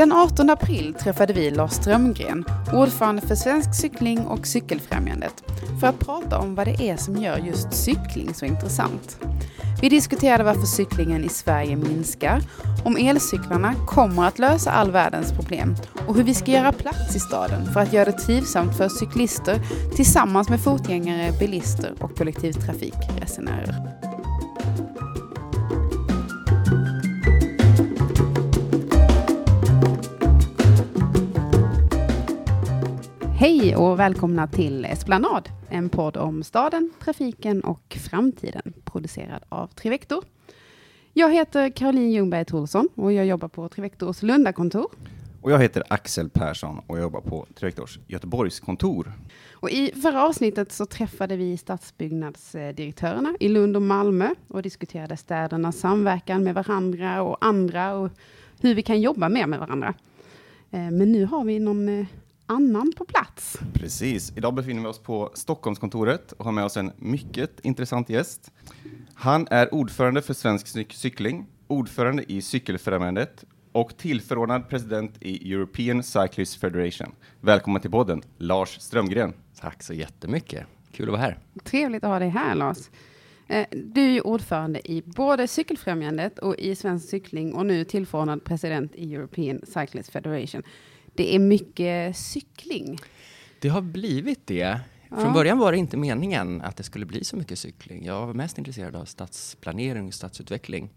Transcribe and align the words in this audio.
Den 0.00 0.12
18 0.12 0.50
april 0.50 0.94
träffade 0.94 1.32
vi 1.32 1.50
Lars 1.50 1.72
Strömgren, 1.72 2.44
ordförande 2.72 3.22
för 3.22 3.34
Svensk 3.34 3.74
Cykling 3.74 4.26
och 4.26 4.46
Cykelfrämjandet, 4.46 5.44
för 5.80 5.86
att 5.86 5.98
prata 5.98 6.38
om 6.38 6.54
vad 6.54 6.66
det 6.66 6.82
är 6.82 6.96
som 6.96 7.16
gör 7.16 7.38
just 7.38 7.72
cykling 7.72 8.34
så 8.34 8.44
intressant. 8.44 9.18
Vi 9.82 9.88
diskuterade 9.88 10.44
varför 10.44 10.66
cyklingen 10.66 11.24
i 11.24 11.28
Sverige 11.28 11.76
minskar, 11.76 12.42
om 12.84 12.96
elcyklarna 12.96 13.74
kommer 13.86 14.28
att 14.28 14.38
lösa 14.38 14.70
all 14.70 14.90
världens 14.90 15.32
problem 15.32 15.76
och 16.06 16.14
hur 16.14 16.24
vi 16.24 16.34
ska 16.34 16.50
göra 16.50 16.72
plats 16.72 17.16
i 17.16 17.20
staden 17.20 17.72
för 17.72 17.80
att 17.80 17.92
göra 17.92 18.04
det 18.04 18.18
trivsamt 18.18 18.76
för 18.76 18.88
cyklister 18.88 19.58
tillsammans 19.96 20.48
med 20.48 20.60
fotgängare, 20.60 21.32
bilister 21.38 21.92
och 22.00 22.18
kollektivtrafikresenärer. 22.18 24.09
Hej 33.40 33.76
och 33.76 33.98
välkomna 33.98 34.46
till 34.46 34.84
Esplanad, 34.84 35.48
en 35.68 35.88
podd 35.88 36.16
om 36.16 36.42
staden, 36.42 36.90
trafiken 37.04 37.60
och 37.60 37.98
framtiden, 38.10 38.72
producerad 38.84 39.42
av 39.48 39.66
Trivector. 39.66 40.24
Jag 41.12 41.34
heter 41.34 41.70
Caroline 41.70 42.10
Ljungberg 42.10 42.44
Troelsson 42.44 42.88
och 42.94 43.12
jag 43.12 43.26
jobbar 43.26 43.48
på 43.48 43.68
Trivectors 43.68 44.22
Lundakontor. 44.22 44.86
Och 45.42 45.52
jag 45.52 45.58
heter 45.58 45.82
Axel 45.88 46.30
Persson 46.30 46.80
och 46.86 46.96
jag 46.96 47.02
jobbar 47.02 47.20
på 47.20 47.46
Trivectors 47.54 47.98
Göteborgskontor. 48.06 49.12
Och 49.52 49.70
I 49.70 49.92
förra 50.02 50.24
avsnittet 50.24 50.72
så 50.72 50.86
träffade 50.86 51.36
vi 51.36 51.56
stadsbyggnadsdirektörerna 51.56 53.34
i 53.40 53.48
Lund 53.48 53.76
och 53.76 53.82
Malmö 53.82 54.34
och 54.48 54.62
diskuterade 54.62 55.16
städernas 55.16 55.78
samverkan 55.78 56.44
med 56.44 56.54
varandra 56.54 57.22
och 57.22 57.36
andra 57.40 57.94
och 57.94 58.10
hur 58.60 58.74
vi 58.74 58.82
kan 58.82 59.00
jobba 59.00 59.28
mer 59.28 59.46
med 59.46 59.58
varandra. 59.58 59.94
Eh, 60.70 60.90
men 60.90 61.12
nu 61.12 61.24
har 61.24 61.44
vi 61.44 61.58
någon 61.58 61.88
eh, 61.88 62.06
annan 62.50 62.92
på 62.96 63.04
plats. 63.04 63.58
Precis. 63.72 64.32
Idag 64.36 64.54
befinner 64.54 64.82
vi 64.82 64.88
oss 64.88 64.98
på 64.98 65.30
Stockholmskontoret 65.34 66.32
och 66.32 66.44
har 66.44 66.52
med 66.52 66.64
oss 66.64 66.76
en 66.76 66.92
mycket 66.96 67.60
intressant 67.62 68.08
gäst. 68.08 68.52
Han 69.14 69.46
är 69.50 69.74
ordförande 69.74 70.22
för 70.22 70.34
Svensk 70.34 70.92
Cykling, 70.92 71.46
ordförande 71.66 72.32
i 72.32 72.42
Cykelfrämjandet 72.42 73.44
och 73.72 73.96
tillförordnad 73.96 74.68
president 74.68 75.14
i 75.20 75.52
European 75.52 76.02
Cyclist 76.02 76.60
Federation. 76.60 77.12
Välkommen 77.40 77.82
till 77.82 77.90
podden, 77.90 78.22
Lars 78.38 78.80
Strömgren. 78.80 79.32
Tack 79.60 79.82
så 79.82 79.94
jättemycket. 79.94 80.66
Kul 80.92 81.08
att 81.08 81.12
vara 81.12 81.22
här. 81.22 81.38
Trevligt 81.64 82.04
att 82.04 82.10
ha 82.10 82.18
dig 82.18 82.28
här, 82.28 82.54
Lars. 82.54 82.78
Eh, 83.46 83.66
du 83.72 84.16
är 84.16 84.26
ordförande 84.26 84.90
i 84.92 85.02
både 85.02 85.48
Cykelfrämjandet 85.48 86.38
och 86.38 86.56
i 86.56 86.74
Svensk 86.74 87.08
Cykling 87.08 87.54
och 87.54 87.66
nu 87.66 87.84
tillförordnad 87.84 88.44
president 88.44 88.94
i 88.94 89.14
European 89.14 89.60
Cyclist 89.66 90.10
Federation 90.10 90.62
det 91.14 91.34
är 91.34 91.38
mycket 91.38 92.16
cykling. 92.16 92.98
Det 93.60 93.68
har 93.68 93.80
blivit 93.80 94.46
det. 94.46 94.80
Från 95.08 95.24
ja. 95.24 95.32
början 95.32 95.58
var 95.58 95.72
det 95.72 95.78
inte 95.78 95.96
meningen 95.96 96.62
att 96.62 96.76
det 96.76 96.82
skulle 96.82 97.06
bli 97.06 97.24
så 97.24 97.36
mycket 97.36 97.58
cykling. 97.58 98.04
Jag 98.04 98.26
var 98.26 98.34
mest 98.34 98.58
intresserad 98.58 98.96
av 98.96 99.04
stadsplanering 99.04 100.06
och 100.06 100.14
stadsutveckling. 100.14 100.90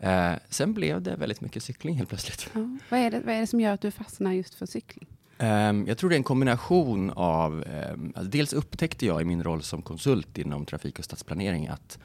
Eh, 0.00 0.32
sen 0.48 0.74
blev 0.74 1.02
det 1.02 1.16
väldigt 1.16 1.40
mycket 1.40 1.62
cykling 1.62 1.96
helt 1.96 2.08
plötsligt. 2.08 2.50
Ja. 2.52 2.78
Vad, 2.88 3.00
är 3.00 3.10
det, 3.10 3.20
vad 3.20 3.34
är 3.34 3.40
det 3.40 3.46
som 3.46 3.60
gör 3.60 3.72
att 3.72 3.80
du 3.80 3.90
fastnar 3.90 4.32
just 4.32 4.54
för 4.54 4.66
cykling? 4.66 5.08
Um, 5.38 5.86
jag 5.86 5.98
tror 5.98 6.10
det 6.10 6.16
är 6.16 6.18
en 6.18 6.24
kombination 6.24 7.10
av, 7.10 7.64
um, 7.92 8.12
alltså 8.16 8.30
dels 8.30 8.52
upptäckte 8.52 9.06
jag 9.06 9.20
i 9.22 9.24
min 9.24 9.44
roll 9.44 9.62
som 9.62 9.82
konsult 9.82 10.38
inom 10.38 10.66
trafik 10.66 10.98
och 10.98 11.04
stadsplanering 11.04 11.68
att 11.68 11.98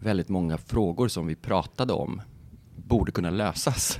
väldigt 0.00 0.28
många 0.28 0.58
frågor 0.58 1.08
som 1.08 1.26
vi 1.26 1.34
pratade 1.34 1.92
om 1.92 2.22
borde 2.76 3.12
kunna 3.12 3.30
lösas 3.30 3.98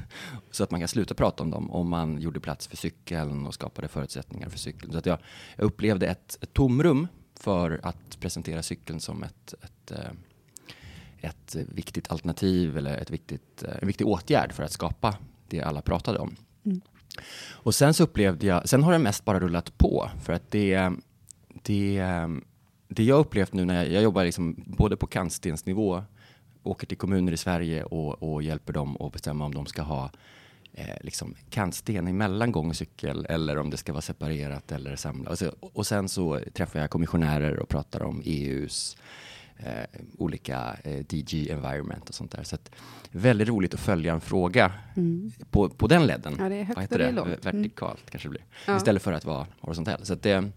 så 0.52 0.64
att 0.64 0.70
man 0.70 0.80
kan 0.80 0.88
sluta 0.88 1.14
prata 1.14 1.42
om 1.42 1.50
dem 1.50 1.70
om 1.70 1.88
man 1.88 2.20
gjorde 2.20 2.40
plats 2.40 2.66
för 2.66 2.76
cykeln 2.76 3.46
och 3.46 3.54
skapade 3.54 3.88
förutsättningar 3.88 4.48
för 4.48 4.58
cykeln. 4.58 4.92
Så 4.92 4.98
att 4.98 5.06
jag, 5.06 5.18
jag 5.56 5.64
upplevde 5.64 6.06
ett, 6.06 6.38
ett 6.40 6.52
tomrum 6.52 7.08
för 7.34 7.80
att 7.82 8.20
presentera 8.20 8.62
cykeln 8.62 9.00
som 9.00 9.22
ett, 9.22 9.54
ett, 9.62 9.90
eh, 9.90 10.12
ett 11.20 11.54
viktigt 11.54 12.10
alternativ 12.10 12.78
eller 12.78 12.96
ett 12.96 13.10
viktigt, 13.10 13.62
eh, 13.62 13.74
en 13.80 13.86
viktig 13.86 14.06
åtgärd 14.06 14.52
för 14.52 14.62
att 14.62 14.72
skapa 14.72 15.16
det 15.48 15.62
alla 15.62 15.82
pratade 15.82 16.18
om. 16.18 16.36
Mm. 16.64 16.80
Och 17.50 17.74
sen 17.74 17.94
så 17.94 18.04
upplevde 18.04 18.46
jag, 18.46 18.68
sen 18.68 18.82
har 18.82 18.92
det 18.92 18.98
mest 18.98 19.24
bara 19.24 19.40
rullat 19.40 19.78
på 19.78 20.10
för 20.22 20.32
att 20.32 20.50
det, 20.50 20.90
det, 21.62 22.04
det 22.88 23.04
jag 23.04 23.18
upplevt 23.18 23.52
nu 23.52 23.64
när 23.64 23.84
jag, 23.84 23.92
jag 23.92 24.02
jobbar 24.02 24.24
liksom 24.24 24.64
både 24.66 24.96
på 24.96 25.06
kantstensnivå 25.06 26.02
åker 26.62 26.86
till 26.86 26.98
kommuner 26.98 27.32
i 27.32 27.36
Sverige 27.36 27.84
och, 27.84 28.22
och 28.22 28.42
hjälper 28.42 28.72
dem 28.72 28.96
att 29.00 29.12
bestämma 29.12 29.44
om 29.44 29.54
de 29.54 29.66
ska 29.66 29.82
ha 29.82 30.10
eh, 30.74 30.96
liksom 31.00 31.34
kantsten 31.50 32.08
emellan 32.08 32.52
gång 32.52 32.68
och 32.68 32.76
cykel 32.76 33.26
eller 33.28 33.58
om 33.58 33.70
det 33.70 33.76
ska 33.76 33.92
vara 33.92 34.02
separerat 34.02 34.72
eller 34.72 34.96
samlat. 34.96 35.32
Och, 35.32 35.38
så, 35.38 35.52
och 35.60 35.86
sen 35.86 36.08
så 36.08 36.40
träffar 36.52 36.80
jag 36.80 36.90
kommissionärer 36.90 37.58
och 37.58 37.68
pratar 37.68 38.02
om 38.02 38.22
EUs 38.24 38.96
eh, 39.56 40.00
olika 40.18 40.76
eh, 40.84 40.98
DG 40.98 41.50
environment 41.50 42.08
och 42.08 42.14
sånt 42.14 42.30
där. 42.30 42.42
Så 42.42 42.54
att, 42.54 42.70
väldigt 43.10 43.48
roligt 43.48 43.74
att 43.74 43.80
följa 43.80 44.12
en 44.12 44.20
fråga 44.20 44.72
mm. 44.96 45.32
på, 45.50 45.68
på 45.68 45.86
den 45.86 46.06
ledden. 46.06 46.36
Ja, 46.38 46.48
det 46.48 46.54
är 46.54 46.64
högt 46.64 46.76
Vad 46.76 46.82
heter 46.82 46.98
det? 46.98 47.12
det? 47.12 47.52
Vertikalt 47.52 48.00
mm. 48.00 48.10
kanske 48.10 48.28
det 48.28 48.30
blir. 48.30 48.44
Ja. 48.66 48.76
Istället 48.76 49.02
för 49.02 49.12
att 49.12 49.24
vara 49.24 49.46
horisontell. 49.60 50.06
Så 50.06 50.12
att 50.12 50.22
det, 50.22 50.50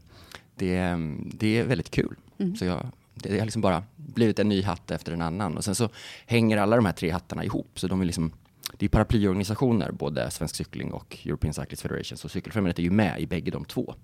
det, 0.56 0.98
det 1.34 1.58
är 1.58 1.64
väldigt 1.64 1.92
kul. 1.92 2.16
Mm. 2.38 2.56
Så 2.56 2.66
jag 2.66 2.92
det 3.16 3.38
har 3.40 3.46
liksom 3.46 3.62
bara 3.62 3.84
blivit 3.96 4.40
en 4.40 4.50
ny 4.50 4.64
hatt 4.64 4.92
efter 4.92 5.12
en 5.12 5.22
annan. 5.22 5.58
Och 5.58 5.64
sen 5.64 5.76
så 5.76 5.90
hänger 6.26 6.58
alla 6.58 6.76
de 6.76 6.86
här 6.86 6.94
tre 6.94 7.10
hattarna 7.10 7.44
ihop. 7.44 7.80
Så 7.80 7.88
de 7.88 8.02
är 8.02 8.06
liksom, 8.06 8.32
det 8.78 8.86
är 8.86 8.90
paraplyorganisationer, 8.90 9.92
både 9.92 10.32
Svensk 10.32 10.56
Cykling 10.56 10.92
och 10.94 11.18
European 11.26 11.54
Cyclist 11.54 11.82
Federation. 11.82 12.18
Så 12.18 12.30
Cykelfrämjandet 12.30 12.80
är 12.80 12.84
ju 12.84 12.92
med 12.92 13.22
i 13.22 13.28
bägge 13.28 13.52
de 13.52 13.66
två. 13.66 13.96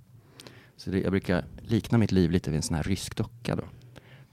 Så 0.76 0.90
det, 0.90 1.00
jag 1.00 1.12
brukar 1.12 1.46
likna 1.58 1.98
mitt 1.98 2.12
liv 2.12 2.32
lite 2.32 2.50
vid 2.50 2.58
en 2.58 2.64
sån 2.64 2.76
här 2.76 2.84
rysk 2.84 3.16
docka 3.16 3.56
då. 3.56 3.64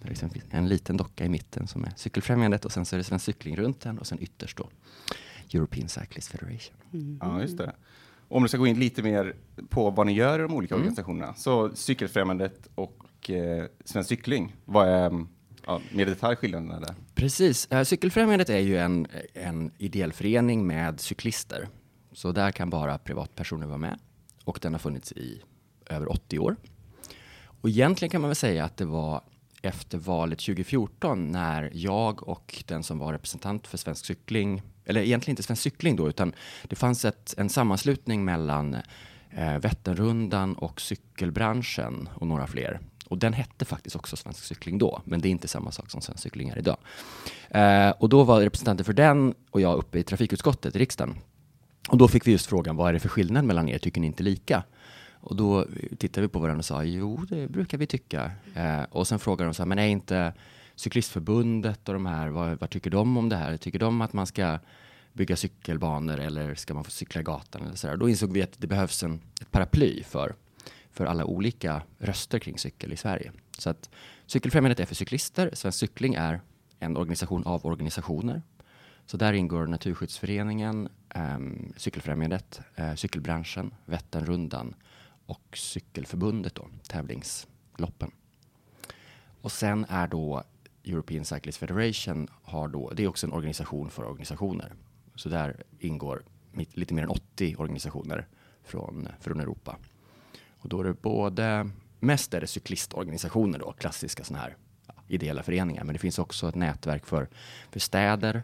Det 0.00 0.08
liksom 0.08 0.30
finns 0.30 0.44
en 0.50 0.68
liten 0.68 0.96
docka 0.96 1.24
i 1.24 1.28
mitten 1.28 1.66
som 1.66 1.84
är 1.84 1.92
Cykelfrämjandet 1.96 2.64
och 2.64 2.72
sen 2.72 2.84
så 2.84 2.96
är 2.96 2.98
det 2.98 3.04
Svensk 3.04 3.24
Cykling 3.24 3.56
runt 3.56 3.80
den 3.80 3.98
och 3.98 4.06
sen 4.06 4.22
ytterst 4.22 4.56
då 4.56 4.68
European 5.54 5.88
Cyclist 5.88 6.28
Federation. 6.28 6.76
Mm. 6.92 7.18
Ja, 7.22 7.40
just 7.40 7.58
det. 7.58 7.74
Om 8.28 8.42
du 8.42 8.48
ska 8.48 8.58
gå 8.58 8.66
in 8.66 8.78
lite 8.78 9.02
mer 9.02 9.36
på 9.68 9.90
vad 9.90 10.06
ni 10.06 10.12
gör 10.12 10.38
i 10.38 10.42
de 10.42 10.54
olika 10.54 10.74
mm. 10.74 10.82
organisationerna. 10.82 11.34
Så 11.34 11.70
Cykelfrämjandet 11.74 12.68
och 12.74 13.08
och 13.18 13.30
eh, 13.30 13.64
Svensk 13.84 14.08
Cykling. 14.08 14.56
Vad 14.64 14.88
är 14.88 15.26
ja, 15.68 15.80
mer 15.92 16.06
detalj 16.06 16.36
skillnaderna 16.36 16.80
där? 16.80 16.94
Precis. 17.14 17.66
Eh, 17.66 17.84
cykelfrämjandet 17.84 18.50
är 18.50 18.58
ju 18.58 18.78
en, 18.78 19.06
en 19.34 19.70
ideell 19.78 20.12
förening 20.12 20.66
med 20.66 21.00
cyklister. 21.00 21.68
Så 22.12 22.32
där 22.32 22.50
kan 22.50 22.70
bara 22.70 22.98
privatpersoner 22.98 23.66
vara 23.66 23.78
med. 23.78 23.98
Och 24.44 24.58
den 24.62 24.74
har 24.74 24.78
funnits 24.78 25.12
i 25.12 25.42
över 25.86 26.12
80 26.12 26.38
år. 26.38 26.56
Och 27.60 27.68
egentligen 27.68 28.10
kan 28.10 28.20
man 28.20 28.28
väl 28.28 28.36
säga 28.36 28.64
att 28.64 28.76
det 28.76 28.84
var 28.84 29.22
efter 29.62 29.98
valet 29.98 30.38
2014 30.38 31.32
när 31.32 31.70
jag 31.74 32.28
och 32.28 32.64
den 32.66 32.82
som 32.82 32.98
var 32.98 33.12
representant 33.12 33.66
för 33.66 33.78
Svensk 33.78 34.06
Cykling, 34.06 34.62
eller 34.84 35.00
egentligen 35.00 35.32
inte 35.32 35.42
Svensk 35.42 35.62
Cykling 35.62 35.96
då, 35.96 36.08
utan 36.08 36.32
det 36.62 36.76
fanns 36.76 37.04
ett, 37.04 37.34
en 37.38 37.48
sammanslutning 37.48 38.24
mellan 38.24 38.74
eh, 39.30 39.58
Vätternrundan 39.58 40.54
och 40.54 40.80
cykelbranschen 40.80 42.08
och 42.14 42.26
några 42.26 42.46
fler 42.46 42.80
och 43.08 43.18
den 43.18 43.32
hette 43.32 43.64
faktiskt 43.64 43.96
också 43.96 44.16
Svensk 44.16 44.44
Cykling 44.44 44.78
då, 44.78 45.02
men 45.04 45.20
det 45.20 45.28
är 45.28 45.30
inte 45.30 45.48
samma 45.48 45.70
sak 45.70 45.90
som 45.90 46.00
Svensk 46.00 46.22
Cykling 46.22 46.48
är 46.48 46.58
idag. 46.58 46.76
Eh, 47.50 47.90
och 47.90 48.08
då 48.08 48.24
var 48.24 48.40
representanter 48.40 48.84
för 48.84 48.92
den 48.92 49.34
och 49.50 49.60
jag 49.60 49.78
uppe 49.78 49.98
i 49.98 50.02
trafikutskottet 50.02 50.76
i 50.76 50.78
riksdagen. 50.78 51.16
Och 51.88 51.98
då 51.98 52.08
fick 52.08 52.26
vi 52.26 52.32
just 52.32 52.46
frågan, 52.46 52.76
vad 52.76 52.88
är 52.88 52.92
det 52.92 53.00
för 53.00 53.08
skillnad 53.08 53.44
mellan 53.44 53.68
er? 53.68 53.78
Tycker 53.78 54.00
ni 54.00 54.06
inte 54.06 54.22
lika? 54.22 54.62
Och 55.20 55.36
då 55.36 55.66
tittade 55.98 56.26
vi 56.26 56.28
på 56.28 56.38
varandra 56.38 56.58
och 56.58 56.64
sa, 56.64 56.84
jo, 56.84 57.24
det 57.28 57.48
brukar 57.48 57.78
vi 57.78 57.86
tycka. 57.86 58.30
Eh, 58.54 58.82
och 58.90 59.08
sen 59.08 59.18
frågade 59.18 59.48
de 59.48 59.54
så 59.54 59.62
här, 59.62 59.68
men 59.68 59.78
är 59.78 59.86
inte 59.86 60.32
Cyklistförbundet 60.74 61.88
och 61.88 61.94
de 61.94 62.06
här, 62.06 62.28
vad, 62.28 62.60
vad, 62.60 62.70
tycker 62.70 62.90
de 62.90 63.16
om 63.16 63.28
det 63.28 63.36
här? 63.36 63.56
Tycker 63.56 63.78
de 63.78 64.00
att 64.00 64.12
man 64.12 64.26
ska 64.26 64.58
bygga 65.12 65.36
cykelbanor 65.36 66.18
eller 66.18 66.54
ska 66.54 66.74
man 66.74 66.84
få 66.84 66.90
cykla 66.90 67.20
i 67.20 67.24
gatan? 67.24 67.62
Eller 67.62 67.76
så 67.76 67.86
där? 67.86 67.96
Då 67.96 68.08
insåg 68.08 68.32
vi 68.32 68.42
att 68.42 68.52
det 68.56 68.66
behövs 68.66 69.02
en, 69.02 69.20
ett 69.40 69.50
paraply 69.50 70.02
för 70.02 70.34
för 70.92 71.06
alla 71.06 71.24
olika 71.24 71.82
röster 71.98 72.38
kring 72.38 72.58
cykel 72.58 72.92
i 72.92 72.96
Sverige. 72.96 73.32
Så 73.58 73.70
att 73.70 73.90
Cykelfrämjandet 74.26 74.80
är 74.80 74.84
för 74.84 74.94
cyklister. 74.94 75.50
Svensk 75.52 75.78
Cykling 75.78 76.14
är 76.14 76.40
en 76.78 76.96
organisation 76.96 77.46
av 77.46 77.66
organisationer. 77.66 78.42
Så 79.06 79.16
där 79.16 79.32
ingår 79.32 79.66
Naturskyddsföreningen, 79.66 80.88
eh, 81.14 81.38
Cykelfrämjandet, 81.76 82.60
eh, 82.74 82.94
cykelbranschen, 82.94 83.74
Vätternrundan 83.84 84.74
och 85.26 85.56
Cykelförbundet, 85.56 86.54
då, 86.54 86.68
tävlingsloppen. 86.88 88.10
Och 89.40 89.52
sen 89.52 89.86
är 89.88 90.06
då 90.06 90.42
European 90.84 91.24
Cyclist 91.24 91.58
Federation, 91.58 92.28
har 92.42 92.68
då, 92.68 92.90
det 92.90 93.04
är 93.04 93.08
också 93.08 93.26
en 93.26 93.32
organisation 93.32 93.90
för 93.90 94.04
organisationer. 94.04 94.72
Så 95.14 95.28
där 95.28 95.62
ingår 95.78 96.22
lite 96.52 96.94
mer 96.94 97.02
än 97.02 97.08
80 97.08 97.56
organisationer 97.58 98.26
från, 98.62 99.08
från 99.20 99.40
Europa. 99.40 99.76
Och 100.58 100.68
då 100.68 100.80
är 100.80 100.84
det 100.84 100.94
både, 100.94 101.70
mest 102.00 102.34
är 102.34 102.40
det 102.40 102.46
cyklistorganisationer 102.46 103.58
då, 103.58 103.72
klassiska 103.72 104.24
sådana 104.24 104.42
här 104.42 104.56
ideella 105.08 105.42
föreningar, 105.42 105.84
men 105.84 105.92
det 105.92 105.98
finns 105.98 106.18
också 106.18 106.48
ett 106.48 106.54
nätverk 106.54 107.06
för, 107.06 107.28
för 107.70 107.80
städer, 107.80 108.42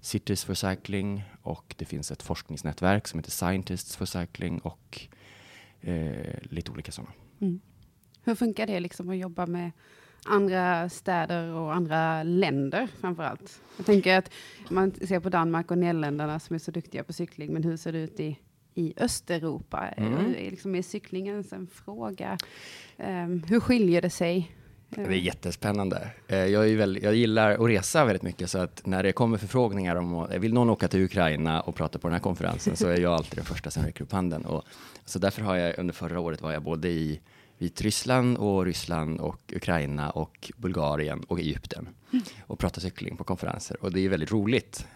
Cities 0.00 0.44
for 0.44 0.54
Cycling 0.54 1.24
och 1.42 1.74
det 1.78 1.84
finns 1.84 2.10
ett 2.10 2.22
forskningsnätverk 2.22 3.08
som 3.08 3.18
heter 3.18 3.30
Scientists 3.30 3.96
for 3.96 4.04
Cycling 4.04 4.58
och 4.58 5.00
eh, 5.80 6.34
lite 6.42 6.70
olika 6.70 6.92
sådana. 6.92 7.12
Mm. 7.40 7.60
Hur 8.24 8.34
funkar 8.34 8.66
det 8.66 8.80
liksom 8.80 9.10
att 9.10 9.16
jobba 9.16 9.46
med 9.46 9.70
andra 10.24 10.88
städer 10.88 11.52
och 11.52 11.74
andra 11.74 12.22
länder 12.22 12.88
framför 13.00 13.22
allt? 13.22 13.60
Jag 13.76 13.86
tänker 13.86 14.18
att 14.18 14.30
man 14.70 14.94
ser 14.94 15.20
på 15.20 15.28
Danmark 15.28 15.70
och 15.70 15.78
Nederländerna 15.78 16.40
som 16.40 16.54
är 16.54 16.58
så 16.58 16.70
duktiga 16.70 17.04
på 17.04 17.12
cykling, 17.12 17.52
men 17.52 17.64
hur 17.64 17.76
ser 17.76 17.92
det 17.92 17.98
ut 17.98 18.20
i, 18.20 18.38
i 18.78 18.94
Östeuropa? 18.96 19.88
Mm. 19.88 20.34
Är, 20.34 20.50
liksom, 20.50 20.74
är 20.74 20.82
cyklingen 20.82 21.44
en 21.50 21.66
fråga? 21.66 22.38
Um, 22.96 23.42
hur 23.48 23.60
skiljer 23.60 24.02
det 24.02 24.10
sig? 24.10 24.54
Det 24.90 25.02
är 25.02 25.10
jättespännande. 25.10 26.10
Eh, 26.28 26.38
jag, 26.38 26.68
är 26.68 26.76
väl, 26.76 26.98
jag 27.02 27.14
gillar 27.14 27.50
att 27.50 27.68
resa 27.70 28.04
väldigt 28.04 28.22
mycket, 28.22 28.50
så 28.50 28.58
att 28.58 28.86
när 28.86 29.02
det 29.02 29.12
kommer 29.12 29.38
förfrågningar 29.38 29.96
om 29.96 30.28
vill 30.38 30.54
någon 30.54 30.70
åka 30.70 30.88
till 30.88 31.04
Ukraina 31.04 31.60
och 31.60 31.74
prata 31.74 31.98
på 31.98 32.08
den 32.08 32.12
här 32.12 32.20
konferensen, 32.20 32.76
så 32.76 32.88
är 32.88 33.00
jag 33.00 33.12
alltid 33.12 33.38
den 33.38 33.44
första 33.44 33.70
som 33.70 33.82
räcker 33.82 34.04
upp 34.04 34.12
handen. 34.12 34.44
Och, 34.44 34.64
så 35.04 35.18
därför 35.18 35.42
har 35.42 35.56
jag 35.56 35.78
under 35.78 35.94
förra 35.94 36.20
året 36.20 36.42
var 36.42 36.52
jag 36.52 36.62
både 36.62 36.88
i 36.88 37.20
Vitryssland 37.58 38.36
och 38.36 38.64
Ryssland 38.64 39.20
och 39.20 39.52
Ukraina 39.56 40.10
och 40.10 40.52
Bulgarien 40.56 41.20
och 41.20 41.40
Egypten 41.40 41.88
och 42.46 42.58
pratade 42.58 42.80
cykling 42.80 43.16
på 43.16 43.24
konferenser. 43.24 43.76
Och 43.80 43.92
det 43.92 44.00
är 44.00 44.08
väldigt 44.08 44.32
roligt. 44.32 44.86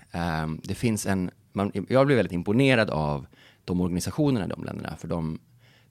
Um, 0.45 0.61
det 0.65 0.75
finns 0.75 1.07
en, 1.07 1.31
man, 1.53 1.73
jag 1.89 2.07
blev 2.07 2.17
väldigt 2.17 2.33
imponerad 2.33 2.91
av 2.91 3.27
de 3.65 3.81
organisationerna 3.81 4.45
i 4.45 4.49
de 4.49 4.65
länderna, 4.65 4.97
för 4.97 5.09
de, 5.09 5.39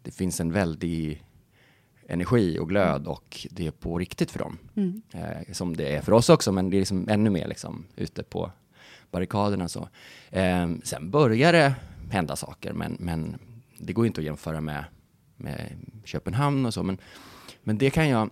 det 0.01 0.11
finns 0.11 0.39
en 0.39 0.51
väldig 0.51 1.23
energi 2.07 2.59
och 2.59 2.69
glöd 2.69 3.07
och 3.07 3.47
det 3.51 3.67
är 3.67 3.71
på 3.71 3.97
riktigt 3.97 4.31
för 4.31 4.39
dem. 4.39 4.57
Mm. 4.75 5.01
Eh, 5.13 5.53
som 5.53 5.75
det 5.77 5.95
är 5.95 6.01
för 6.01 6.11
oss 6.11 6.29
också, 6.29 6.51
men 6.51 6.69
det 6.69 6.77
är 6.77 6.79
liksom 6.79 7.09
ännu 7.09 7.29
mer 7.29 7.47
liksom 7.47 7.85
ute 7.95 8.23
på 8.23 8.51
barrikaderna. 9.11 9.67
Så. 9.67 9.89
Eh, 10.29 10.69
sen 10.83 11.09
börjar 11.11 11.53
det 11.53 11.73
hända 12.09 12.35
saker, 12.35 12.73
men, 12.73 12.97
men 12.99 13.37
det 13.77 13.93
går 13.93 14.05
inte 14.05 14.21
att 14.21 14.25
jämföra 14.25 14.61
med, 14.61 14.83
med 15.37 15.71
Köpenhamn 16.05 16.65
och 16.65 16.73
så. 16.73 16.83
Men, 16.83 16.97
men 17.63 17.77
det 17.77 17.89
kan 17.89 18.09
jag, 18.09 18.29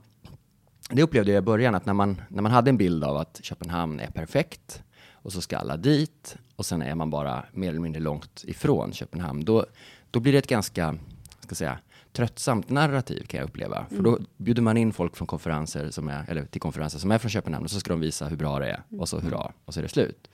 det 0.89 1.03
upplevde 1.03 1.31
jag 1.31 1.41
i 1.41 1.45
början, 1.45 1.75
att 1.75 1.85
när 1.85 1.93
man, 1.93 2.21
när 2.29 2.41
man 2.41 2.51
hade 2.51 2.69
en 2.69 2.77
bild 2.77 3.03
av 3.03 3.17
att 3.17 3.39
Köpenhamn 3.43 3.99
är 3.99 4.11
perfekt 4.11 4.83
och 5.29 5.33
så 5.33 5.41
ska 5.41 5.57
alla 5.57 5.77
dit 5.77 6.37
och 6.55 6.65
sen 6.65 6.81
är 6.81 6.95
man 6.95 7.09
bara 7.09 7.45
mer 7.51 7.69
eller 7.69 7.79
mindre 7.79 8.01
långt 8.01 8.43
ifrån 8.47 8.93
Köpenhamn, 8.93 9.45
då, 9.45 9.65
då 10.11 10.19
blir 10.19 10.31
det 10.31 10.37
ett 10.37 10.47
ganska, 10.47 10.95
ska 11.39 11.55
säga, 11.55 11.79
tröttsamt 12.11 12.69
narrativ 12.69 13.23
kan 13.23 13.39
jag 13.39 13.49
uppleva. 13.49 13.77
Mm. 13.77 13.89
För 13.89 14.03
då 14.03 14.19
bjuder 14.37 14.61
man 14.61 14.77
in 14.77 14.93
folk 14.93 15.15
från 15.15 15.27
konferenser 15.27 15.91
som 15.91 16.07
är, 16.07 16.25
eller 16.27 16.45
till 16.45 16.61
konferenser 16.61 16.99
som 16.99 17.11
är 17.11 17.17
från 17.17 17.29
Köpenhamn 17.29 17.65
och 17.65 17.71
så 17.71 17.79
ska 17.79 17.89
de 17.89 17.99
visa 17.99 18.27
hur 18.27 18.37
bra 18.37 18.59
det 18.59 18.69
är 18.69 18.83
och 18.99 19.09
så 19.09 19.19
hurra 19.19 19.51
och 19.65 19.73
så 19.73 19.79
är 19.79 19.81
det 19.81 19.89
slut. 19.89 20.29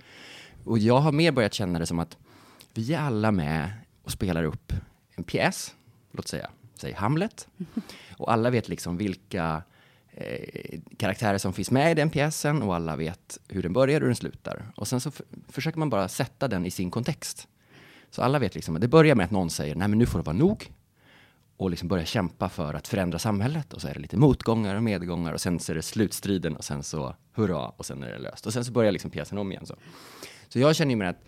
Och 0.64 0.80
jag 0.80 1.00
har 1.00 1.12
mer 1.12 1.32
börjat 1.32 1.54
känna 1.54 1.80
det 1.80 1.86
som 1.86 2.00
att 2.00 2.18
vi 2.74 2.94
är 2.94 3.00
alla 3.00 3.32
med 3.32 3.72
och 4.04 4.12
spelar 4.12 4.44
upp 4.44 4.74
en 5.16 5.24
pjäs, 5.24 5.76
låt 6.12 6.28
säga, 6.28 6.50
säg 6.76 6.94
Hamlet. 6.94 7.48
Och 8.18 8.32
alla 8.32 8.50
vet 8.50 8.70
liksom 8.70 8.98
vilka 8.98 9.64
eh, 10.18 10.80
karaktärer 10.98 11.38
som 11.38 11.54
finns 11.54 11.72
med 11.72 11.92
i 11.92 11.94
den 11.94 12.10
pjäsen 12.10 12.62
och 12.62 12.76
alla 12.76 12.96
vet 12.96 13.40
hur 13.48 13.64
den 13.64 13.74
börjar 13.74 13.96
och 13.96 14.02
hur 14.02 14.10
den 14.10 14.16
slutar. 14.16 14.72
Och 14.76 14.88
sen 14.88 15.02
så 15.02 15.12
försöker 15.50 15.80
man 15.80 15.90
bara 15.90 16.08
sätta 16.08 16.48
den 16.48 16.66
i 16.66 16.72
sin 16.72 16.92
kontext. 16.92 17.48
Så 18.10 18.22
alla 18.22 18.40
vet 18.40 18.56
liksom 18.56 18.76
att 18.76 18.82
det 18.82 18.88
börjar 18.88 19.16
med 19.16 19.24
att 19.24 19.32
någon 19.32 19.50
säger, 19.50 19.76
nej 19.76 19.88
men 19.88 20.00
nu 20.00 20.06
får 20.06 20.20
det 20.20 20.26
vara 20.26 20.38
nog 20.38 20.72
och 21.58 21.70
liksom 21.70 21.88
börjar 21.88 22.06
kämpa 22.06 22.50
för 22.50 22.74
att 22.74 22.88
förändra 22.88 23.20
samhället. 23.20 23.74
Och 23.74 23.82
så 23.82 23.88
är 23.88 23.94
det 23.94 24.00
lite 24.00 24.18
motgångar 24.18 24.76
och 24.76 24.84
medgångar 24.84 25.34
och 25.34 25.42
sen 25.42 25.60
så 25.60 25.72
är 25.72 25.76
det 25.76 25.82
slutstriden 25.82 26.56
och 26.56 26.64
sen 26.64 26.84
så 26.84 27.16
hurra 27.34 27.68
och 27.68 27.86
sen 27.86 28.04
är 28.04 28.12
det 28.12 28.20
löst. 28.20 28.46
Och 28.46 28.54
sen 28.54 28.66
så 28.66 28.72
börjar 28.72 28.92
liksom 28.92 29.12
pjäsen 29.12 29.38
om 29.38 29.52
igen. 29.52 29.66
Så, 29.66 29.76
så 30.48 30.60
jag 30.60 30.76
känner 30.76 30.92
ju 30.92 30.96
med 30.96 31.10
att 31.10 31.24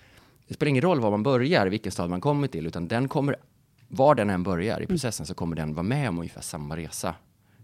det 0.48 0.54
spelar 0.54 0.70
ingen 0.70 0.82
roll 0.82 1.00
var 1.00 1.12
man 1.12 1.24
börjar, 1.24 1.68
vilken 1.68 1.92
stad 1.92 2.10
man 2.10 2.22
kommer 2.22 2.48
till, 2.48 2.68
utan 2.68 2.88
den 2.88 3.08
kommer, 3.08 3.36
var 3.88 4.16
den 4.16 4.30
än 4.30 4.44
börjar 4.44 4.82
i 4.82 4.88
processen 4.88 5.26
så 5.26 5.34
kommer 5.34 5.56
den 5.56 5.74
vara 5.74 5.84
med 5.84 6.10
om 6.10 6.18
ungefär 6.18 6.42
samma 6.42 6.78
resa 6.78 7.16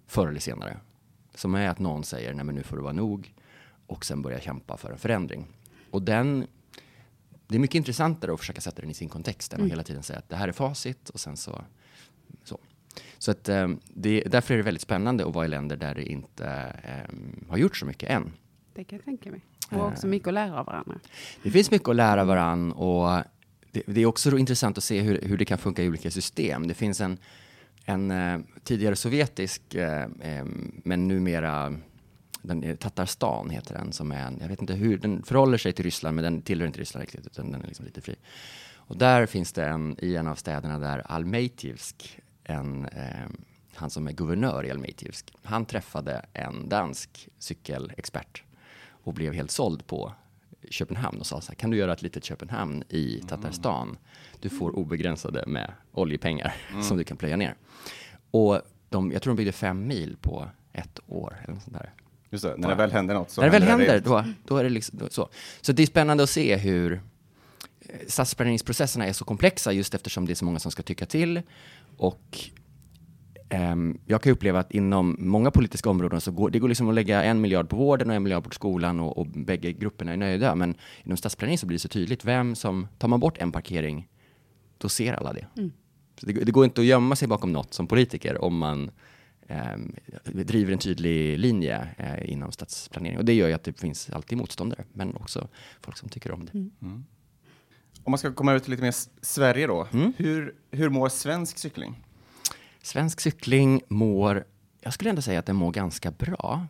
förr 0.07 0.27
eller 0.27 0.39
senare. 0.39 0.77
Som 1.35 1.55
är 1.55 1.67
att 1.67 1.79
någon 1.79 2.03
säger, 2.03 2.33
nej 2.33 2.45
men 2.45 2.55
nu 2.55 2.63
får 2.63 2.75
det 2.77 2.83
vara 2.83 2.93
nog 2.93 3.33
och 3.87 4.05
sen 4.05 4.21
börja 4.21 4.39
kämpa 4.39 4.77
för 4.77 4.91
en 4.91 4.97
förändring. 4.97 5.47
Och 5.91 6.01
den, 6.01 6.47
det 7.47 7.55
är 7.55 7.59
mycket 7.59 7.75
intressantare 7.75 8.33
att 8.33 8.39
försöka 8.39 8.61
sätta 8.61 8.81
den 8.81 8.91
i 8.91 8.93
sin 8.93 9.09
kontext 9.09 9.53
än 9.53 9.57
att 9.57 9.59
mm. 9.59 9.69
hela 9.69 9.83
tiden 9.83 10.03
säga 10.03 10.19
att 10.19 10.29
det 10.29 10.35
här 10.35 10.47
är 10.47 10.51
facit 10.51 11.09
och 11.09 11.19
sen 11.19 11.37
så 11.37 11.63
så, 12.43 12.59
så 13.17 13.31
att, 13.31 13.49
um, 13.49 13.79
det, 13.87 14.23
därför 14.27 14.53
är 14.53 14.57
det 14.57 14.63
väldigt 14.63 14.81
spännande 14.81 15.25
att 15.27 15.35
vara 15.35 15.45
i 15.45 15.47
länder 15.47 15.77
där 15.77 15.95
det 15.95 16.03
inte 16.03 16.73
um, 17.09 17.45
har 17.49 17.57
gjort 17.57 17.77
så 17.77 17.85
mycket 17.85 18.09
än. 18.09 18.31
Det 18.73 18.83
kan 18.83 18.97
jag 18.97 19.05
tänka 19.05 19.31
mig. 19.31 19.41
Och 19.71 19.87
också 19.87 20.07
mycket 20.07 20.27
att 20.27 20.33
lära 20.33 20.59
av 20.59 20.65
varandra. 20.65 20.99
Det 21.43 21.51
finns 21.51 21.71
mycket 21.71 21.89
att 21.89 21.95
lära 21.95 22.21
av 22.21 22.27
varandra 22.27 22.75
och 22.75 23.23
det, 23.71 23.83
det, 23.85 24.01
är 24.01 24.05
också 24.05 24.37
intressant 24.37 24.77
att 24.77 24.83
se 24.83 25.01
hur, 25.01 25.21
hur 25.21 25.37
det 25.37 25.45
kan 25.45 25.57
funka 25.57 25.83
i 25.83 25.89
olika 25.89 26.11
system. 26.11 26.67
Det 26.67 26.73
finns 26.73 27.01
en, 27.01 27.17
en 27.85 28.11
eh, 28.11 28.39
tidigare 28.63 28.95
sovjetisk, 28.95 29.75
eh, 29.75 30.07
eh, 30.21 30.45
men 30.83 31.07
numera 31.07 31.75
den, 32.41 32.63
eh, 32.63 32.75
Tatarstan 32.75 33.49
heter 33.49 33.73
den, 33.73 33.91
som 33.91 34.11
är 34.11 34.27
en, 34.27 34.37
jag 34.41 34.47
vet 34.47 34.61
inte 34.61 34.73
hur 34.73 34.97
den 34.97 35.23
förhåller 35.23 35.57
sig 35.57 35.73
till 35.73 35.85
Ryssland, 35.85 36.15
men 36.15 36.23
den 36.23 36.41
tillhör 36.41 36.67
inte 36.67 36.79
Ryssland 36.79 37.01
riktigt, 37.01 37.25
utan 37.25 37.51
den 37.51 37.61
är 37.61 37.67
liksom 37.67 37.85
lite 37.85 38.01
fri. 38.01 38.15
Och 38.75 38.97
där 38.97 39.25
finns 39.25 39.53
det 39.53 39.65
en, 39.65 39.95
i 39.99 40.15
en 40.15 40.27
av 40.27 40.35
städerna 40.35 40.79
där 40.79 40.99
Almatjivsk 41.05 42.19
en, 42.43 42.85
eh, 42.85 43.29
han 43.75 43.89
som 43.89 44.07
är 44.07 44.11
guvernör 44.11 44.65
i 44.65 44.71
Almatjivsk, 44.71 45.33
han 45.43 45.65
träffade 45.65 46.25
en 46.33 46.69
dansk 46.69 47.29
cykelexpert 47.39 48.43
och 48.89 49.13
blev 49.13 49.33
helt 49.33 49.51
såld 49.51 49.87
på 49.87 50.13
Köpenhamn 50.69 51.19
och 51.19 51.25
sa 51.25 51.41
så 51.41 51.51
här, 51.51 51.55
kan 51.55 51.69
du 51.69 51.77
göra 51.77 51.93
ett 51.93 52.01
litet 52.01 52.23
Köpenhamn 52.23 52.83
i. 52.89 53.21
Tatarstan? 53.27 53.97
Du 54.39 54.49
får 54.49 54.75
obegränsade 54.75 55.43
med 55.47 55.71
oljepengar 55.91 56.55
mm. 56.71 56.83
som 56.83 56.97
du 56.97 57.03
kan 57.03 57.17
plöja 57.17 57.35
ner. 57.35 57.55
Och 58.31 58.61
de, 58.89 59.11
jag 59.11 59.21
tror 59.21 59.33
de 59.33 59.37
byggde 59.37 59.51
fem 59.51 59.87
mil 59.87 60.17
på 60.21 60.49
ett 60.73 60.99
år 61.07 61.37
eller 61.43 61.53
något 61.53 61.63
sånt 61.63 61.77
där. 61.77 61.93
Just 62.29 62.43
det, 62.43 62.57
när 62.57 62.69
det 62.69 62.75
väl 62.75 62.91
händer 62.91 63.13
något 63.13 63.31
så 63.31 63.41
När 63.41 63.49
det 63.49 63.59
väl 63.59 63.67
händer, 63.67 63.99
då, 63.99 64.23
då 64.47 64.57
är 64.57 64.63
det 64.63 64.69
liksom 64.69 64.99
då, 64.99 65.09
så. 65.09 65.29
Så 65.61 65.71
det 65.71 65.83
är 65.83 65.87
spännande 65.87 66.23
att 66.23 66.29
se 66.29 66.55
hur 66.55 67.01
eh, 67.79 67.99
stadsplaneringsprocesserna 68.07 69.07
är 69.07 69.13
så 69.13 69.25
komplexa 69.25 69.71
just 69.71 69.93
eftersom 69.93 70.25
det 70.25 70.33
är 70.33 70.35
så 70.35 70.45
många 70.45 70.59
som 70.59 70.71
ska 70.71 70.83
tycka 70.83 71.05
till 71.05 71.41
och 71.97 72.39
jag 74.05 74.21
kan 74.21 74.31
uppleva 74.31 74.59
att 74.59 74.71
inom 74.71 75.15
många 75.19 75.51
politiska 75.51 75.89
områden 75.89 76.21
så 76.21 76.31
går 76.31 76.49
det 76.49 76.59
går 76.59 76.67
liksom 76.67 76.89
att 76.89 76.95
lägga 76.95 77.23
en 77.23 77.41
miljard 77.41 77.69
på 77.69 77.75
vården 77.75 78.09
och 78.09 78.15
en 78.15 78.23
miljard 78.23 78.43
på 78.43 78.49
skolan 78.49 78.99
och, 78.99 79.17
och 79.17 79.27
bägge 79.27 79.71
grupperna 79.71 80.13
är 80.13 80.17
nöjda. 80.17 80.55
Men 80.55 80.75
inom 81.03 81.17
stadsplanering 81.17 81.57
så 81.57 81.65
blir 81.65 81.75
det 81.75 81.81
så 81.81 81.87
tydligt 81.87 82.25
vem 82.25 82.55
som, 82.55 82.87
tar 82.97 83.07
man 83.07 83.19
bort 83.19 83.37
en 83.37 83.51
parkering, 83.51 84.07
då 84.77 84.89
ser 84.89 85.13
alla 85.13 85.33
det. 85.33 85.47
Mm. 85.57 85.71
det, 86.21 86.33
det, 86.33 86.51
går 86.51 86.65
inte 86.65 86.81
att 86.81 86.87
gömma 86.87 87.15
sig 87.15 87.27
bakom 87.27 87.53
något 87.53 87.73
som 87.73 87.87
politiker 87.87 88.43
om 88.43 88.57
man 88.57 88.91
um, 89.49 89.95
driver 90.25 90.73
en 90.73 90.79
tydlig 90.79 91.39
linje 91.39 91.87
uh, 91.99 92.31
inom 92.31 92.51
stadsplanering. 92.51 93.17
Och 93.17 93.25
det 93.25 93.33
gör 93.33 93.47
ju 93.47 93.53
att 93.53 93.63
det 93.63 93.79
finns 93.79 94.09
alltid 94.09 94.37
motståndare, 94.37 94.83
men 94.93 95.15
också 95.15 95.47
folk 95.81 95.97
som 95.97 96.09
tycker 96.09 96.31
om 96.31 96.45
det. 96.45 96.53
Mm. 96.53 96.71
Mm. 96.81 97.03
Om 98.03 98.11
man 98.11 98.17
ska 98.17 98.33
komma 98.33 98.51
över 98.51 98.59
till 98.59 98.71
lite 98.71 98.83
mer 98.83 98.95
Sverige 99.21 99.67
då. 99.67 99.87
Mm. 99.93 100.13
Hur, 100.17 100.55
hur 100.71 100.89
mår 100.89 101.09
svensk 101.09 101.57
cykling? 101.57 102.03
Svensk 102.83 103.19
cykling 103.19 103.81
mår, 103.87 104.45
jag 104.81 104.93
skulle 104.93 105.09
ändå 105.09 105.21
säga 105.21 105.39
att 105.39 105.45
den 105.45 105.55
mår 105.55 105.71
ganska 105.71 106.11
bra. 106.11 106.67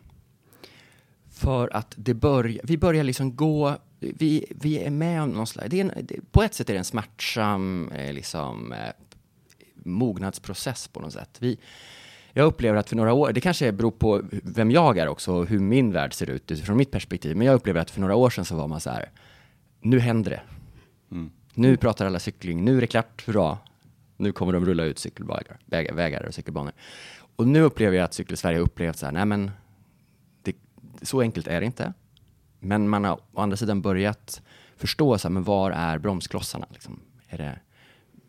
För 1.30 1.76
att 1.76 1.94
det 1.96 2.14
börjar, 2.14 2.60
vi 2.64 2.78
börjar 2.78 3.04
liksom 3.04 3.36
gå, 3.36 3.76
vi, 3.98 4.46
vi 4.50 4.78
är 4.78 4.90
med 4.90 5.22
om 5.22 5.30
någon 5.30 5.46
slags, 5.46 5.70
det 5.70 5.80
är 5.80 5.84
en, 5.84 5.92
det, 6.02 6.32
på 6.32 6.42
ett 6.42 6.54
sätt 6.54 6.70
är 6.70 6.74
det 6.74 6.78
en 6.78 6.84
smärtsam 6.84 7.92
eh, 7.94 8.12
liksom, 8.12 8.72
eh, 8.72 8.78
mognadsprocess 9.74 10.88
på 10.88 11.00
något 11.00 11.12
sätt. 11.12 11.36
Vi, 11.38 11.58
jag 12.32 12.46
upplever 12.46 12.78
att 12.78 12.88
för 12.88 12.96
några 12.96 13.12
år, 13.12 13.32
det 13.32 13.40
kanske 13.40 13.72
beror 13.72 13.90
på 13.90 14.22
vem 14.30 14.70
jag 14.70 14.98
är 14.98 15.08
också 15.08 15.32
och 15.32 15.46
hur 15.46 15.60
min 15.60 15.92
värld 15.92 16.14
ser 16.14 16.30
ut 16.30 16.50
utifrån 16.50 16.76
mitt 16.76 16.90
perspektiv, 16.90 17.36
men 17.36 17.46
jag 17.46 17.54
upplever 17.54 17.80
att 17.80 17.90
för 17.90 18.00
några 18.00 18.14
år 18.14 18.30
sedan 18.30 18.44
så 18.44 18.56
var 18.56 18.68
man 18.68 18.80
så 18.80 18.90
här, 18.90 19.10
nu 19.80 19.98
händer 19.98 20.30
det. 20.30 20.42
Mm. 21.10 21.30
Nu 21.54 21.76
pratar 21.76 22.06
alla 22.06 22.18
cykling, 22.18 22.64
nu 22.64 22.76
är 22.76 22.80
det 22.80 22.86
klart, 22.86 23.26
hurra. 23.26 23.58
Nu 24.24 24.32
kommer 24.32 24.52
de 24.52 24.64
rulla 24.64 24.84
ut 24.84 24.98
cykelvägar 24.98 25.94
vägar, 25.94 26.22
och 26.26 26.34
cykelbanor. 26.34 26.72
Och 27.36 27.48
nu 27.48 27.60
upplever 27.60 27.96
jag 27.96 28.04
att 28.04 28.14
Cykel-Sverige 28.14 28.58
upplevt 28.58 28.96
så 28.96 29.06
här, 29.06 29.12
nej 29.12 29.24
men 29.26 29.50
det, 30.42 30.56
så 31.02 31.20
enkelt 31.20 31.46
är 31.46 31.60
det 31.60 31.66
inte. 31.66 31.92
Men 32.60 32.88
man 32.88 33.04
har 33.04 33.20
å 33.32 33.40
andra 33.40 33.56
sidan 33.56 33.82
börjat 33.82 34.42
förstå, 34.76 35.18
så 35.18 35.28
här, 35.28 35.32
men 35.32 35.42
var 35.42 35.70
är 35.70 35.98
bromsklossarna? 35.98 36.66
Liksom? 36.70 37.00
Är 37.28 37.38
det, 37.38 37.58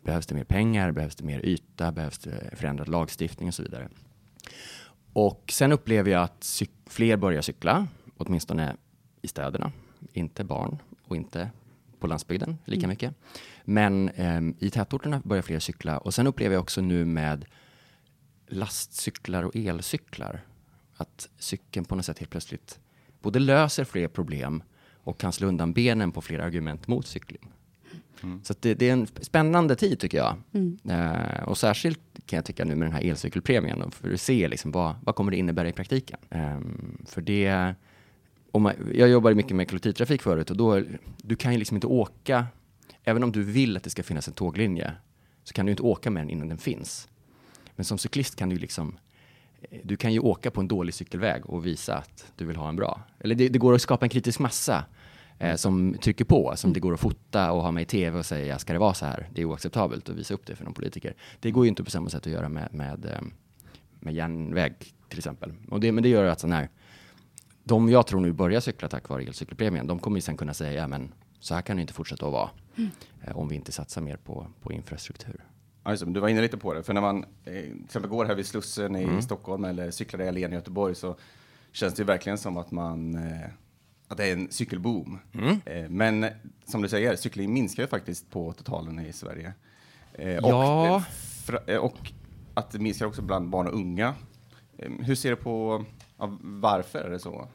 behövs 0.04 0.26
det 0.26 0.34
mer 0.34 0.44
pengar? 0.44 0.92
Behövs 0.92 1.16
det 1.16 1.24
mer 1.24 1.46
yta? 1.46 1.92
Behövs 1.92 2.18
det 2.18 2.50
förändrad 2.56 2.88
lagstiftning 2.88 3.48
och 3.48 3.54
så 3.54 3.62
vidare? 3.62 3.88
Och 5.12 5.44
sen 5.52 5.72
upplever 5.72 6.10
jag 6.10 6.22
att 6.22 6.62
fler 6.86 7.16
börjar 7.16 7.42
cykla, 7.42 7.86
åtminstone 8.16 8.76
i 9.22 9.28
städerna. 9.28 9.72
Inte 10.12 10.44
barn 10.44 10.78
och 11.04 11.16
inte 11.16 11.50
på 12.00 12.06
landsbygden 12.06 12.58
lika 12.64 12.78
mm. 12.78 12.88
mycket. 12.88 13.14
Men 13.68 14.08
eh, 14.08 14.40
i 14.58 14.70
tätorterna 14.70 15.22
börjar 15.24 15.42
fler 15.42 15.58
cykla 15.58 15.98
och 15.98 16.14
sen 16.14 16.26
upplever 16.26 16.54
jag 16.54 16.62
också 16.62 16.80
nu 16.80 17.04
med 17.04 17.44
lastcyklar 18.48 19.42
och 19.42 19.56
elcyklar 19.56 20.40
att 20.96 21.28
cykeln 21.38 21.84
på 21.84 21.94
något 21.94 22.04
sätt 22.04 22.18
helt 22.18 22.30
plötsligt 22.30 22.80
både 23.22 23.38
löser 23.38 23.84
fler 23.84 24.08
problem 24.08 24.62
och 24.94 25.18
kan 25.18 25.32
slå 25.32 25.48
undan 25.48 25.72
benen 25.72 26.12
på 26.12 26.20
flera 26.20 26.44
argument 26.44 26.88
mot 26.88 27.06
cykling. 27.06 27.52
Så 28.42 28.52
att 28.52 28.62
det, 28.62 28.74
det 28.74 28.88
är 28.88 28.92
en 28.92 29.06
spännande 29.06 29.76
tid 29.76 30.00
tycker 30.00 30.18
jag. 30.18 30.36
Eh, 30.88 31.42
och 31.42 31.58
särskilt 31.58 32.00
kan 32.26 32.36
jag 32.36 32.44
tycka 32.44 32.64
nu 32.64 32.74
med 32.74 32.86
den 32.86 32.92
här 32.92 33.04
elcykelpremien, 33.04 33.90
för 33.90 34.12
att 34.12 34.20
se 34.20 34.48
liksom 34.48 34.72
vad, 34.72 34.94
vad 35.02 35.14
kommer 35.14 35.30
det 35.30 35.36
innebära 35.36 35.68
i 35.68 35.72
praktiken. 35.72 36.18
Ehm, 36.30 36.98
för 37.06 37.20
det, 37.20 37.74
om 38.50 38.62
man, 38.62 38.72
jag 38.94 39.08
jobbade 39.08 39.34
mycket 39.34 39.56
med 39.56 39.68
kollektivtrafik 39.68 40.22
förut 40.22 40.50
och 40.50 40.56
då, 40.56 40.82
du 41.16 41.36
kan 41.36 41.52
ju 41.52 41.58
liksom 41.58 41.76
inte 41.76 41.86
åka, 41.86 42.46
även 43.04 43.22
om 43.22 43.32
du 43.32 43.42
vill 43.42 43.76
att 43.76 43.82
det 43.82 43.90
ska 43.90 44.02
finnas 44.02 44.28
en 44.28 44.34
tåglinje, 44.34 44.92
så 45.44 45.54
kan 45.54 45.66
du 45.66 45.70
inte 45.70 45.82
åka 45.82 46.10
med 46.10 46.20
den 46.20 46.30
innan 46.30 46.48
den 46.48 46.58
finns. 46.58 47.08
Men 47.76 47.84
som 47.84 47.98
cyklist 47.98 48.36
kan 48.36 48.48
du 48.48 48.56
liksom, 48.56 48.98
eh, 49.62 49.80
du 49.84 49.96
kan 49.96 50.12
ju 50.12 50.20
åka 50.20 50.50
på 50.50 50.60
en 50.60 50.68
dålig 50.68 50.94
cykelväg 50.94 51.46
och 51.46 51.66
visa 51.66 51.96
att 51.96 52.32
du 52.36 52.44
vill 52.44 52.56
ha 52.56 52.68
en 52.68 52.76
bra. 52.76 53.00
Eller 53.18 53.34
det, 53.34 53.48
det 53.48 53.58
går 53.58 53.74
att 53.74 53.82
skapa 53.82 54.06
en 54.06 54.10
kritisk 54.10 54.38
massa 54.38 54.84
eh, 55.38 55.56
som 55.56 55.94
trycker 55.94 56.24
på, 56.24 56.52
som 56.56 56.72
det 56.72 56.80
går 56.80 56.94
att 56.94 57.00
fota 57.00 57.52
och 57.52 57.62
ha 57.62 57.70
med 57.70 57.82
i 57.82 57.86
tv 57.86 58.18
och 58.18 58.26
säga 58.26 58.58
ska 58.58 58.72
det 58.72 58.78
vara 58.78 58.94
så 58.94 59.06
här? 59.06 59.28
Det 59.32 59.40
är 59.40 59.44
oacceptabelt 59.44 60.08
och 60.08 60.18
visa 60.18 60.34
upp 60.34 60.46
det 60.46 60.56
för 60.56 60.64
någon 60.64 60.74
politiker. 60.74 61.14
Det 61.40 61.50
går 61.50 61.64
ju 61.64 61.68
inte 61.68 61.84
på 61.84 61.90
samma 61.90 62.10
sätt 62.10 62.26
att 62.26 62.32
göra 62.32 62.48
med, 62.48 62.74
med, 62.74 63.04
eh, 63.04 63.20
med 64.00 64.14
järnväg 64.14 64.74
till 65.08 65.18
exempel. 65.18 65.52
Och 65.70 65.80
det, 65.80 65.92
men 65.92 66.02
det 66.02 66.08
gör 66.08 66.24
att 66.24 66.40
sån 66.40 66.52
här, 66.52 66.68
de 67.64 67.88
jag 67.88 68.06
tror 68.06 68.20
nu 68.20 68.32
börjar 68.32 68.60
cykla 68.60 68.88
tack 68.88 69.08
vare 69.08 69.22
elcykelpremien, 69.22 69.86
de 69.86 69.98
kommer 69.98 70.16
ju 70.16 70.20
sen 70.20 70.36
kunna 70.36 70.54
säga 70.54 70.88
men 70.88 71.12
så 71.40 71.54
här 71.54 71.62
kan 71.62 71.76
det 71.76 71.80
inte 71.80 71.92
fortsätta 71.92 72.26
att 72.26 72.32
vara 72.32 72.50
eh, 73.24 73.36
om 73.36 73.48
vi 73.48 73.54
inte 73.56 73.72
satsar 73.72 74.00
mer 74.02 74.16
på, 74.16 74.46
på 74.62 74.72
infrastruktur. 74.72 75.44
Men 75.84 76.12
du 76.12 76.20
var 76.20 76.28
inne 76.28 76.40
lite 76.42 76.56
på 76.56 76.74
det, 76.74 76.82
för 76.82 76.94
när 76.94 77.00
man 77.00 77.24
eh, 77.44 77.52
till 77.52 77.82
exempel 77.84 78.10
går 78.10 78.24
här 78.24 78.34
vid 78.34 78.46
Slussen 78.46 78.96
i 78.96 79.02
Mm. 79.04 79.22
Stockholm 79.22 79.64
eller 79.64 79.90
cyklar 79.90 80.20
i 80.24 80.28
Alen 80.28 80.52
i 80.52 80.54
Göteborg 80.56 80.94
så 80.94 81.16
känns 81.72 81.94
det 81.94 82.00
ju 82.00 82.06
verkligen 82.06 82.38
som 82.38 82.56
att 82.56 82.70
man 82.70 83.14
eh, 83.14 83.48
att 84.08 84.16
det 84.16 84.24
är 84.28 84.32
en 84.32 84.48
cykelboom. 84.50 85.18
Mm. 85.34 85.60
Eh, 85.66 85.88
men 85.90 86.26
som 86.64 86.82
du 86.82 86.88
säger, 86.88 87.16
cykling 87.16 87.52
minskar 87.52 87.82
ju 87.82 87.86
faktiskt 87.86 88.30
på 88.30 88.52
totalen 88.52 88.98
i 89.06 89.12
Sverige. 89.12 89.52
Eh, 90.12 90.30
Ja. 90.34 91.02
och, 91.68 91.84
och 91.84 92.12
att 92.54 92.70
det 92.70 92.78
minskar 92.78 93.06
också 93.06 93.22
bland 93.22 93.48
barn 93.50 93.66
och 93.66 93.74
unga. 93.74 94.14
Hur 95.00 95.14
ser 95.14 95.30
du 95.30 95.36
på 95.36 95.84
ja, 96.18 96.38
varför 96.40 96.98
är 96.98 97.10
det 97.10 97.18
så? 97.18 97.48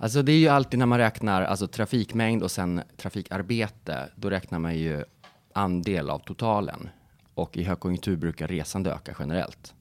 Alltså 0.00 0.22
det 0.22 0.32
är 0.32 0.38
ju 0.38 0.48
alltid 0.48 0.78
när 0.78 0.86
man 0.86 0.98
räknar 0.98 1.42
alltså 1.42 1.66
trafikmängd 1.66 2.42
och 2.42 2.50
sen 2.50 2.82
trafikarbete, 2.96 4.08
då 4.16 4.30
räknar 4.30 4.58
man 4.58 4.78
ju 4.78 5.04
andel 5.52 6.10
av 6.10 6.18
totalen. 6.18 6.88
Och 7.34 7.56
i 7.56 7.62
högkonjunktur 7.62 8.16
brukar 8.16 8.48
resande 8.48 8.90
öka 8.90 9.14
generellt. 9.18 9.74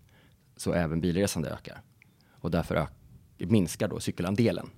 Så 0.55 0.73
även 0.73 1.01
bilresande 1.01 1.49
ökar. 1.49 1.81
Och 2.31 2.51
därför 2.51 2.75
ök- 2.75 2.89
minskar 3.37 3.87
då 3.87 3.99
cykelandelen. 3.99 4.69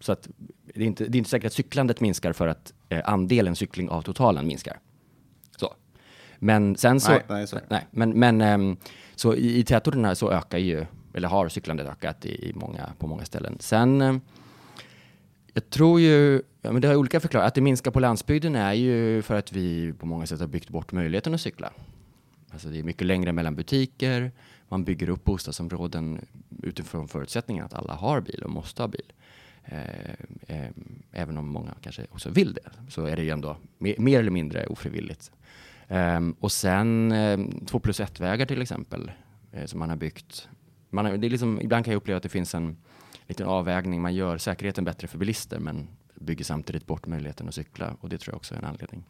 Så 0.00 0.12
att 0.12 0.28
det 0.74 0.80
är, 0.82 0.86
inte, 0.86 1.04
det 1.04 1.16
är 1.16 1.18
inte 1.18 1.30
säkert 1.30 1.46
att 1.46 1.52
cyklandet 1.52 2.00
minskar 2.00 2.32
för 2.32 2.46
att 2.48 2.72
eh, 2.88 3.00
andelen 3.04 3.56
cykling 3.56 3.88
av 3.88 4.02
totalen 4.02 4.46
minskar. 4.46 4.78
Så. 5.56 5.74
Men 6.38 6.76
sen 6.76 7.00
så... 7.00 7.10
Nej, 7.10 7.22
nej, 7.28 7.46
nej 7.68 7.86
men, 7.90 8.10
men 8.10 8.40
ehm, 8.40 8.76
så 9.14 9.34
i, 9.34 9.58
i 9.58 9.64
tätorterna 9.64 10.14
så 10.14 10.30
ökar 10.30 10.58
ju, 10.58 10.86
eller 11.14 11.28
har 11.28 11.48
cyklandet 11.48 11.86
ökat 11.86 12.26
i, 12.26 12.48
i 12.48 12.52
många, 12.54 12.92
på 12.98 13.06
många 13.06 13.24
ställen. 13.24 13.56
Sen, 13.60 14.00
ehm, 14.00 14.20
jag 15.54 15.70
tror 15.70 16.00
ju, 16.00 16.42
ja, 16.62 16.72
men 16.72 16.82
det 16.82 16.88
har 16.88 16.94
olika 16.94 17.20
förklaringar. 17.20 17.48
Att 17.48 17.54
det 17.54 17.60
minskar 17.60 17.90
på 17.90 18.00
landsbygden 18.00 18.56
är 18.56 18.72
ju 18.72 19.22
för 19.22 19.34
att 19.34 19.52
vi 19.52 19.92
på 19.92 20.06
många 20.06 20.26
sätt 20.26 20.40
har 20.40 20.46
byggt 20.46 20.70
bort 20.70 20.92
möjligheten 20.92 21.34
att 21.34 21.40
cykla. 21.40 21.72
Alltså 22.50 22.68
det 22.68 22.78
är 22.78 22.82
mycket 22.82 23.06
längre 23.06 23.32
mellan 23.32 23.54
butiker, 23.54 24.32
man 24.68 24.84
bygger 24.84 25.08
upp 25.08 25.24
bostadsområden 25.24 26.20
utifrån 26.62 27.08
förutsättningen 27.08 27.64
att 27.64 27.74
alla 27.74 27.94
har 27.94 28.20
bil 28.20 28.42
och 28.44 28.50
måste 28.50 28.82
ha 28.82 28.88
bil. 28.88 29.12
Eh, 29.64 30.10
eh, 30.46 30.70
även 31.12 31.38
om 31.38 31.48
många 31.48 31.74
kanske 31.80 32.06
också 32.10 32.30
vill 32.30 32.54
det, 32.54 32.70
så 32.88 33.06
är 33.06 33.16
det 33.16 33.22
ju 33.22 33.30
ändå 33.30 33.56
mer, 33.78 33.94
mer 33.98 34.18
eller 34.18 34.30
mindre 34.30 34.66
ofrivilligt. 34.66 35.30
Eh, 35.88 36.20
och 36.40 36.52
sen 36.52 37.12
eh, 37.12 37.40
två 37.66 37.78
plus 37.78 38.00
ett-vägar 38.00 38.46
till 38.46 38.62
exempel, 38.62 39.10
eh, 39.52 39.64
som 39.64 39.78
man 39.78 39.88
har 39.88 39.96
byggt. 39.96 40.48
Man 40.90 41.04
har, 41.04 41.16
det 41.16 41.26
är 41.26 41.30
liksom, 41.30 41.60
ibland 41.60 41.84
kan 41.84 41.92
jag 41.92 41.96
uppleva 41.96 42.16
att 42.16 42.22
det 42.22 42.28
finns 42.28 42.54
en 42.54 42.76
liten 43.26 43.46
avvägning. 43.46 44.02
Man 44.02 44.14
gör 44.14 44.38
säkerheten 44.38 44.84
bättre 44.84 45.08
för 45.08 45.18
bilister, 45.18 45.58
men 45.58 45.88
bygger 46.14 46.44
samtidigt 46.44 46.86
bort 46.86 47.06
möjligheten 47.06 47.48
att 47.48 47.54
cykla. 47.54 47.96
Och 48.00 48.08
det 48.08 48.18
tror 48.18 48.32
jag 48.32 48.36
också 48.36 48.54
är 48.54 48.58
en 48.58 48.64
anledning. 48.64 49.04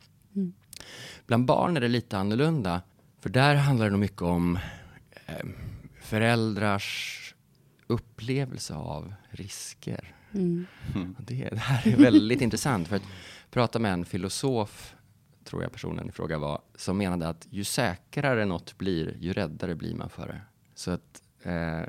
Bland 1.26 1.44
barn 1.44 1.76
är 1.76 1.80
det 1.80 1.88
lite 1.88 2.18
annorlunda, 2.18 2.82
för 3.20 3.30
där 3.30 3.54
handlar 3.54 3.86
det 3.86 3.90
nog 3.90 4.00
mycket 4.00 4.22
om 4.22 4.58
eh, 5.26 5.46
föräldrars 6.00 7.18
upplevelse 7.86 8.74
av 8.74 9.14
risker. 9.30 10.14
Och 11.18 11.24
Det, 11.24 11.48
det 11.50 11.58
här 11.58 11.88
är 11.92 11.96
väldigt 11.96 12.40
intressant, 12.46 12.88
för 12.88 12.96
att 12.96 13.02
prata 13.50 13.78
med 13.78 13.92
en 13.92 14.04
filosof, 14.04 14.94
tror 15.44 15.62
jag 15.62 15.72
personen 15.72 16.08
i 16.08 16.12
fråga 16.12 16.38
var, 16.38 16.60
som 16.74 16.98
menade 16.98 17.28
att 17.28 17.46
ju 17.50 17.64
säkrare 17.64 18.44
något 18.44 18.78
blir, 18.78 19.16
ju 19.18 19.32
räddare 19.32 19.74
blir 19.74 19.94
man 19.94 20.10
för 20.10 20.26
det. 20.26 20.40
Så 20.74 20.90
att 20.90 21.22
eh, 21.42 21.82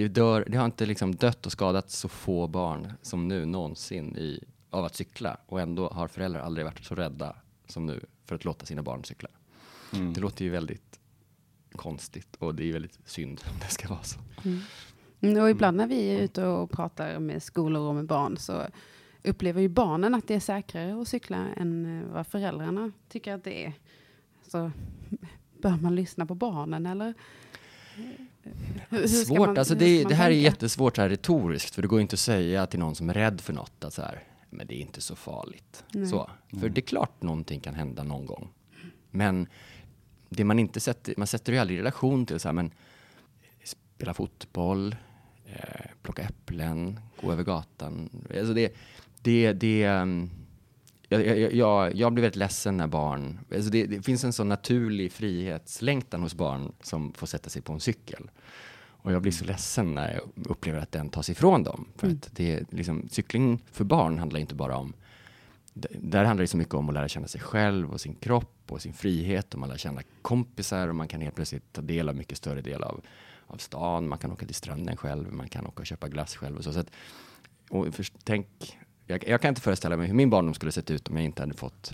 det, 0.00 0.08
dör, 0.08 0.44
det 0.48 0.56
har 0.56 0.64
inte 0.64 0.86
liksom 0.86 1.14
dött 1.14 1.46
och 1.46 1.52
skadat 1.52 1.90
så 1.90 2.08
få 2.08 2.46
barn 2.46 2.92
som 3.02 3.28
nu 3.28 3.44
någonsin 3.44 4.16
i, 4.16 4.44
av 4.70 4.84
att 4.84 4.94
cykla. 4.94 5.36
Och 5.46 5.60
ändå 5.60 5.88
har 5.88 6.08
föräldrar 6.08 6.40
aldrig 6.40 6.66
varit 6.66 6.84
så 6.84 6.94
rädda 6.94 7.36
som 7.66 7.86
nu 7.86 8.00
för 8.24 8.34
att 8.34 8.44
låta 8.44 8.66
sina 8.66 8.82
barn 8.82 9.04
cykla. 9.04 9.28
Det 10.14 10.20
låter 10.20 10.44
ju 10.44 10.50
väldigt 10.50 11.00
konstigt 11.72 12.36
och 12.38 12.54
det 12.54 12.68
är 12.68 12.72
väldigt 12.72 12.98
synd 13.04 13.40
om 13.52 13.58
det 13.60 13.66
ska 13.68 13.88
vara 13.88 14.02
så. 14.02 14.20
Mm, 15.20 15.42
Och 15.42 15.50
ibland 15.50 15.76
när 15.76 15.86
vi 15.86 16.08
är 16.08 16.20
ute 16.22 16.46
och 16.46 16.70
pratar 16.70 17.18
med 17.18 17.42
skolor 17.42 17.88
och 17.88 17.94
med 17.94 18.06
barn 18.06 18.36
så 18.36 18.66
upplever 19.24 19.60
ju 19.60 19.68
barnen 19.68 20.14
att 20.14 20.28
det 20.28 20.34
är 20.34 20.40
säkrare 20.40 21.00
att 21.02 21.08
cykla 21.08 21.46
än 21.56 22.00
eh, 22.00 22.12
vad 22.12 22.26
föräldrarna 22.26 22.92
tycker 23.08 23.34
att 23.34 23.44
det 23.44 23.64
är. 23.64 23.72
Så 24.46 24.70
bör 25.62 25.76
man 25.82 25.94
lyssna 25.94 26.26
på 26.26 26.34
barnen 26.34 26.86
eller? 26.86 27.14
Svårt, 29.08 29.38
man- 29.38 29.58
alltså 29.58 29.74
det, 29.74 30.04
det 30.04 30.14
här 30.14 30.24
är 30.26 30.30
tänka? 30.34 30.42
jättesvårt 30.42 30.96
så 30.96 31.02
här 31.02 31.08
retoriskt, 31.08 31.74
för 31.74 31.82
det 31.82 31.88
går 31.88 32.00
inte 32.00 32.14
att 32.14 32.20
säga 32.20 32.66
till 32.66 32.78
någon 32.80 32.94
som 32.94 33.10
är 33.10 33.14
rädd 33.14 33.40
för 33.40 33.52
något 33.52 33.84
att 33.84 33.94
så 33.94 34.02
här, 34.02 34.22
men 34.50 34.66
det 34.66 34.74
är 34.74 34.80
inte 34.80 35.00
så 35.00 35.16
farligt. 35.16 35.84
Nej. 35.92 36.06
Så, 36.06 36.30
för 36.60 36.68
det 36.68 36.80
är 36.80 36.82
klart 36.82 37.22
någonting 37.22 37.60
kan 37.60 37.74
hända 37.74 38.02
någon 38.02 38.26
gång. 38.26 38.48
Men 39.10 39.46
det 40.28 40.44
man 40.44 40.58
inte 40.58 40.80
sätter, 40.80 41.14
man 41.16 41.26
sätter 41.26 41.52
ju 41.52 41.58
aldrig 41.58 41.76
i 41.78 41.80
relation 41.80 42.26
till 42.26 42.40
så 42.40 42.48
här, 42.48 42.52
men 42.52 42.70
spela 43.64 44.14
fotboll, 44.14 44.96
eh, 45.46 45.86
plocka 46.02 46.22
äpplen, 46.22 47.00
gå 47.22 47.32
över 47.32 47.42
gatan. 47.44 48.10
Alltså 48.38 48.54
det, 48.54 48.72
det, 49.22 49.52
det, 49.52 49.84
ehm, 49.84 50.30
jag, 51.12 51.38
jag, 51.38 51.52
jag, 51.54 51.94
jag 51.94 52.12
blir 52.12 52.22
väldigt 52.22 52.36
ledsen 52.36 52.76
när 52.76 52.86
barn... 52.86 53.38
Alltså 53.54 53.70
det, 53.70 53.86
det 53.86 54.02
finns 54.02 54.24
en 54.24 54.32
sån 54.32 54.48
naturlig 54.48 55.12
frihetslängtan 55.12 56.22
hos 56.22 56.34
barn 56.34 56.72
som 56.82 57.12
får 57.12 57.26
sätta 57.26 57.50
sig 57.50 57.62
på 57.62 57.72
en 57.72 57.80
cykel. 57.80 58.30
Och 59.02 59.12
jag 59.12 59.22
blir 59.22 59.32
så 59.32 59.44
ledsen 59.44 59.94
när 59.94 60.14
jag 60.14 60.50
upplever 60.50 60.80
att 60.80 60.92
den 60.92 61.08
tas 61.08 61.30
ifrån 61.30 61.62
dem. 61.62 61.88
För 61.96 62.08
att 62.08 62.28
det 62.32 62.72
liksom, 62.72 63.08
cykling 63.08 63.62
för 63.72 63.84
barn 63.84 64.18
handlar 64.18 64.40
inte 64.40 64.54
bara 64.54 64.76
om... 64.76 64.92
Där 65.74 66.24
handlar 66.24 66.42
det 66.42 66.48
så 66.48 66.56
mycket 66.56 66.74
om 66.74 66.88
att 66.88 66.94
lära 66.94 67.08
känna 67.08 67.28
sig 67.28 67.40
själv 67.40 67.92
och 67.92 68.00
sin 68.00 68.14
kropp 68.14 68.62
och 68.68 68.82
sin 68.82 68.92
frihet. 68.92 69.54
Och 69.54 69.60
man 69.60 69.68
lär 69.68 69.76
känna 69.76 70.02
kompisar 70.22 70.88
och 70.88 70.94
man 70.94 71.08
kan 71.08 71.20
helt 71.20 71.34
plötsligt 71.34 71.72
ta 71.72 71.82
del 71.82 72.08
av 72.08 72.16
mycket 72.16 72.38
större 72.38 72.60
del 72.60 72.82
av, 72.82 73.00
av 73.46 73.56
stan. 73.56 74.08
Man 74.08 74.18
kan 74.18 74.32
åka 74.32 74.46
till 74.46 74.54
stranden 74.54 74.96
själv, 74.96 75.32
man 75.32 75.48
kan 75.48 75.66
åka 75.66 75.80
och 75.80 75.86
köpa 75.86 76.08
glass 76.08 76.36
själv 76.36 76.56
och 76.56 76.64
så. 76.64 76.72
så 76.72 76.80
att, 76.80 76.90
och 77.70 77.94
för, 77.94 78.06
tänk, 78.24 78.46
jag, 79.10 79.28
jag 79.28 79.40
kan 79.40 79.48
inte 79.48 79.60
föreställa 79.60 79.96
mig 79.96 80.06
hur 80.06 80.14
min 80.14 80.30
barndom 80.30 80.54
skulle 80.54 80.72
sett 80.72 80.90
ut 80.90 81.08
om 81.08 81.16
jag 81.16 81.24
inte 81.24 81.42
hade 81.42 81.54
fått 81.54 81.92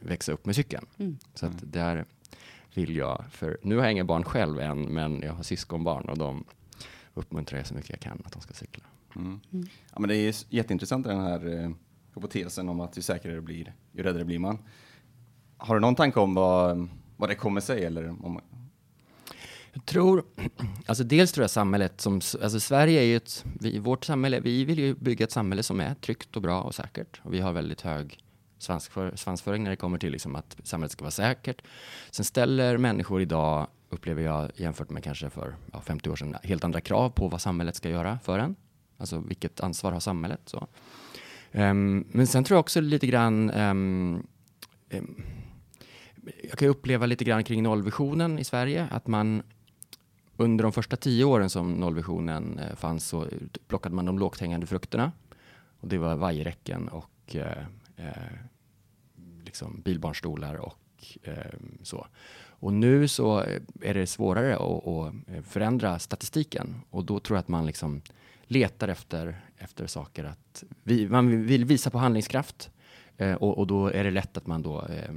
växa 0.00 0.32
upp 0.32 0.46
med 0.46 0.56
cykeln. 0.56 0.86
Mm. 0.98 1.18
Så 1.34 1.46
att 1.46 1.72
där 1.72 2.04
vill 2.74 2.96
jag, 2.96 3.24
för 3.30 3.58
nu 3.62 3.76
har 3.76 3.82
jag 3.82 3.92
inga 3.92 4.04
barn 4.04 4.24
själv 4.24 4.60
än, 4.60 4.82
men 4.82 5.22
jag 5.22 5.32
har 5.32 5.42
syskonbarn 5.42 6.08
och 6.08 6.18
de 6.18 6.44
uppmuntrar 7.14 7.58
jag 7.58 7.66
så 7.66 7.74
mycket 7.74 7.90
jag 7.90 8.00
kan 8.00 8.22
att 8.24 8.32
de 8.32 8.42
ska 8.42 8.54
cykla. 8.54 8.84
Mm. 9.16 9.40
Ja, 9.92 10.00
men 10.00 10.08
det 10.08 10.16
är 10.16 10.34
jätteintressant 10.48 11.06
den 11.06 11.20
här 11.20 11.62
eh, 11.62 11.70
hypotesen 12.14 12.68
om 12.68 12.80
att 12.80 12.98
ju 12.98 13.02
säkrare 13.02 13.34
det 13.34 13.40
blir, 13.40 13.74
ju 13.92 14.02
räddare 14.02 14.24
blir 14.24 14.38
man. 14.38 14.58
Har 15.56 15.74
du 15.74 15.80
någon 15.80 15.94
tanke 15.94 16.20
om 16.20 16.34
vad, 16.34 16.88
vad 17.16 17.28
det 17.28 17.34
kommer 17.34 17.60
sig? 17.60 17.84
Eller 17.84 18.08
om, 18.08 18.40
jag 19.72 19.86
tror, 19.86 20.24
alltså 20.86 21.04
dels 21.04 21.32
tror 21.32 21.42
jag 21.42 21.50
samhället 21.50 22.00
som, 22.00 22.14
alltså 22.14 22.60
Sverige 22.60 23.00
är 23.00 23.04
ju 23.04 23.16
ett, 23.16 23.44
vi, 23.60 23.78
vårt 23.78 24.04
samhälle, 24.04 24.40
vi 24.40 24.64
vill 24.64 24.78
ju 24.78 24.94
bygga 24.94 25.24
ett 25.24 25.32
samhälle 25.32 25.62
som 25.62 25.80
är 25.80 25.94
tryggt 25.94 26.36
och 26.36 26.42
bra 26.42 26.62
och 26.62 26.74
säkert. 26.74 27.20
Och 27.22 27.34
vi 27.34 27.40
har 27.40 27.52
väldigt 27.52 27.80
hög 27.80 28.18
svansför, 28.58 29.16
svansföring 29.16 29.62
när 29.62 29.70
det 29.70 29.76
kommer 29.76 29.98
till 29.98 30.12
liksom 30.12 30.36
att 30.36 30.56
samhället 30.62 30.92
ska 30.92 31.04
vara 31.04 31.10
säkert. 31.10 31.62
Sen 32.10 32.24
ställer 32.24 32.76
människor 32.76 33.22
idag, 33.22 33.66
upplever 33.90 34.22
jag 34.22 34.50
jämfört 34.56 34.90
med 34.90 35.04
kanske 35.04 35.30
för 35.30 35.56
ja, 35.72 35.80
50 35.80 36.10
år 36.10 36.16
sedan, 36.16 36.36
helt 36.42 36.64
andra 36.64 36.80
krav 36.80 37.10
på 37.10 37.28
vad 37.28 37.40
samhället 37.40 37.76
ska 37.76 37.88
göra 37.88 38.18
för 38.24 38.38
en. 38.38 38.56
Alltså 38.96 39.18
vilket 39.18 39.60
ansvar 39.60 39.92
har 39.92 40.00
samhället? 40.00 40.40
Så. 40.44 40.68
Um, 41.52 42.06
men 42.08 42.26
sen 42.26 42.44
tror 42.44 42.56
jag 42.56 42.60
också 42.60 42.80
lite 42.80 43.06
grann 43.06 43.50
um, 43.50 44.26
um, 44.90 45.22
jag 46.50 46.58
kan 46.58 46.68
uppleva 46.68 47.06
lite 47.06 47.24
grann 47.24 47.44
kring 47.44 47.62
nollvisionen 47.62 48.38
i 48.38 48.44
Sverige, 48.44 48.88
att 48.90 49.06
man 49.06 49.42
under 50.40 50.62
de 50.62 50.72
första 50.72 50.96
tio 50.96 51.24
åren 51.24 51.50
som 51.50 51.72
nollvisionen 51.72 52.58
eh, 52.58 52.76
fanns 52.76 53.08
så 53.08 53.26
plockade 53.68 53.94
man 53.94 54.04
de 54.04 54.18
lågt 54.18 54.40
hängande 54.40 54.66
frukterna. 54.66 55.12
Och 55.80 55.88
det 55.88 55.98
var 55.98 56.16
vajerräcken 56.16 56.88
och 56.88 57.36
eh, 57.36 57.64
eh, 57.96 58.32
liksom 59.44 59.80
bilbarnstolar 59.80 60.54
och 60.54 61.18
eh, 61.22 61.34
så. 61.82 62.06
Och 62.60 62.72
nu 62.72 63.08
så 63.08 63.42
eh, 63.42 63.60
är 63.80 63.94
det 63.94 64.06
svårare 64.06 64.56
att, 64.56 64.86
att 64.86 65.14
eh, 65.28 65.42
förändra 65.42 65.98
statistiken 65.98 66.74
och 66.90 67.04
då 67.04 67.20
tror 67.20 67.36
jag 67.36 67.40
att 67.40 67.48
man 67.48 67.66
liksom 67.66 68.02
letar 68.42 68.88
efter, 68.88 69.40
efter 69.56 69.86
saker 69.86 70.24
att 70.24 70.64
vi, 70.82 71.08
man 71.08 71.46
vill 71.46 71.64
visa 71.64 71.90
på 71.90 71.98
handlingskraft 71.98 72.70
eh, 73.16 73.34
och, 73.34 73.58
och, 73.58 73.66
då 73.66 73.86
är 73.86 74.04
det 74.04 74.10
lätt 74.10 74.36
att 74.36 74.46
man 74.46 74.62
då 74.62 74.80
eh, 74.80 75.12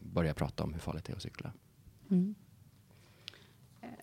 börjar 0.00 0.34
prata 0.34 0.64
om 0.64 0.72
hur 0.72 0.80
farligt 0.80 1.04
det 1.04 1.12
är 1.12 1.16
att 1.16 1.22
cykla. 1.22 1.52
Mm. 2.10 2.34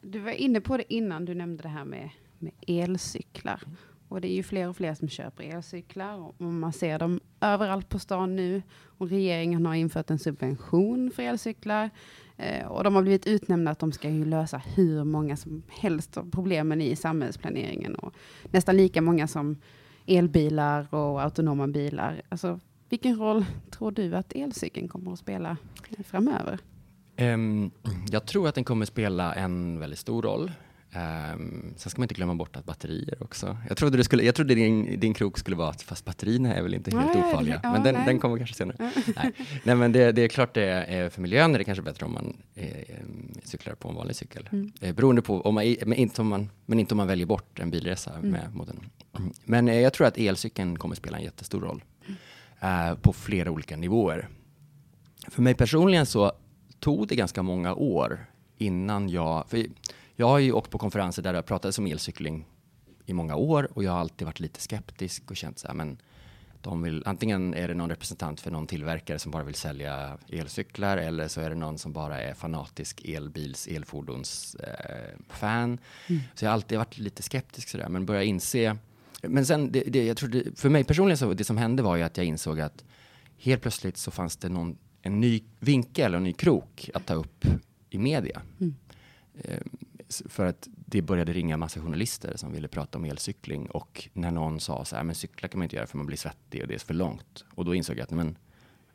Du 0.02 0.20
var 0.20 0.32
inne 0.32 0.62
på 0.62 0.78
det 0.78 0.94
innan 0.94 1.26
du 1.26 1.34
nämnde 1.34 1.64
det 1.64 1.70
här 1.70 1.86
med, 1.86 2.10
med 2.40 2.54
elcyklar. 2.68 3.64
Och 4.08 4.22
det 4.22 4.28
är 4.28 4.36
ju 4.36 4.44
fler 4.44 4.70
och 4.70 4.78
fler 4.78 4.94
som 4.94 5.10
köper 5.10 5.44
elcyklar 5.44 6.18
och 6.18 6.42
man 6.42 6.74
ser 6.74 7.00
dem 7.00 7.20
överallt 7.42 7.90
på 7.90 8.00
stan 8.00 8.36
nu. 8.36 8.62
Och 8.84 9.10
regeringen 9.10 9.66
har 9.66 9.76
infört 9.76 10.10
en 10.10 10.20
subvention 10.20 11.12
för 11.12 11.24
elcyklar. 11.24 11.90
Eh, 12.38 12.68
och 12.68 12.84
de 12.84 12.96
har 12.96 13.02
blivit 13.02 13.28
utnämnda 13.28 13.72
att 13.72 13.80
de 13.80 13.92
ska 13.92 14.10
ju 14.10 14.26
lösa 14.26 14.58
hur 14.58 15.04
många 15.04 15.38
som 15.38 15.64
helst 15.68 16.18
av 16.18 16.32
problemen 16.32 16.82
i 16.82 16.96
samhällsplaneringen. 16.96 17.96
Och 17.96 18.14
nästan 18.52 18.78
lika 18.78 19.02
många 19.02 19.28
som 19.28 19.58
elbilar 20.06 20.94
och 20.94 21.22
autonoma 21.22 21.68
bilar. 21.68 22.22
Alltså, 22.30 22.60
vilken 22.90 23.16
roll 23.16 23.46
tror 23.72 23.92
du 23.92 24.16
att 24.16 24.34
elcykeln 24.36 24.88
kommer 24.88 25.14
att 25.14 25.20
spela 25.20 25.58
framöver? 26.06 26.60
Um, 27.22 27.72
jag 28.12 28.26
tror 28.26 28.48
att 28.48 28.56
den 28.56 28.64
kommer 28.64 28.86
spela 28.86 29.34
en 29.34 29.80
väldigt 29.80 30.00
stor 30.00 30.22
roll. 30.22 30.52
Um, 30.96 31.74
sen 31.78 31.90
ska 31.90 32.00
man 32.00 32.04
inte 32.04 32.14
glömma 32.14 32.36
bort 32.36 32.56
att 32.56 32.66
batterier 32.66 33.24
också. 33.24 33.58
Jag 33.68 33.78
trodde, 33.78 33.98
det 33.98 34.04
skulle, 34.04 34.24
jag 34.24 34.36
trodde 34.36 34.56
din, 34.56 35.00
din 35.00 35.14
krok 35.14 35.38
skulle 35.38 35.56
vara 35.56 35.70
att 35.70 35.82
fast 35.82 36.06
batterierna 36.06 36.56
är 36.56 36.62
väl 36.62 36.74
inte 36.74 36.98
helt 36.98 37.16
nej, 37.16 37.24
ofarliga. 37.24 37.60
Ja, 37.64 37.72
men 37.72 37.84
den, 37.84 38.06
den, 38.06 38.20
kommer 38.20 38.38
kanske 38.38 38.56
senare. 38.56 38.78
nej. 39.16 39.32
nej. 39.64 39.76
men 39.76 39.92
det, 39.92 40.12
det, 40.12 40.22
är 40.22 40.28
klart 40.28 40.54
det 40.54 40.64
är 40.64 41.10
för 41.10 41.22
miljön 41.22 41.54
är 41.54 41.58
det 41.58 41.64
kanske 41.64 41.82
bättre 41.82 42.06
om 42.06 42.14
man 42.14 42.38
eh, 42.56 42.68
cyklar 43.44 43.76
på 43.76 43.90
en 43.90 43.96
vanlig 43.96 44.16
cykel. 44.16 44.50
Mm. 44.52 44.72
Eh, 44.82 44.96
beroende 44.96 45.22
på, 45.22 45.42
om 45.42 45.56
man, 45.56 45.76
men, 45.86 45.94
inte 45.94 46.22
om 46.22 46.28
man, 46.28 46.50
men 46.66 46.80
inte 46.80 46.94
om 46.94 46.98
man 46.98 47.08
väljer 47.08 47.26
bort 47.26 47.60
en 47.60 47.72
bilresa 47.72 48.14
mm. 48.14 48.32
med 48.32 48.56
mot 48.56 48.70
en. 48.70 48.80
Men 49.46 49.68
eh, 49.68 49.80
jag 49.80 49.94
tror 49.94 50.08
att 50.08 50.18
elcykeln 50.18 50.78
kommer 50.78 50.96
spela 50.96 51.18
en 51.18 51.24
jättestor 51.24 51.62
roll. 51.62 51.84
Mm. 52.62 52.98
på 52.98 53.14
flera 53.14 53.52
olika 53.52 53.76
nivåer. 53.76 54.30
För 55.28 55.42
mig 55.42 55.54
personligen 55.54 56.06
så 56.06 56.32
tog 56.80 57.08
det 57.08 57.16
ganska 57.16 57.44
många 57.44 57.74
år 57.74 58.26
innan 58.58 59.10
jag... 59.10 59.50
För 59.50 59.66
jag 60.16 60.28
har 60.28 60.40
ju 60.40 60.52
åkt 60.52 60.72
på 60.72 60.78
konferenser 60.78 61.22
där 61.22 61.34
det 61.34 61.42
pratades 61.42 61.80
om 61.80 61.86
elcykling 61.86 62.46
i 63.06 63.14
många 63.14 63.36
år 63.36 63.70
och 63.74 63.84
jag 63.84 63.92
har 63.92 64.00
alltid 64.00 64.26
varit 64.26 64.40
lite 64.40 64.62
skeptisk 64.62 65.32
och 65.32 65.38
känt 65.38 65.60
så 65.60 65.68
här, 65.68 65.74
men 65.74 65.98
de 66.62 66.82
vill, 66.82 67.04
antingen 67.06 67.54
är 67.54 67.68
det 67.68 67.74
någon 67.74 67.90
representant 67.90 68.42
för 68.42 68.52
någon 68.52 68.68
tillverkare 68.68 69.20
som 69.20 69.32
bara 69.32 69.44
vill 69.44 69.56
sälja 69.56 70.18
elcyklar 70.30 70.98
eller 70.98 71.28
så 71.28 71.42
är 71.42 71.50
det 71.50 71.56
någon 71.56 71.78
som 71.78 71.94
bara 71.94 72.22
är 72.22 72.34
fanatisk 72.34 73.02
elbils, 73.06 73.68
elfordons 73.68 74.56
eh, 74.56 75.20
fan. 75.30 75.78
Mm. 76.08 76.22
Så 76.36 76.46
jag 76.46 76.50
har 76.50 76.54
alltid 76.54 76.78
varit 76.78 76.98
lite 76.98 77.24
skeptisk 77.24 77.70
sådär, 77.70 77.90
men 77.90 78.06
börjar 78.06 78.22
inse. 78.22 78.78
Men 79.22 79.46
sen, 79.46 79.72
det, 79.72 79.82
det, 79.82 80.06
jag 80.06 80.18
tror 80.18 80.30
det, 80.30 80.60
för 80.60 80.70
mig 80.70 80.84
personligen 80.84 81.18
så, 81.18 81.34
det 81.34 81.44
som 81.44 81.58
hände 81.58 81.84
var 81.84 81.96
ju 81.96 82.04
att 82.04 82.18
jag 82.18 82.26
insåg 82.26 82.62
att 82.62 82.84
helt 83.38 83.62
plötsligt 83.62 83.98
så 83.98 84.12
fanns 84.12 84.38
det 84.38 84.50
någon, 84.50 84.78
en 85.02 85.20
ny 85.20 85.44
vinkel 85.60 86.14
och 86.14 86.18
en 86.18 86.24
ny 86.24 86.34
krok 86.34 86.90
att 86.94 87.06
ta 87.06 87.14
upp 87.14 87.46
i 87.90 87.98
media. 87.98 88.42
Mm. 88.60 88.76
Eh, 89.44 89.62
för 90.30 90.46
att 90.46 90.68
det 90.76 91.02
började 91.02 91.34
ringa 91.34 91.58
massa 91.58 91.80
journalister 91.82 92.34
som 92.36 92.52
ville 92.52 92.68
prata 92.68 92.98
om 92.98 93.06
elcykling 93.06 93.68
och 93.68 94.10
när 94.14 94.32
någon 94.32 94.60
sa 94.60 94.86
så 94.86 94.96
här, 94.96 95.04
men 95.04 95.16
cykla 95.16 95.48
kan 95.48 95.60
man 95.60 95.64
inte 95.64 95.76
göra 95.76 95.88
för 95.88 95.98
man 95.98 96.06
blir 96.06 96.18
svettig 96.18 96.62
och 96.62 96.68
det 96.68 96.74
är 96.74 96.80
för 96.80 96.94
långt. 96.94 97.46
Och 97.56 97.66
då 97.66 97.76
insåg 97.76 97.98
jag 97.98 98.04
att 98.04 98.12
men, 98.12 98.38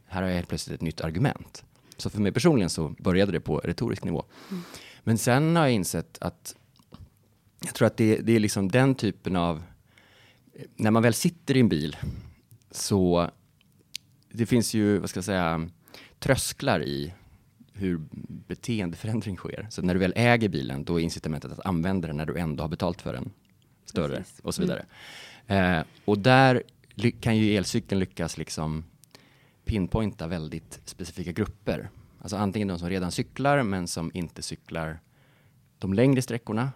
här 0.06 0.22
har 0.22 0.28
jag 0.28 0.36
helt 0.36 0.48
plötsligt 0.48 0.74
ett 0.74 0.82
nytt 0.82 1.00
argument. 1.00 1.64
Så 1.96 2.10
för 2.10 2.20
mig 2.20 2.32
personligen 2.32 2.70
så 2.70 2.88
började 2.88 3.32
det 3.32 3.40
på 3.40 3.58
retorisk 3.58 4.04
nivå. 4.04 4.24
Mm. 4.50 4.62
Men 5.02 5.18
sen 5.18 5.56
har 5.56 5.62
jag 5.62 5.72
insett 5.72 6.18
att 6.20 6.56
jag 7.64 7.74
tror 7.74 7.86
att 7.86 7.96
det, 7.96 8.16
det 8.16 8.32
är 8.32 8.40
liksom 8.40 8.70
den 8.70 8.94
typen 8.94 9.36
av, 9.36 9.62
när 10.76 10.90
man 10.90 11.02
väl 11.02 11.14
sitter 11.14 11.56
i 11.56 11.60
en 11.60 11.68
bil 11.68 11.96
så 12.70 13.30
det 14.32 14.46
finns 14.46 14.74
ju, 14.74 14.98
vad 14.98 15.10
ska 15.10 15.18
jag 15.18 15.24
säga, 15.24 15.68
trösklar 16.24 16.82
i 16.82 17.14
hur 17.72 18.00
beteendeförändring 18.48 19.36
sker. 19.36 19.66
Så 19.70 19.82
när 19.82 19.94
du 19.94 20.00
väl 20.00 20.12
äger 20.16 20.48
bilen, 20.48 20.84
då 20.84 21.00
är 21.00 21.04
incitamentet 21.04 21.52
att 21.52 21.66
använda 21.66 22.08
den 22.08 22.16
när 22.16 22.26
du 22.26 22.38
ändå 22.38 22.64
har 22.64 22.68
betalt 22.68 23.02
för 23.02 23.12
den 23.12 23.30
större 23.84 24.16
Precis. 24.16 24.40
och 24.40 24.54
så 24.54 24.62
vidare. 24.62 24.86
Mm. 25.46 25.78
Eh, 25.78 25.84
och 26.04 26.18
där 26.18 26.62
kan 27.20 27.36
ju 27.36 27.56
elcykeln 27.56 27.98
lyckas 27.98 28.38
liksom 28.38 28.84
pinpointa 29.64 30.26
väldigt 30.26 30.80
specifika 30.84 31.32
grupper. 31.32 31.90
Alltså 32.20 32.36
antingen 32.36 32.68
de 32.68 32.78
som 32.78 32.90
redan 32.90 33.12
cyklar 33.12 33.62
men 33.62 33.88
som 33.88 34.10
inte 34.14 34.42
cyklar 34.42 34.98
de 35.78 35.94
längre 35.94 36.22
sträckorna. 36.22 36.72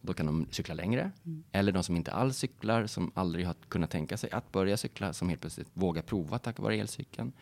Då 0.00 0.14
kan 0.14 0.26
de 0.26 0.46
cykla 0.50 0.74
längre. 0.74 1.10
Mm. 1.24 1.44
Eller 1.52 1.72
de 1.72 1.82
som 1.82 1.96
inte 1.96 2.12
alls 2.12 2.36
cyklar, 2.36 2.86
som 2.86 3.12
aldrig 3.14 3.46
har 3.46 3.54
kunnat 3.68 3.90
tänka 3.90 4.16
sig 4.16 4.30
att 4.30 4.52
börja 4.52 4.76
cykla, 4.76 5.12
som 5.12 5.28
helt 5.28 5.40
plötsligt 5.40 5.70
vågar 5.72 6.02
prova 6.02 6.38
tack 6.38 6.58
vare 6.58 6.76
elcykeln. 6.76 7.32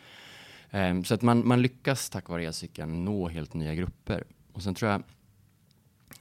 Um, 0.71 1.05
så 1.05 1.15
att 1.15 1.23
man, 1.23 1.49
man 1.49 1.63
lyckas 1.63 2.11
tack 2.11 2.29
vare 2.29 2.45
elcykeln 2.45 3.05
nå 3.05 3.29
helt 3.29 3.55
nya 3.55 3.75
grupper. 3.75 4.25
Och 4.53 4.63
sen 4.63 4.75
tror 4.75 4.91
jag 4.91 5.03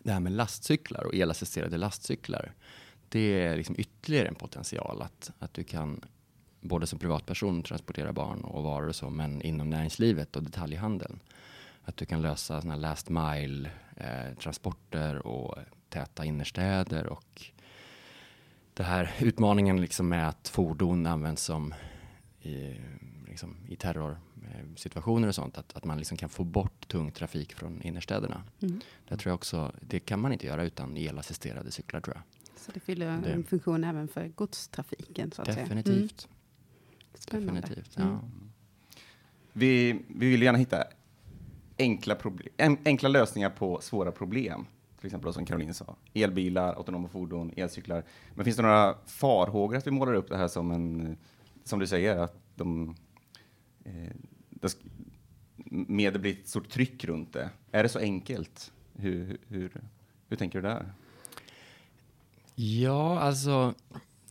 det 0.04 0.12
här 0.12 0.20
med 0.20 0.32
lastcyklar 0.32 1.04
och 1.04 1.16
elassisterade 1.16 1.78
lastcyklar. 1.78 2.54
Det 3.10 3.44
är 3.44 3.58
liksom 3.58 3.76
ytterligare 3.78 4.28
en 4.28 4.36
potential 4.36 5.02
att, 5.02 5.32
att 5.40 5.54
du 5.54 5.64
kan 5.64 6.02
både 6.62 6.88
som 6.88 7.00
privatperson 7.00 7.64
transportera 7.64 8.14
barn 8.14 8.42
och 8.42 8.64
varor 8.64 8.88
och 8.88 8.96
så, 8.96 9.10
men 9.10 9.42
inom 9.42 9.70
näringslivet 9.70 10.36
och 10.36 10.44
detaljhandeln. 10.44 11.20
Att 11.84 11.98
du 11.98 12.06
kan 12.06 12.22
lösa 12.22 12.62
såna 12.62 12.76
last 12.76 13.10
mile 13.10 13.70
eh, 13.96 14.38
transporter 14.40 15.28
och 15.28 15.56
täta 15.90 16.26
innerstäder 16.26 17.08
och 17.08 17.52
det 18.74 18.84
här 18.84 19.16
utmaningen 19.20 19.82
liksom 19.82 20.10
med 20.10 20.30
att 20.30 20.48
fordon 20.48 21.06
används 21.06 21.44
som 21.44 21.74
i, 22.42 22.76
liksom, 23.28 23.58
i 23.70 23.76
terrorsituationer 24.52 25.28
och 25.28 25.36
sånt, 25.36 25.58
att, 25.58 25.74
att 25.74 25.84
man 25.84 25.98
liksom 25.98 26.18
kan 26.18 26.30
få 26.30 26.44
bort 26.44 26.88
tung 26.88 27.12
trafik 27.12 27.54
från 27.54 27.82
innerstäderna. 27.82 28.44
Mm. 28.60 28.82
Det 29.08 29.18
tror 29.18 29.32
jag 29.32 29.36
också, 29.36 29.72
det 29.82 30.00
kan 30.00 30.20
man 30.20 30.34
inte 30.34 30.46
göra 30.48 30.64
utan 30.64 30.98
elassisterade 30.98 31.72
cyklar 31.72 32.02
tror 32.02 32.16
jag. 32.16 32.24
Så 32.56 32.72
det 32.72 32.80
fyller 32.80 33.22
det. 33.22 33.32
en 33.32 33.44
funktion 33.44 33.84
även 33.84 34.08
för 34.08 34.28
godstrafiken? 34.28 35.32
Så 35.32 35.42
att 35.42 35.48
Definitivt. 35.48 36.22
Säga. 36.22 36.32
Mm. 36.32 37.14
Spännande. 37.14 37.62
Definitivt, 37.62 37.94
ja. 37.96 38.02
Mm. 38.02 38.20
Vi, 39.54 40.02
vi 40.08 40.30
vill 40.30 40.42
gärna 40.42 40.58
hitta 40.58 40.84
enkla, 41.78 42.16
problem, 42.16 42.78
enkla 42.86 43.10
lösningar 43.10 43.50
på 43.50 43.82
svåra 43.82 44.12
problem. 44.12 44.66
Till 44.98 45.06
exempel 45.06 45.34
som 45.34 45.46
Caroline 45.46 45.74
sa, 45.74 45.96
elbilar, 46.14 46.74
autonoma 46.74 47.08
fordon, 47.08 47.52
elcyklar. 47.56 48.04
Men 48.36 48.46
finns 48.46 48.58
det 48.58 48.64
några 48.64 48.98
farhågor 49.06 49.78
att 49.78 49.88
vi 49.88 49.92
målar 49.92 50.14
upp 50.14 50.30
det 50.30 50.38
här 50.38 50.48
som 50.48 50.72
en, 50.72 51.18
som 51.64 51.80
du 51.80 51.88
säger, 51.88 52.18
att 52.18 52.36
de 52.56 52.96
eh, 53.84 54.12
det, 54.62 54.78
med 55.72 56.14
det 56.14 56.20
blir 56.20 56.34
ett 56.34 56.48
stort 56.48 56.70
tryck 56.70 57.04
runt 57.04 57.34
det. 57.34 57.50
Är 57.72 57.84
det 57.84 57.90
så 57.90 58.00
enkelt? 58.00 58.72
Hur, 58.94 59.38
hur, 59.48 59.72
hur 60.28 60.38
tänker 60.38 60.62
du 60.62 60.68
där? 60.68 60.94
Ja, 62.56 63.20
alltså 63.20 63.74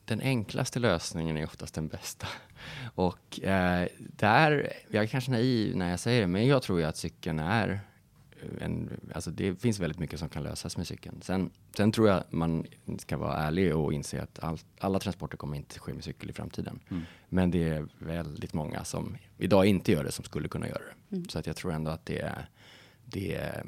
den 0.04 0.20
enklaste 0.20 0.78
lösningen 0.78 1.36
är 1.36 1.44
oftast 1.44 1.74
den 1.74 1.88
bästa. 1.88 2.26
Och 2.94 3.40
eh, 3.40 3.88
där, 3.98 4.72
jag 4.90 5.02
är 5.02 5.06
kanske 5.06 5.30
naiv 5.30 5.76
när 5.76 5.90
jag 5.90 6.00
säger 6.00 6.20
det, 6.20 6.26
men 6.26 6.46
jag 6.46 6.62
tror 6.62 6.80
ju 6.80 6.84
att 6.84 6.96
cykeln 6.96 7.38
är 7.38 7.80
en, 8.60 9.00
alltså 9.14 9.30
det 9.30 9.54
finns 9.54 9.80
väldigt 9.80 9.98
mycket 9.98 10.18
som 10.18 10.28
kan 10.28 10.42
lösas 10.42 10.76
med 10.76 10.86
cykeln. 10.86 11.20
Sen, 11.22 11.50
sen 11.76 11.92
tror 11.92 12.08
jag 12.08 12.24
man 12.30 12.66
ska 12.98 13.16
vara 13.16 13.36
ärlig 13.36 13.76
och 13.76 13.92
inse 13.92 14.22
att 14.22 14.38
all, 14.38 14.58
alla 14.78 14.98
transporter 14.98 15.36
kommer 15.36 15.56
inte 15.56 15.78
ske 15.78 15.94
med 15.94 16.04
cykel 16.04 16.30
i 16.30 16.32
framtiden. 16.32 16.80
Mm. 16.88 17.02
Men 17.28 17.50
det 17.50 17.68
är 17.68 17.88
väldigt 17.98 18.54
många 18.54 18.84
som 18.84 19.16
idag 19.38 19.66
inte 19.66 19.92
gör 19.92 20.04
det 20.04 20.12
som 20.12 20.24
skulle 20.24 20.48
kunna 20.48 20.68
göra 20.68 20.78
det. 20.78 21.16
Mm. 21.16 21.28
Så 21.28 21.38
att 21.38 21.46
jag 21.46 21.56
tror 21.56 21.72
ändå 21.72 21.90
att 21.90 22.06
det 22.06 22.20
är, 22.20 22.48
det, 23.04 23.34
är, 23.34 23.64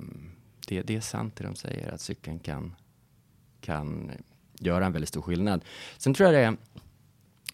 det, 0.66 0.82
det 0.82 0.96
är 0.96 1.00
sant 1.00 1.36
det 1.36 1.44
de 1.44 1.54
säger, 1.54 1.92
att 1.92 2.00
cykeln 2.00 2.38
kan, 2.38 2.76
kan 3.60 4.10
göra 4.58 4.86
en 4.86 4.92
väldigt 4.92 5.08
stor 5.08 5.22
skillnad. 5.22 5.64
Sen 5.98 6.14
tror 6.14 6.32
jag 6.32 6.42
det 6.42 6.46
är 6.46 6.56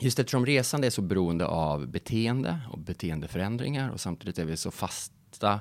Just 0.00 0.18
eftersom 0.18 0.46
resande 0.46 0.86
är 0.86 0.90
så 0.90 1.02
beroende 1.02 1.46
av 1.46 1.86
beteende 1.86 2.60
och 2.70 2.78
beteendeförändringar 2.78 3.90
och 3.90 4.00
samtidigt 4.00 4.38
är 4.38 4.44
vi 4.44 4.56
så 4.56 4.70
fasta 4.70 5.60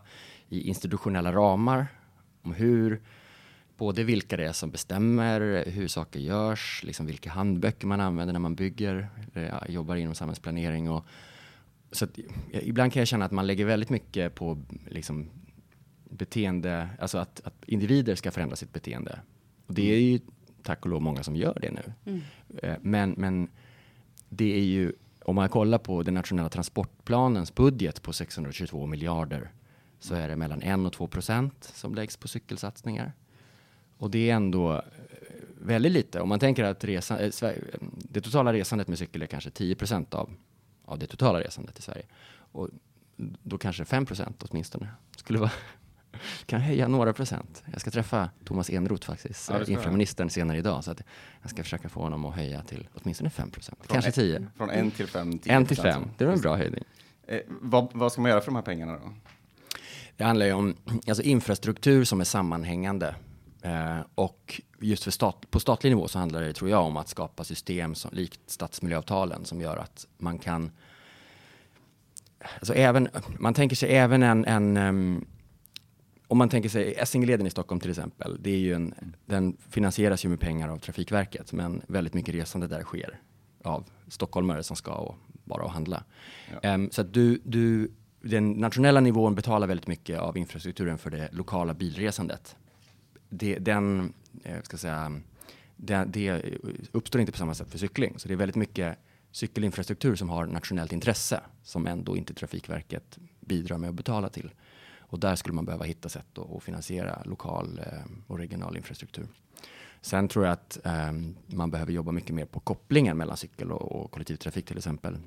i 0.56 0.68
institutionella 0.68 1.32
ramar 1.32 1.88
om 2.42 2.54
hur 2.54 3.02
både 3.78 4.04
vilka 4.04 4.38
det 4.38 4.46
är 4.46 4.52
som 4.52 4.72
bestämmer 4.72 5.64
hur 5.68 5.88
saker 5.88 6.20
görs, 6.20 6.82
liksom 6.84 7.06
vilka 7.06 7.30
handböcker 7.30 7.88
man 7.88 8.02
använder 8.02 8.34
när 8.34 8.40
man 8.40 8.56
bygger, 8.56 9.10
ja, 9.34 9.66
jobbar 9.70 9.96
inom 9.96 10.16
samhällsplanering. 10.16 10.90
Och, 10.90 11.06
så 11.92 12.06
att, 12.06 12.20
ibland 12.52 12.94
kan 12.94 13.00
jag 13.00 13.08
känna 13.08 13.26
att 13.26 13.32
man 13.32 13.48
lägger 13.48 13.66
väldigt 13.66 13.90
mycket 13.90 14.36
på 14.36 14.62
liksom, 14.88 15.30
beteende, 16.10 16.90
alltså 17.00 17.18
att, 17.18 17.42
att 17.44 17.64
individer 17.66 18.16
ska 18.16 18.32
förändra 18.32 18.56
sitt 18.56 18.74
beteende. 18.74 19.20
Och 19.68 19.74
det 19.74 19.94
är 19.94 20.00
ju 20.00 20.20
tack 20.64 20.86
och 20.86 20.92
lov 20.92 21.02
många 21.02 21.24
som 21.24 21.36
gör 21.36 21.58
det 21.62 21.72
nu. 21.72 21.94
Mm. 22.06 22.22
Eh, 22.58 22.78
men, 22.82 23.16
men 23.18 23.48
det 24.30 24.54
är 24.54 24.64
ju 24.64 24.94
om 25.26 25.36
man 25.36 25.50
kollar 25.50 25.78
på 25.78 26.04
den 26.04 26.14
nationella 26.14 26.50
transportplanens 26.50 27.56
budget 27.56 28.02
på 28.02 28.14
622 28.14 28.86
miljarder 28.86 29.52
så 30.06 30.16
är 30.16 30.28
det 30.28 30.36
mellan 30.36 30.62
1 30.62 30.86
och 30.86 30.94
2 30.94 31.08
procent 31.08 31.72
som 31.74 31.96
läggs 31.96 32.18
på 32.18 32.28
cykelsatsningar. 32.28 33.14
Och 33.98 34.12
det 34.12 34.30
är 34.30 34.36
ändå 34.36 34.74
eh, 34.74 34.82
väldigt 35.62 35.92
lite. 35.92 36.22
Om 36.22 36.30
man 36.30 36.40
tänker 36.40 36.64
att 36.64 36.84
resan, 36.84 37.20
eh, 37.20 37.52
det 37.94 38.22
totala 38.22 38.54
resandet 38.54 38.88
med 38.88 38.98
cykel 38.98 39.22
är 39.22 39.26
kanske 39.26 39.50
10 39.50 39.76
procent 39.76 40.14
av, 40.14 40.34
av 40.86 41.00
det 41.00 41.08
totala 41.08 41.40
resandet 41.40 41.80
i 41.80 41.82
Sverige. 41.82 42.06
Och 42.52 42.70
då 43.18 43.58
kanske 43.58 43.86
5 43.86 44.06
procent 44.06 44.44
åtminstone 44.50 44.88
skulle 45.18 45.40
vara 45.40 45.52
kan 46.46 46.62
höja 46.62 46.88
några 46.88 47.14
procent. 47.14 47.64
Jag 47.72 47.82
ska 47.82 47.92
träffa 47.92 48.30
Thomas 48.46 48.70
Eneroth 48.70 49.08
faktiskt, 49.08 49.50
ja, 49.50 49.66
infraministern 49.66 50.30
senare 50.30 50.58
idag, 50.58 50.84
så 50.84 50.92
att 50.92 51.02
jag 51.42 51.52
ska 51.52 51.64
försöka 51.64 51.90
få 51.90 52.02
honom 52.02 52.26
att 52.26 52.36
höja 52.36 52.62
till 52.62 52.88
åtminstone 52.94 53.30
5 53.30 53.52
procent, 53.52 53.80
kanske 53.88 54.12
10. 54.12 54.48
Från 54.56 54.70
1 54.70 54.96
till 54.96 55.08
5? 55.08 55.40
En 55.46 55.66
till 55.66 55.78
5, 55.78 56.04
det 56.18 56.26
var 56.26 56.34
en 56.34 56.42
bra 56.42 56.56
höjning. 56.56 56.84
Eh, 57.28 57.40
vad, 57.48 57.90
vad, 57.94 58.12
ska 58.12 58.22
man 58.22 58.32
göra 58.32 58.42
för 58.42 58.48
de 58.48 58.56
här 58.56 58.64
pengarna 58.64 58.94
då? 58.94 59.14
Det 60.18 60.24
handlar 60.24 60.46
ju 60.46 60.54
om 60.54 60.76
alltså 61.08 61.24
infrastruktur 61.24 62.04
som 62.04 62.20
är 62.20 62.26
sammanhängande. 62.26 63.16
Eh, 63.62 64.00
och 64.16 64.62
just 64.80 65.04
för 65.04 65.12
stat, 65.12 65.52
på 65.52 65.60
statlig 65.60 65.90
nivå 65.90 66.08
så 66.08 66.20
handlar 66.20 66.42
det, 66.42 66.54
tror 66.54 66.70
jag, 66.70 66.86
om 66.86 66.98
att 66.98 67.08
skapa 67.08 67.44
system 67.44 67.96
som 67.96 68.12
likt 68.14 68.40
stadsmiljöavtalen 68.48 69.46
som 69.46 69.62
gör 69.62 69.78
att 69.78 70.08
man 70.18 70.40
kan 70.40 70.72
Alltså 72.60 72.74
även, 72.74 73.10
man 73.40 73.54
tänker 73.54 73.76
sig 73.76 73.96
även 73.96 74.24
en, 74.24 74.46
en 74.46 74.78
um, 74.78 75.26
om 76.28 76.38
man 76.38 76.50
tänker 76.50 76.70
sig 76.70 76.96
Essingeleden 76.98 77.48
i 77.48 77.50
Stockholm 77.50 77.80
till 77.80 77.90
exempel, 77.90 78.38
det 78.40 78.50
är 78.50 78.58
ju 78.58 78.74
en, 78.74 79.16
den 79.26 79.58
finansieras 79.70 80.26
ju 80.26 80.30
med 80.30 80.40
pengar 80.40 80.70
av 80.70 80.78
Trafikverket, 80.78 81.54
men 81.54 81.82
väldigt 81.88 82.14
mycket 82.14 82.36
resande 82.36 82.68
där 82.68 82.84
sker 82.84 83.20
av 83.64 83.86
stockholmare 84.08 84.64
som 84.64 84.76
ska 84.76 84.92
och 84.92 85.16
bara 85.44 85.64
och 85.64 85.72
handla. 85.72 86.04
Ja. 86.62 86.74
Um, 86.74 86.92
så 86.92 87.02
att 87.02 87.14
du, 87.14 87.42
du, 87.44 87.92
den 88.30 88.52
nationella 88.52 89.00
nivån 89.00 89.36
betalar 89.36 89.68
väldigt 89.68 89.88
mycket 89.88 90.20
av 90.20 90.38
infrastrukturen 90.38 90.98
för 90.98 91.10
det 91.10 91.30
lokala 91.32 91.74
bilresandet. 91.74 92.56
Det, 93.30 93.60
den, 93.60 94.14
eh, 94.44 94.62
ska 94.62 94.78
säga, 94.78 95.22
det, 95.76 96.06
det 96.08 96.44
uppstår 96.92 97.22
inte 97.22 97.32
på 97.32 97.38
samma 97.38 97.54
sätt 97.54 97.72
för 97.72 97.78
cykling, 97.78 98.14
så 98.20 98.28
det 98.28 98.34
är 98.34 98.38
väldigt 98.38 98.56
mycket 98.56 98.98
cykelinfrastruktur 99.32 100.16
som 100.16 100.30
har 100.30 100.46
nationellt 100.46 100.94
intresse 100.94 101.42
som 101.64 101.88
ändå 101.88 102.18
inte 102.18 102.34
Trafikverket 102.34 103.18
bidrar 103.40 103.78
med 103.78 103.90
att 103.90 103.96
betala 103.96 104.30
till. 104.30 104.52
Och 105.00 105.20
där 105.20 105.36
skulle 105.36 105.56
man 105.56 105.66
behöva 105.66 105.86
hitta 105.86 106.10
sätt 106.10 106.38
att 106.38 106.64
finansiera 106.64 107.22
lokal 107.26 107.80
eh, 107.80 108.12
och 108.28 108.38
regional 108.38 108.78
infrastruktur. 108.78 109.28
Sen 110.02 110.28
tror 110.28 110.46
jag 110.46 110.54
att 110.54 110.86
eh, 110.86 111.12
man 111.46 111.72
behöver 111.72 111.92
jobba 111.92 112.12
mycket 112.12 112.36
mer 112.36 112.46
på 112.46 112.60
kopplingen 112.60 113.18
mellan 113.18 113.38
cykel 113.38 113.72
och, 113.72 113.92
och 113.92 114.12
kollektivtrafik 114.12 114.66
till 114.66 114.78
exempel. 114.78 115.18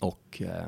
Och, 0.00 0.42
eh, 0.42 0.66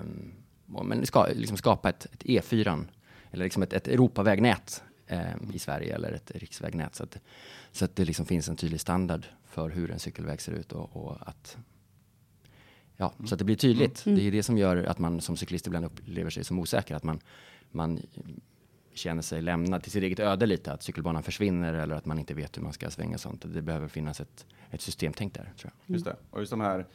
men 0.68 1.06
ska, 1.06 1.26
liksom 1.26 1.56
skapa 1.56 1.88
ett, 1.88 2.04
ett 2.04 2.22
E4, 2.22 2.84
eller 3.30 3.44
liksom 3.44 3.62
ett, 3.62 3.72
ett 3.72 3.88
Europavägnät 3.88 4.82
eh, 5.06 5.34
i 5.52 5.58
Sverige 5.58 5.94
eller 5.94 6.12
ett 6.12 6.30
riksvägnät 6.34 6.94
så 6.94 7.02
att, 7.04 7.18
så 7.72 7.84
att 7.84 7.96
det 7.96 8.04
liksom 8.04 8.26
finns 8.26 8.48
en 8.48 8.56
tydlig 8.56 8.80
standard 8.80 9.26
för 9.46 9.70
hur 9.70 9.90
en 9.90 9.98
cykelväg 9.98 10.40
ser 10.40 10.52
ut 10.52 10.72
och, 10.72 10.96
och 10.96 11.28
att 11.28 11.56
Ja, 13.00 13.12
så 13.26 13.34
att 13.34 13.38
det 13.38 13.44
blir 13.44 13.56
tydligt. 13.56 14.06
Mm. 14.06 14.18
Det 14.18 14.26
är 14.26 14.32
det 14.32 14.42
som 14.42 14.58
gör 14.58 14.84
att 14.84 14.98
man 14.98 15.20
som 15.20 15.36
cyklist 15.36 15.66
ibland 15.66 15.84
upplever 15.84 16.30
sig 16.30 16.44
som 16.44 16.58
osäker. 16.58 16.94
Att 16.94 17.02
man, 17.02 17.20
man 17.70 18.00
känner 18.94 19.22
sig 19.22 19.42
lämnad 19.42 19.82
till 19.82 19.92
sitt 19.92 20.02
eget 20.02 20.18
öde 20.18 20.46
lite, 20.46 20.72
att 20.72 20.82
cykelbanan 20.82 21.22
försvinner 21.22 21.74
eller 21.74 21.94
att 21.94 22.06
man 22.06 22.18
inte 22.18 22.34
vet 22.34 22.56
hur 22.56 22.62
man 22.62 22.72
ska 22.72 22.90
svänga 22.90 23.18
sånt. 23.18 23.44
Det 23.54 23.62
behöver 23.62 23.88
finnas 23.88 24.20
ett, 24.20 24.46
ett 24.70 24.80
systemtänk 24.80 25.34
där, 25.34 25.52
tror 25.58 25.72
jag. 25.86 25.94
Just 25.94 26.04
det. 26.04 26.16
Och 26.30 26.40
just 26.40 26.50
de 26.50 26.60
här 26.60 26.86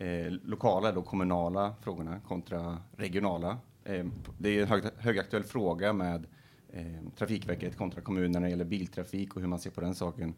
eh, 0.00 0.32
lokala, 0.44 0.92
då, 0.92 1.02
kommunala 1.02 1.74
frågorna 1.80 2.20
kontra 2.28 2.78
regionala. 2.96 3.58
Eh, 3.84 4.06
det 4.38 4.48
är 4.48 4.62
en 4.62 4.68
hög, 4.68 4.84
högaktuell 4.98 5.44
fråga 5.44 5.92
med 5.92 6.26
eh, 6.72 6.84
Trafikverket 7.16 7.76
kontra 7.76 8.00
kommunerna 8.00 8.38
när 8.38 8.46
det 8.46 8.50
gäller 8.50 8.64
biltrafik 8.64 9.34
och 9.34 9.40
hur 9.40 9.48
man 9.48 9.58
ser 9.58 9.70
på 9.70 9.80
den 9.80 9.94
saken. 9.94 10.34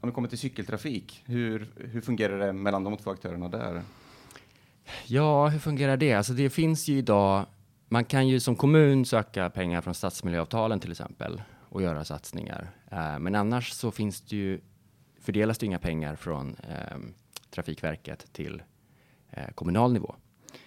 Om 0.00 0.08
vi 0.08 0.14
kommer 0.14 0.28
till 0.28 0.38
cykeltrafik, 0.38 1.22
hur, 1.26 1.72
hur 1.76 2.00
fungerar 2.00 2.38
det 2.46 2.52
mellan 2.52 2.84
de 2.84 2.96
två 2.96 3.10
aktörerna 3.10 3.48
där? 3.48 3.82
Ja, 5.06 5.48
hur 5.48 5.58
fungerar 5.58 5.96
det? 5.96 6.12
Alltså 6.12 6.32
det 6.32 6.50
finns 6.50 6.88
ju 6.88 6.98
idag 6.98 7.46
man 7.88 8.04
kan 8.04 8.28
ju 8.28 8.40
som 8.40 8.56
kommun 8.56 9.04
söka 9.04 9.50
pengar 9.50 9.80
från 9.80 9.94
stadsmiljöavtalen 9.94 10.80
till 10.80 10.90
exempel 10.90 11.42
och 11.68 11.82
göra 11.82 12.04
satsningar. 12.04 12.70
Eh, 12.90 13.18
men 13.18 13.34
annars 13.34 13.70
så 13.70 13.90
finns 13.90 14.20
det 14.20 14.36
ju, 14.36 14.60
fördelas 15.20 15.58
det 15.58 15.66
inga 15.66 15.78
pengar 15.78 16.16
från 16.16 16.56
ehm, 16.56 17.14
Trafikverket 17.58 18.32
till 18.32 18.62
uh, 19.36 19.52
kommunal 19.54 19.92
nivå. 19.92 20.14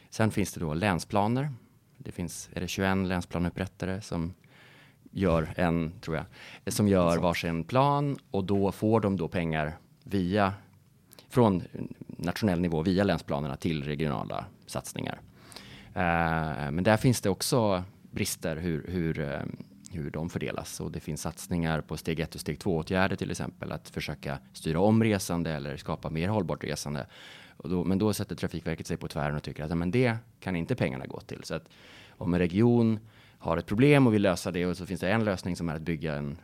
Sen 0.09 0.31
finns 0.31 0.53
det 0.53 0.59
då 0.59 0.73
länsplaner. 0.73 1.49
Det 1.97 2.11
finns, 2.11 2.49
är 2.53 2.61
det 2.61 2.67
21 2.67 2.97
länsplaneupprättare 2.97 4.01
som 4.01 4.33
gör 5.11 5.53
en, 5.55 5.91
tror 6.01 6.17
jag, 6.17 6.73
som 6.73 6.87
gör 6.87 7.17
varsin 7.17 7.63
plan 7.63 8.17
och 8.31 8.43
då 8.43 8.71
får 8.71 8.99
de 8.99 9.17
då 9.17 9.27
pengar 9.27 9.77
via, 10.03 10.53
från 11.29 11.63
nationell 12.07 12.61
nivå 12.61 12.81
via 12.81 13.03
länsplanerna 13.03 13.55
till 13.55 13.83
regionala 13.83 14.45
satsningar. 14.65 15.21
Eh, 15.93 16.71
men 16.71 16.83
där 16.83 16.97
finns 16.97 17.21
det 17.21 17.29
också 17.29 17.83
brister 18.01 18.55
hur, 18.55 18.85
hur, 18.87 19.19
eh, 19.19 19.41
hur 19.91 20.11
de 20.11 20.29
fördelas 20.29 20.79
och 20.79 20.91
det 20.91 20.99
finns 20.99 21.21
satsningar 21.21 21.81
på 21.81 21.97
steg 21.97 22.19
1 22.19 22.35
och 22.35 22.41
steg 22.41 22.59
2 22.59 22.75
åtgärder 22.75 23.15
till 23.15 23.31
exempel 23.31 23.71
att 23.71 23.89
försöka 23.89 24.39
styra 24.53 24.79
om 24.79 25.03
resande 25.03 25.51
eller 25.51 25.77
skapa 25.77 26.09
mer 26.09 26.27
hållbart 26.27 26.63
resande. 26.63 27.05
Då, 27.57 27.83
men 27.83 27.97
då 27.97 28.13
sätter 28.13 28.35
Trafikverket 28.35 28.87
sig 28.87 28.97
på 28.97 29.07
tvären 29.07 29.35
och 29.35 29.43
tycker 29.43 29.63
att 29.63 29.77
men 29.77 29.91
det 29.91 30.17
kan 30.39 30.55
inte 30.55 30.75
pengarna 30.75 31.05
gå 31.05 31.19
till. 31.19 31.43
Så 31.43 31.55
att 31.55 31.69
om 32.09 32.33
en 32.33 32.39
region 32.39 32.99
har 33.37 33.57
ett 33.57 33.65
problem 33.65 34.07
och 34.07 34.13
vill 34.13 34.21
lösa 34.21 34.51
det 34.51 34.65
och 34.65 34.77
så 34.77 34.85
finns 34.85 35.01
det 35.01 35.11
en 35.11 35.25
lösning 35.25 35.55
som 35.55 35.69
är 35.69 35.75
att 35.75 35.81
bygga 35.81 36.15
en, 36.15 36.37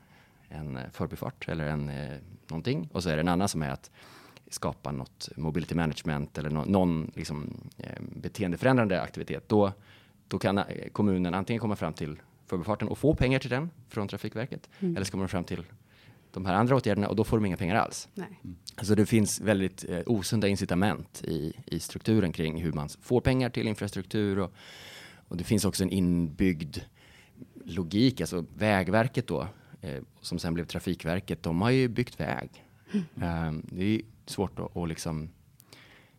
en 0.49 0.77
eh, 0.77 0.83
förbifart 0.91 1.47
eller 1.47 1.67
en, 1.67 1.89
eh, 1.89 2.17
någonting 2.47 2.89
och 2.93 3.03
så 3.03 3.09
är 3.09 3.15
det 3.15 3.21
en 3.21 3.27
annan 3.27 3.47
som 3.47 3.61
är 3.61 3.69
att 3.69 3.91
skapa 4.49 4.91
något 4.91 5.29
mobility 5.35 5.75
management 5.75 6.37
eller 6.37 6.49
no, 6.49 6.63
någon 6.65 7.11
liksom, 7.15 7.53
eh, 7.77 8.01
beteendeförändrande 8.01 9.01
aktivitet, 9.01 9.49
då, 9.49 9.71
då 10.27 10.39
kan 10.39 10.57
eh, 10.57 10.65
kommunen 10.91 11.33
antingen 11.33 11.59
komma 11.59 11.75
fram 11.75 11.93
till 11.93 12.19
förbifarten 12.47 12.87
och 12.87 12.97
få 12.97 13.15
pengar 13.15 13.39
till 13.39 13.49
den 13.49 13.69
från 13.89 14.07
Trafikverket, 14.07 14.69
mm. 14.79 14.95
eller 14.95 15.05
så 15.05 15.11
kommer 15.11 15.23
de 15.23 15.29
fram 15.29 15.43
till 15.43 15.63
de 16.31 16.45
här 16.45 16.53
andra 16.53 16.75
åtgärderna 16.75 17.07
och 17.07 17.15
då 17.15 17.23
får 17.23 17.37
de 17.37 17.45
inga 17.45 17.57
pengar 17.57 17.75
alls. 17.75 18.07
Nej. 18.13 18.39
Mm. 18.43 18.57
Alltså 18.75 18.95
det 18.95 19.05
finns 19.05 19.41
väldigt 19.41 19.85
eh, 19.89 19.99
osunda 20.05 20.47
incitament 20.47 21.23
i, 21.23 21.53
i 21.65 21.79
strukturen 21.79 22.31
kring 22.31 22.61
hur 22.61 22.71
man 22.71 22.89
får 22.89 23.21
pengar 23.21 23.49
till 23.49 23.67
infrastruktur 23.67 24.39
och, 24.39 24.53
och 25.27 25.37
det 25.37 25.43
finns 25.43 25.65
också 25.65 25.83
en 25.83 25.89
inbyggd 25.89 26.77
logik, 27.65 28.21
alltså 28.21 28.45
Vägverket 28.55 29.27
då, 29.27 29.47
eh, 29.81 30.03
som 30.21 30.39
sen 30.39 30.53
blev 30.53 30.65
Trafikverket, 30.65 31.43
de 31.43 31.61
har 31.61 31.69
ju 31.69 31.87
byggt 31.87 32.19
väg. 32.19 32.63
Mm. 32.91 33.47
Um, 33.47 33.65
det 33.71 33.83
är 33.83 34.01
svårt 34.25 34.59
att, 34.59 34.77
att 34.77 34.89
liksom 34.89 35.29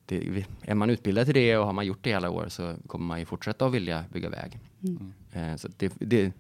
det, 0.07 0.45
är 0.63 0.75
man 0.75 0.91
utbildad 0.91 1.25
till 1.25 1.35
det 1.35 1.57
och 1.57 1.67
har 1.67 1.73
man 1.73 1.87
gjort 1.87 2.05
det 2.05 2.11
i 2.11 2.15
alla 2.15 2.31
år 2.31 2.49
så 2.49 2.77
kommer 2.87 3.07
man 3.07 3.19
ju 3.19 3.27
fortsätta 3.27 3.67
att 3.67 3.73
vilja 3.73 4.05
bygga 4.13 4.31
väg. 4.31 4.59
Mm. 4.83 5.13
Uh, 5.37 5.57
så 5.57 5.69
det, 5.77 5.93
det, 5.99 6.33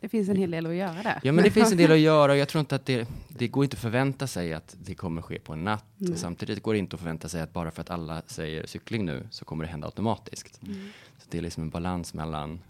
det 0.00 0.08
finns 0.08 0.28
en 0.28 0.36
hel 0.36 0.50
del 0.50 0.66
att 0.66 0.74
göra 0.74 1.02
där. 1.02 1.20
Ja, 1.22 1.32
men 1.32 1.44
det 1.44 1.50
finns 1.50 1.72
en 1.72 1.78
del 1.78 1.92
att 1.92 1.98
göra 2.10 2.32
och 2.32 2.38
jag 2.38 2.48
tror 2.48 2.60
inte 2.60 2.74
att 2.74 2.86
det, 2.86 3.08
det 3.28 3.48
går 3.48 3.64
inte 3.64 3.74
att 3.74 3.80
förvänta 3.80 4.26
sig 4.26 4.52
att 4.52 4.76
det 4.84 4.94
kommer 4.94 5.22
ske 5.22 5.38
på 5.38 5.52
en 5.52 5.64
natt. 5.64 6.00
Mm. 6.00 6.16
Samtidigt 6.16 6.62
går 6.62 6.72
det 6.72 6.78
inte 6.78 6.96
att 6.96 7.00
förvänta 7.00 7.28
sig 7.28 7.40
att 7.40 7.52
bara 7.52 7.70
för 7.70 7.80
att 7.80 7.90
alla 7.90 8.22
säger 8.26 8.66
cykling 8.66 9.04
nu 9.04 9.26
så 9.30 9.44
kommer 9.44 9.64
det 9.64 9.70
hända 9.70 9.86
automatiskt. 9.86 10.60
Mm. 10.62 10.88
Så 11.18 11.26
det 11.30 11.38
är 11.38 11.42
liksom 11.42 11.62
en 11.62 11.70
balans 11.70 12.14
mellan, 12.14 12.60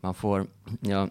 man 0.00 0.14
får, 0.14 0.46
ja, 0.80 1.08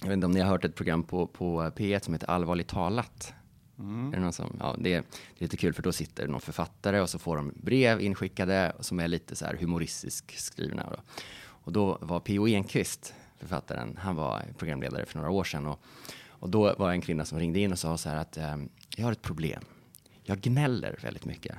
jag 0.00 0.08
vet 0.08 0.12
inte 0.12 0.26
om 0.26 0.32
ni 0.32 0.40
har 0.40 0.48
hört 0.48 0.64
ett 0.64 0.74
program 0.74 1.02
på, 1.02 1.26
på 1.26 1.62
P1 1.62 2.04
som 2.04 2.14
heter 2.14 2.30
Allvarligt 2.30 2.68
talat. 2.68 3.34
Mm. 3.78 4.08
Är 4.08 4.16
det, 4.16 4.22
någon 4.22 4.32
som, 4.32 4.56
ja, 4.60 4.76
det, 4.78 4.94
är, 4.94 5.00
det 5.00 5.38
är 5.38 5.44
lite 5.44 5.56
kul 5.56 5.72
för 5.72 5.82
då 5.82 5.92
sitter 5.92 6.28
någon 6.28 6.40
författare 6.40 7.00
och 7.00 7.10
så 7.10 7.18
får 7.18 7.36
de 7.36 7.52
brev 7.56 8.00
inskickade 8.00 8.72
som 8.80 9.00
är 9.00 9.08
lite 9.08 9.36
så 9.36 9.44
här 9.44 9.56
humoristiskt 9.60 10.40
skrivna. 10.40 10.86
Då. 10.90 10.96
Och 11.44 11.72
då 11.72 11.98
var 12.00 12.20
P.O. 12.20 12.46
Enquist, 12.46 13.14
författaren, 13.42 13.98
han 14.00 14.16
var 14.16 14.42
programledare 14.58 15.06
för 15.06 15.18
några 15.18 15.30
år 15.30 15.44
sedan. 15.44 15.66
Och, 15.66 15.80
och 16.28 16.50
då 16.50 16.74
var 16.78 16.88
det 16.88 16.94
en 16.94 17.00
kvinna 17.00 17.24
som 17.24 17.38
ringde 17.38 17.60
in 17.60 17.72
och 17.72 17.78
sa 17.78 17.98
så 17.98 18.08
här 18.08 18.16
att 18.16 18.36
eh, 18.36 18.56
jag 18.96 19.04
har 19.04 19.12
ett 19.12 19.22
problem. 19.22 19.62
Jag 20.22 20.40
gnäller 20.40 20.98
väldigt 21.02 21.24
mycket. 21.24 21.56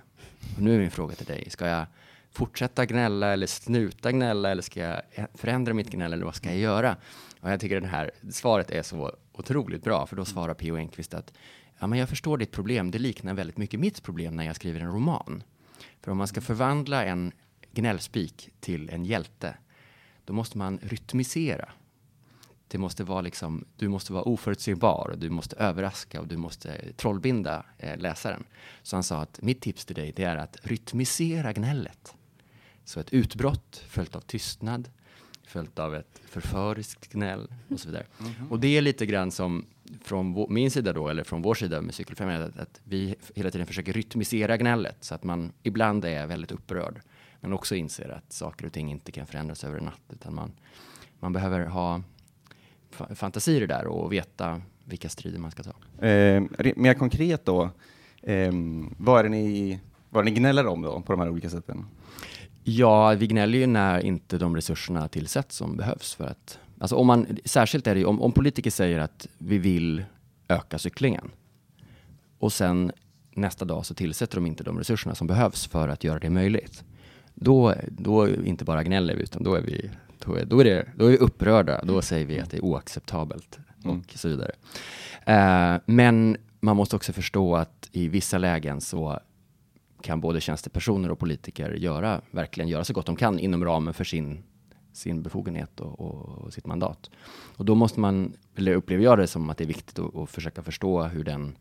Och 0.55 0.61
nu 0.61 0.75
är 0.75 0.79
min 0.79 0.91
fråga 0.91 1.15
till 1.15 1.25
dig, 1.25 1.49
ska 1.49 1.67
jag 1.67 1.85
fortsätta 2.31 2.85
gnälla 2.85 3.33
eller 3.33 3.47
snuta 3.47 4.11
gnälla 4.11 4.51
eller 4.51 4.61
ska 4.61 4.79
jag 4.79 5.01
förändra 5.33 5.73
mitt 5.73 5.89
gnäll 5.89 6.13
eller 6.13 6.25
vad 6.25 6.35
ska 6.35 6.49
jag 6.49 6.57
göra? 6.57 6.97
Och 7.39 7.51
jag 7.51 7.59
tycker 7.59 7.81
det 7.81 7.87
här 7.87 8.11
svaret 8.31 8.71
är 8.71 8.81
så 8.81 9.15
otroligt 9.33 9.83
bra, 9.83 10.05
för 10.05 10.15
då 10.15 10.25
svarar 10.25 10.53
P.O. 10.53 10.77
Enquist 10.77 11.13
att 11.13 11.33
ja, 11.79 11.87
men 11.87 11.99
jag 11.99 12.09
förstår 12.09 12.37
ditt 12.37 12.51
problem, 12.51 12.91
det 12.91 12.99
liknar 12.99 13.33
väldigt 13.33 13.57
mycket 13.57 13.79
mitt 13.79 14.03
problem 14.03 14.35
när 14.35 14.45
jag 14.45 14.55
skriver 14.55 14.79
en 14.79 14.91
roman. 14.91 15.43
För 16.01 16.11
om 16.11 16.17
man 16.17 16.27
ska 16.27 16.41
förvandla 16.41 17.05
en 17.05 17.31
gnällspik 17.71 18.49
till 18.59 18.89
en 18.89 19.05
hjälte, 19.05 19.55
då 20.25 20.33
måste 20.33 20.57
man 20.57 20.79
rytmisera. 20.81 21.69
Det 22.67 22.77
måste 22.77 23.03
vara 23.03 23.21
liksom, 23.21 23.65
du 23.77 23.87
måste 23.87 24.13
vara 24.13 24.23
oförutsägbar, 24.23 25.15
du 25.17 25.29
måste 25.29 25.55
överraska 25.55 26.21
och 26.21 26.27
du 26.27 26.37
måste 26.37 26.93
trollbinda 26.93 27.65
eh, 27.77 27.97
läsaren. 27.97 28.43
Så 28.83 28.95
han 28.95 29.03
sa 29.03 29.21
att 29.21 29.41
mitt 29.41 29.61
tips 29.61 29.85
till 29.85 29.95
dig 29.95 30.13
det 30.15 30.23
är 30.23 30.37
att 30.37 30.57
rytmisera 30.63 31.53
gnället. 31.53 32.15
Så 32.85 32.99
ett 32.99 33.13
utbrott 33.13 33.83
följt 33.87 34.15
av 34.15 34.19
tystnad, 34.19 34.89
följt 35.43 35.79
av 35.79 35.95
ett 35.95 36.21
förföriskt 36.25 37.13
gnäll 37.13 37.53
och 37.69 37.79
så 37.79 37.87
vidare. 37.87 38.05
Mhm. 38.17 38.51
Och 38.51 38.59
det 38.59 38.77
är 38.77 38.81
lite 38.81 39.05
grann 39.05 39.31
som 39.31 39.65
från 40.03 40.33
vår, 40.33 40.47
min 40.49 40.71
sida 40.71 40.93
då, 40.93 41.07
eller 41.07 41.23
från 41.23 41.41
vår 41.41 41.55
sida 41.55 41.81
med 41.81 41.93
Cykelfrämjandet, 41.95 42.55
att, 42.55 42.61
att 42.61 42.81
vi 42.83 43.15
hela 43.35 43.51
tiden 43.51 43.67
försöker 43.67 43.93
rytmisera 43.93 44.57
gnället 44.57 44.97
så 44.99 45.15
att 45.15 45.23
man 45.23 45.51
ibland 45.63 46.05
är 46.05 46.27
väldigt 46.27 46.51
upprörd, 46.51 47.01
men 47.43 47.53
också 47.53 47.75
inser 47.75 48.09
att 48.09 48.33
saker 48.33 48.65
och 48.65 48.73
ting 48.73 48.91
inte 48.91 49.11
kan 49.11 49.25
förändras 49.27 49.63
över 49.63 49.77
en 49.77 49.85
natt, 49.85 50.01
utan 50.13 50.35
man, 50.35 50.51
man 51.19 51.33
behöver 51.33 51.65
ha 51.65 52.01
fa- 52.97 53.15
fantasi 53.15 53.55
i 53.55 53.59
det 53.59 53.67
där 53.67 53.87
och 53.87 54.13
veta 54.13 54.61
vilka 54.85 55.09
strider 55.09 55.39
man 55.39 55.51
ska 55.51 55.63
ta. 55.63 56.05
Eh, 56.07 56.43
mer 56.75 56.93
konkret 56.93 57.45
då, 57.45 57.69
eh, 58.21 58.51
vad, 58.97 59.19
är 59.19 59.23
det 59.23 59.29
ni, 59.29 59.79
vad 60.09 60.21
är 60.21 60.25
det 60.25 60.31
ni 60.31 60.39
gnäller 60.39 60.67
om 60.67 60.81
då, 60.81 61.01
på 61.01 61.13
de 61.13 61.19
här 61.21 61.29
olika 61.29 61.49
sätten? 61.49 61.85
Ja, 62.63 63.13
vi 63.13 63.27
gnäller 63.27 63.57
ju 63.57 63.67
när 63.67 63.99
inte 63.99 64.37
de 64.37 64.55
resurserna 64.55 65.07
tillsätts 65.07 65.55
som 65.55 65.77
behövs 65.77 66.15
för 66.15 66.27
att, 66.27 66.59
alltså 66.79 66.95
om 66.95 67.07
man, 67.07 67.37
särskilt 67.45 67.87
är 67.87 67.93
det 67.93 67.99
ju 67.99 68.05
om, 68.05 68.21
om 68.21 68.31
politiker 68.31 68.71
säger 68.71 68.99
att 68.99 69.27
vi 69.37 69.57
vill 69.57 70.03
öka 70.47 70.79
cyklingen 70.79 71.31
och 72.39 72.53
sen 72.53 72.91
nästa 73.31 73.65
dag 73.65 73.85
så 73.85 73.93
tillsätter 73.93 74.35
de 74.35 74.45
inte 74.45 74.63
de 74.63 74.77
resurserna 74.77 75.15
som 75.15 75.27
behövs 75.27 75.67
för 75.67 75.87
att 75.87 76.03
göra 76.03 76.19
det 76.19 76.29
möjligt. 76.29 76.83
Då, 77.35 77.73
då 77.87 78.29
inte 78.29 78.65
bara 78.65 78.83
gnäller 78.83 79.15
vi, 79.15 79.23
utan 79.23 79.43
då 79.43 79.55
är 79.55 79.61
vi, 79.61 79.89
då 80.25 80.35
är, 80.35 80.45
då 80.45 80.59
är, 80.59 80.63
det, 80.63 80.85
då 80.95 81.05
är 81.05 81.09
vi 81.09 81.17
upprörda. 81.17 81.83
Då 81.83 82.01
säger 82.01 82.25
vi 82.25 82.39
att 82.39 82.51
det 82.51 82.57
är 82.57 82.63
oacceptabelt 82.63 83.59
Mm. 83.85 83.99
och 83.99 84.11
så 84.11 84.27
vidare. 84.27 84.51
Eh, 85.25 85.81
men 85.85 86.37
man 86.59 86.75
måste 86.75 86.95
också 86.95 87.13
förstå 87.13 87.55
att 87.55 87.89
i 87.91 88.07
vissa 88.07 88.37
lägen 88.37 88.81
så 88.81 89.19
kan 90.01 90.21
både 90.21 90.41
tjänstepersoner 90.41 91.11
och 91.11 91.19
politiker 91.19 91.71
göra, 91.71 92.21
verkligen 92.31 92.67
göra 92.67 92.83
så 92.83 92.93
gott 92.93 93.05
de 93.05 93.15
kan 93.15 93.39
inom 93.39 93.65
ramen 93.65 93.93
för 93.93 94.03
sin, 94.03 94.43
sin 94.93 95.23
befogenhet 95.23 95.79
och, 95.79 95.99
och 95.99 96.53
sitt 96.53 96.65
mandat. 96.65 97.09
Och 97.57 97.65
då 97.65 97.75
måste 97.75 97.99
man, 97.99 98.33
eller 98.55 98.73
upplever 98.73 99.03
jag 99.03 99.17
det 99.17 99.27
som 99.27 99.49
att 99.49 99.57
det 99.57 99.63
är 99.63 99.67
viktigt 99.67 99.99
att, 99.99 100.15
att 100.15 100.29
försöka 100.29 100.63
förstå 100.63 101.03
hur 101.03 101.23
den 101.23 101.57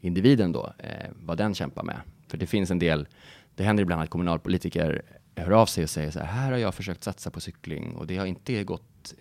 individen 0.00 0.52
då, 0.52 0.72
eh, 0.78 1.10
vad 1.14 1.38
den 1.38 1.54
kämpar 1.54 1.82
med. 1.82 2.00
För 2.28 2.38
det 2.38 2.46
finns 2.46 2.70
en 2.70 2.78
del, 2.78 3.08
det 3.54 3.64
händer 3.64 3.82
ibland 3.82 4.02
att 4.02 4.10
kommunalpolitiker 4.10 5.02
hör 5.36 5.50
av 5.50 5.66
sig 5.66 5.84
och 5.84 5.90
säger 5.90 6.10
så 6.10 6.18
här, 6.18 6.26
här 6.26 6.50
har 6.52 6.58
jag 6.58 6.74
försökt 6.74 7.04
satsa 7.04 7.30
på 7.30 7.40
cykling 7.40 7.94
och 7.96 8.06
det 8.06 8.16
har 8.16 8.26
inte 8.26 8.64
gått 8.64 9.14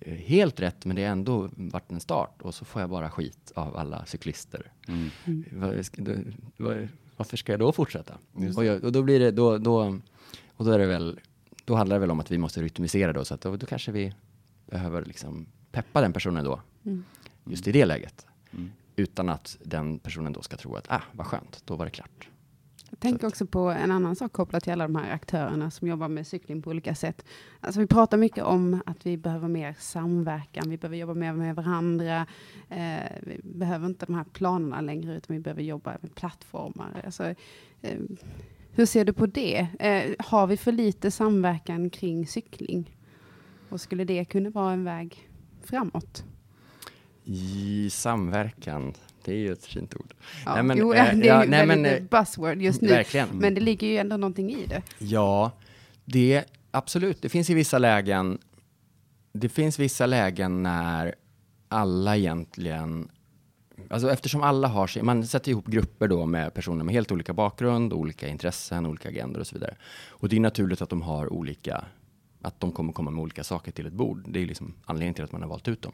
eh, 0.00 0.14
helt 0.14 0.60
rätt, 0.60 0.84
men 0.84 0.96
det 0.96 1.04
har 1.04 1.12
ändå 1.12 1.48
varit 1.56 1.92
en 1.92 2.00
start 2.00 2.42
och 2.42 2.54
så 2.54 2.64
får 2.64 2.80
jag 2.80 2.90
bara 2.90 3.10
skit 3.10 3.52
av 3.54 3.76
alla 3.76 4.06
cyklister. 4.06 4.72
Vad 5.52 5.84
ska- 5.86 6.02
då- 6.02 6.14
vad- 6.56 6.88
Varför 7.18 7.36
ska 7.36 7.52
jag 7.52 7.60
då 7.60 7.72
fortsätta? 7.72 8.14
Just 8.38 8.58
Och, 8.58 8.64
jag, 8.64 8.84
och 8.84 8.92
då 8.92 9.02
blir 9.02 9.20
det, 9.20 9.30
då, 9.30 9.58
då, 9.58 9.98
och 10.56 10.64
då 10.64 10.70
är 10.70 10.78
det 10.78 10.86
väl, 10.86 11.20
då 11.64 11.74
handlar 11.74 11.96
det 11.96 12.00
väl 12.00 12.10
om 12.10 12.20
att 12.20 12.30
vi 12.30 12.38
måste 12.38 12.62
rytmisera 12.62 13.12
då, 13.12 13.24
så 13.24 13.34
att 13.34 13.40
då, 13.40 13.56
då 13.56 13.66
kanske 13.66 13.92
vi 13.92 14.14
behöver 14.66 15.04
liksom 15.04 15.46
peppa 15.72 16.00
den 16.00 16.12
personen 16.12 16.44
då, 16.44 16.60
just 17.44 17.68
i 17.68 17.72
det 17.72 17.84
läget. 17.86 18.26
Mm. 18.52 18.72
Utan 18.96 19.28
att 19.28 19.56
den 19.64 19.98
personen 19.98 20.32
då 20.32 20.42
ska 20.42 20.56
tro 20.56 20.76
att, 20.76 20.86
ah, 20.92 21.02
vad 21.12 21.26
skönt, 21.26 21.62
då 21.64 21.76
var 21.76 21.84
det 21.84 21.90
klart. 21.90 22.28
Jag 22.90 23.00
tänker 23.00 23.26
också 23.26 23.46
på 23.46 23.70
en 23.70 23.90
annan 23.90 24.16
sak 24.16 24.32
kopplat 24.32 24.62
till 24.62 24.72
alla 24.72 24.84
de 24.88 24.96
här 24.96 25.14
aktörerna 25.14 25.70
som 25.70 25.88
jobbar 25.88 26.08
med 26.08 26.26
cykling 26.26 26.62
på 26.62 26.70
olika 26.70 26.94
sätt. 26.94 27.24
Alltså 27.60 27.80
vi 27.80 27.86
pratar 27.86 28.18
mycket 28.18 28.44
om 28.44 28.82
att 28.86 29.06
vi 29.06 29.16
behöver 29.16 29.48
mer 29.48 29.76
samverkan, 29.78 30.70
vi 30.70 30.76
behöver 30.76 30.96
jobba 30.96 31.14
mer 31.14 31.32
med 31.32 31.56
varandra. 31.56 32.26
Eh, 32.68 33.10
vi 33.22 33.40
behöver 33.42 33.86
inte 33.86 34.06
de 34.06 34.14
här 34.14 34.24
planerna 34.24 34.80
längre, 34.80 35.16
utan 35.16 35.36
vi 35.36 35.42
behöver 35.42 35.62
jobba 35.62 35.96
med 36.00 36.14
plattformar. 36.14 37.02
Alltså, 37.04 37.24
eh, 37.82 37.98
hur 38.70 38.86
ser 38.86 39.04
du 39.04 39.12
på 39.12 39.26
det? 39.26 39.66
Eh, 39.78 40.14
har 40.18 40.46
vi 40.46 40.56
för 40.56 40.72
lite 40.72 41.10
samverkan 41.10 41.90
kring 41.90 42.26
cykling? 42.26 42.96
Och 43.68 43.80
skulle 43.80 44.04
det 44.04 44.24
kunna 44.24 44.50
vara 44.50 44.72
en 44.72 44.84
väg 44.84 45.28
framåt? 45.62 46.24
I 47.24 47.90
samverkan, 47.90 48.94
det 49.26 49.32
är 49.32 49.36
ju 49.36 49.52
ett 49.52 49.66
fint 49.66 49.94
ord. 49.96 50.14
Ja, 50.44 50.54
Nej, 50.54 50.62
men, 50.62 50.78
jo, 50.78 50.92
eh, 50.94 51.14
det 51.14 51.28
är 51.28 51.42
ju 51.42 51.50
nej, 51.50 51.66
väldigt 51.66 51.82
men, 51.82 51.84
eh, 51.84 52.02
buzzword 52.02 52.62
just 52.62 52.80
nu. 52.80 52.88
Verkligen. 52.88 53.28
Men 53.32 53.54
det 53.54 53.60
ligger 53.60 53.86
ju 53.86 53.96
ändå 53.96 54.16
någonting 54.16 54.50
i 54.50 54.66
det. 54.66 54.82
Ja, 54.98 55.52
det 56.04 56.44
absolut. 56.70 57.22
Det 57.22 57.28
finns 57.28 57.50
i 57.50 57.54
vissa 57.54 57.78
lägen. 57.78 58.38
Det 59.32 59.48
finns 59.48 59.78
vissa 59.78 60.06
lägen 60.06 60.62
när 60.62 61.14
alla 61.68 62.16
egentligen, 62.16 63.08
alltså 63.90 64.10
eftersom 64.10 64.42
alla 64.42 64.68
har 64.68 64.86
sig, 64.86 65.02
man 65.02 65.26
sätter 65.26 65.50
ihop 65.50 65.66
grupper 65.66 66.08
då 66.08 66.26
med 66.26 66.54
personer 66.54 66.84
med 66.84 66.94
helt 66.94 67.12
olika 67.12 67.32
bakgrund, 67.32 67.92
olika 67.92 68.28
intressen, 68.28 68.86
olika 68.86 69.08
agendor 69.08 69.40
och 69.40 69.46
så 69.46 69.54
vidare. 69.54 69.76
Och 70.08 70.28
det 70.28 70.36
är 70.36 70.40
naturligt 70.40 70.82
att 70.82 70.90
de 70.90 71.02
har 71.02 71.32
olika, 71.32 71.84
att 72.42 72.60
de 72.60 72.72
kommer 72.72 72.92
komma 72.92 73.10
med 73.10 73.22
olika 73.22 73.44
saker 73.44 73.72
till 73.72 73.86
ett 73.86 73.92
bord. 73.92 74.24
Det 74.28 74.42
är 74.42 74.46
liksom 74.46 74.74
anledningen 74.84 75.14
till 75.14 75.24
att 75.24 75.32
man 75.32 75.42
har 75.42 75.48
valt 75.48 75.68
ut 75.68 75.82
dem. 75.82 75.92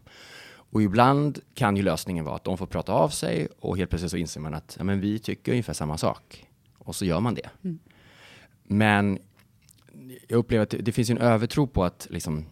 Och 0.73 0.83
ibland 0.83 1.39
kan 1.55 1.77
ju 1.77 1.83
lösningen 1.83 2.25
vara 2.25 2.37
att 2.37 2.45
de 2.45 2.59
får 2.59 2.67
prata 2.67 2.93
av 2.93 3.09
sig 3.09 3.49
och 3.61 3.77
helt 3.77 3.91
plötsligt 3.91 4.11
så 4.11 4.17
inser 4.17 4.41
man 4.41 4.55
att 4.55 4.75
ja, 4.79 4.85
men 4.85 5.01
vi 5.01 5.19
tycker 5.19 5.53
ungefär 5.53 5.73
samma 5.73 5.99
sak. 5.99 6.47
Och 6.79 6.97
så 6.97 7.05
gör 7.05 7.21
man 7.21 7.35
det. 7.35 7.51
Men 8.63 9.19
jag 10.29 10.39
upplever 10.39 10.63
att 10.63 10.71
det, 10.71 10.79
det 10.79 10.93
finns 10.93 11.11
en 11.11 11.19
övertro 11.19 11.67
på 11.67 11.85
att 11.85 12.07
liksom, 12.11 12.45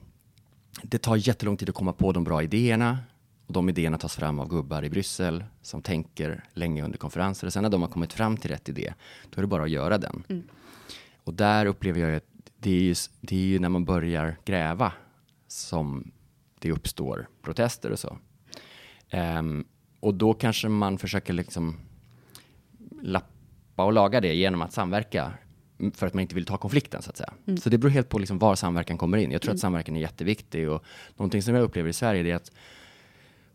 det 0.83 0.99
tar 0.99 1.17
jättelång 1.17 1.57
tid 1.57 1.69
att 1.69 1.75
komma 1.75 1.93
på 1.93 2.13
de 2.13 2.25
bra 2.25 2.43
idéerna. 2.43 2.99
Och 3.47 3.53
de 3.53 3.69
idéerna 3.69 3.99
tas 3.99 4.17
fram 4.17 4.39
av 4.39 4.49
gubbar 4.49 4.85
i 4.85 4.91
Bryssel 4.91 5.45
som 5.63 5.83
tänker 5.83 6.45
länge 6.55 6.85
under 6.85 6.99
konferenser. 6.99 7.47
Och 7.47 7.53
sen 7.53 7.63
när 7.63 7.71
de 7.71 7.83
har 7.83 7.89
kommit 7.89 8.13
fram 8.13 8.37
till 8.37 8.51
rätt 8.51 8.69
idé, 8.69 8.95
då 9.31 9.39
är 9.39 9.43
det 9.43 9.49
bara 9.49 9.63
att 9.63 9.71
göra 9.71 9.99
den. 9.99 10.25
Och 11.25 11.35
där 11.35 11.67
upplever 11.67 12.01
jag 12.01 12.15
att 12.15 12.25
det 12.59 12.71
är, 12.71 12.83
ju, 12.83 12.95
det 13.21 13.37
är 13.37 13.47
ju 13.47 13.59
när 13.59 13.69
man 13.69 13.85
börjar 13.85 14.37
gräva 14.45 14.93
som 15.49 16.11
det 16.61 16.73
uppstår 16.73 17.29
protester 17.43 17.91
och 17.91 17.99
så. 17.99 18.19
Ehm, 19.11 19.65
och 20.01 20.15
då 20.15 20.35
kanske 20.35 20.69
man 20.69 20.99
försöker 20.99 21.33
liksom 21.33 21.77
lappa 23.03 23.85
och 23.85 23.93
laga 23.93 24.21
det 24.21 24.35
genom 24.35 24.63
att 24.63 24.73
samverka 24.73 25.33
mm, 25.79 25.93
för 25.93 26.07
att 26.07 26.15
man 26.15 26.21
inte 26.21 26.35
vill 26.35 26.47
ta 26.47 26.57
konflikten 26.57 27.03
så 27.03 27.11
att 27.11 27.17
säga. 27.17 27.33
Så 27.63 27.71
det 27.71 27.79
beror 27.79 27.91
helt 27.91 28.09
på 28.09 28.19
liksom 28.19 28.39
var 28.39 28.55
samverkan 28.55 28.99
kommer 28.99 29.19
in. 29.19 29.31
Jag 29.31 29.43
tror 29.43 29.55
att 29.55 29.61
samverkan 29.61 29.97
är 29.97 30.01
jätteviktig 30.01 30.71
och 30.71 30.85
någonting 31.17 31.43
som 31.43 31.55
jag 31.55 31.65
upplever 31.65 31.89
i 31.91 31.93
Sverige 31.93 32.33
är 32.33 32.37
att 32.37 32.53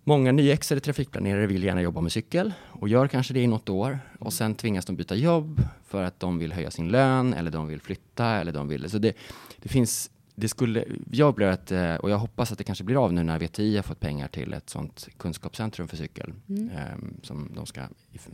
Många 0.07 0.31
nyexade 0.31 0.81
trafikplanerare 0.81 1.47
vill 1.47 1.63
gärna 1.63 1.81
jobba 1.81 2.01
med 2.01 2.11
cykel 2.11 2.53
och 2.67 2.89
gör 2.89 3.07
kanske 3.07 3.33
det 3.33 3.39
i 3.39 3.47
något 3.47 3.69
år 3.69 3.99
och 4.19 4.33
sen 4.33 4.55
tvingas 4.55 4.85
de 4.85 4.95
byta 4.95 5.15
jobb 5.15 5.61
för 5.87 6.03
att 6.03 6.19
de 6.19 6.39
vill 6.39 6.53
höja 6.53 6.71
sin 6.71 6.89
lön 6.89 7.33
eller 7.33 7.51
de 7.51 7.67
vill 7.67 7.81
flytta 7.81 8.25
eller 8.25 8.51
de 8.51 8.67
vill. 8.67 8.89
Så 8.89 8.97
det, 8.97 9.17
det 9.61 9.69
finns, 9.69 10.11
det 10.36 10.48
skulle, 10.48 10.86
jag 11.12 11.30
upplever 11.30 11.54
att, 11.54 11.71
eh, 11.71 11.95
och 11.95 12.10
jag 12.10 12.17
hoppas 12.17 12.52
att 12.52 12.58
det 12.58 12.63
kanske 12.63 12.84
blir 12.84 13.06
av 13.06 13.13
nu 13.13 13.24
när 13.24 13.39
VTI 13.39 13.76
har 13.76 13.84
fått 13.84 14.00
pengar 14.00 14.28
till 14.28 14.54
ett 14.54 14.69
sånt 14.69 15.08
kunskapscentrum 15.17 15.88
för 15.88 15.98
cykel. 15.98 16.34
ehm, 16.50 17.17
som 17.24 17.52
de, 17.56 17.65
ska, 17.65 17.82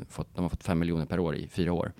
fått, 0.10 0.36
de 0.36 0.42
har 0.42 0.50
fått 0.50 0.64
fem 0.64 0.80
miljoner 0.80 1.06
per 1.06 1.20
år 1.20 1.36
i 1.36 1.48
fyra 1.48 1.74
år. 1.74 1.94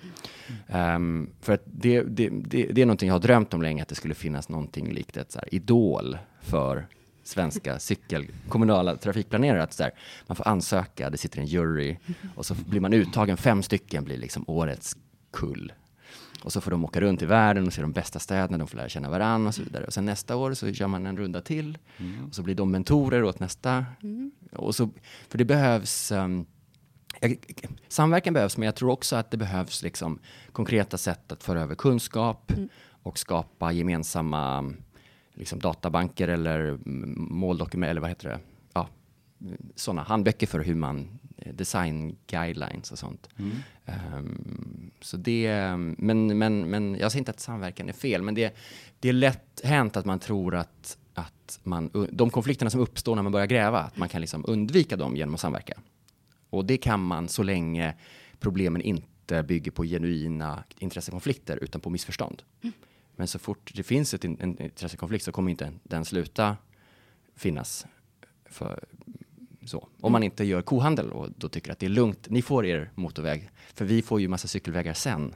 Ehm, 0.68 1.30
för 1.42 1.54
att 1.54 1.62
det, 1.66 2.02
det, 2.02 2.30
det, 2.30 2.68
det 2.72 2.82
är 2.82 2.86
någonting 2.86 3.08
jag 3.08 3.16
har 3.16 3.20
drömt 3.20 3.54
om 3.54 3.62
länge, 3.62 3.82
att 3.82 3.90
det 3.90 3.96
skulle 3.96 4.16
finnas 4.16 4.50
någonting 4.50 4.94
likt 4.94 5.18
ett 5.18 5.32
så 5.32 5.40
här, 5.40 5.54
idol 5.56 6.18
för 6.42 6.88
svenska 7.24 7.80
cykel, 7.80 8.28
kommunala 8.50 8.96
trafikplanerare. 8.96 9.64
Att 9.64 9.74
så 9.74 9.84
här, 9.84 9.92
man 10.28 10.36
får 10.36 10.48
ansöka, 10.48 11.10
det 11.10 11.18
sitter 11.18 11.40
en 11.40 11.46
jury 11.46 11.98
och 12.36 12.46
så 12.46 12.54
blir 12.54 12.80
man 12.80 12.94
uttagen, 12.94 13.38
fem 13.38 13.64
stycken 13.64 14.04
blir 14.04 14.18
liksom 14.18 14.44
årets 14.48 14.98
kull. 15.34 15.74
Och 16.44 16.54
så 16.54 16.62
får 16.62 16.72
de 16.72 16.86
åka 16.86 17.02
runt 17.02 17.22
i 17.22 17.26
världen 17.26 17.68
och 17.68 17.74
se 17.74 17.82
de 17.82 17.92
bästa 17.92 18.20
städerna, 18.20 18.58
de 18.58 18.68
får 18.68 18.78
lära 18.78 18.90
känna 18.90 19.10
varandra 19.10 19.48
och 19.48 19.56
så 19.56 19.64
vidare. 19.64 19.86
Och 19.86 19.94
sen 19.94 20.06
nästa 20.06 20.36
år 20.36 20.54
så 20.54 20.68
gör 20.68 20.88
man 20.88 21.06
en 21.06 21.18
runda 21.18 21.42
till 21.42 21.78
och 22.28 22.36
så 22.36 22.44
blir 22.44 22.56
de 22.56 22.72
mentorer 22.72 23.24
åt 23.24 23.40
nästa. 23.40 23.86
Och 24.52 24.76
så, 24.76 24.90
för 25.30 25.38
det 25.38 25.46
behövs 25.46 26.12
um, 26.12 26.46
jag, 27.20 27.38
samverkan 27.88 28.34
behövs, 28.34 28.58
men 28.58 28.66
jag 28.66 28.76
tror 28.76 28.90
också 28.92 29.16
att 29.16 29.32
det 29.32 29.38
behövs 29.38 29.84
liksom 29.84 30.20
konkreta 30.52 30.98
sätt 30.98 31.32
att 31.32 31.44
föra 31.44 31.62
över 31.62 31.76
kunskap 31.76 32.52
och 33.04 33.20
skapa 33.20 33.72
gemensamma 33.72 34.74
liksom 35.34 35.60
databanker 35.60 36.28
eller 36.28 36.60
mm, 36.60 37.16
måldokument, 37.18 37.90
eller 37.90 38.02
vad 38.02 38.10
heter 38.10 38.30
det? 38.30 38.40
Ja, 38.74 38.88
sådana 39.76 40.04
handböcker 40.04 40.48
för 40.48 40.60
hur 40.60 40.76
man 40.76 41.20
design 41.46 42.18
guidelines 42.28 42.92
och 42.92 43.00
sånt. 43.00 43.30
Ehm, 43.86 44.92
så 45.02 45.18
det, 45.18 45.76
men, 45.98 46.38
men, 46.38 46.70
men 46.70 46.98
jag 47.00 47.12
säger 47.12 47.22
inte 47.22 47.32
att 47.32 47.40
samverkan 47.40 47.90
är 47.90 47.94
fel, 47.94 48.22
men 48.22 48.36
det, 48.36 48.56
det 49.00 49.10
är 49.10 49.14
lätt 49.14 49.62
hänt 49.64 49.98
att 49.98 50.06
man 50.06 50.20
tror 50.20 50.56
att, 50.56 50.98
att 51.14 51.60
man, 51.64 52.08
de 52.12 52.30
konflikterna 52.30 52.70
som 52.70 52.82
uppstår 52.82 53.16
när 53.16 53.24
man 53.24 53.32
börjar 53.32 53.48
gräva, 53.48 53.80
att 53.80 53.98
man 53.98 54.10
kan 54.10 54.22
liksom 54.22 54.46
undvika 54.48 54.98
dem 54.98 55.16
genom 55.16 55.34
att 55.34 55.42
samverka. 55.42 55.74
Och 56.50 56.66
det 56.66 56.78
kan 56.78 57.04
man 57.04 57.28
så 57.28 57.44
länge 57.44 57.94
problemen 58.40 58.82
inte 58.82 59.44
bygger 59.44 59.72
på 59.72 59.84
genuina 59.84 60.64
intressekonflikter 60.80 61.58
utan 61.62 61.82
på 61.82 61.90
missförstånd. 61.90 62.44
Men 63.16 63.28
så 63.28 63.40
fort 63.40 63.72
det 63.76 63.84
finns 63.84 64.14
ett, 64.14 64.26
en 64.26 64.62
intressekonflikt 64.62 65.26
så 65.26 65.32
kommer 65.32 65.52
inte 65.52 65.74
den 65.84 66.06
sluta 66.06 66.58
finnas. 67.36 67.86
För, 68.46 68.84
så. 69.72 69.88
Om 70.02 70.12
man 70.12 70.24
inte 70.24 70.44
gör 70.44 70.62
kohandel 70.62 71.12
och 71.12 71.30
då 71.38 71.50
tycker 71.50 71.72
att 71.72 71.80
det 71.80 71.86
är 71.86 71.90
lugnt, 71.90 72.30
ni 72.30 72.42
får 72.42 72.66
er 72.66 72.92
motorväg, 72.96 73.50
för 73.74 73.86
vi 73.86 74.02
får 74.02 74.22
ju 74.22 74.28
massa 74.28 74.48
cykelvägar 74.48 74.94
sen. 74.94 75.36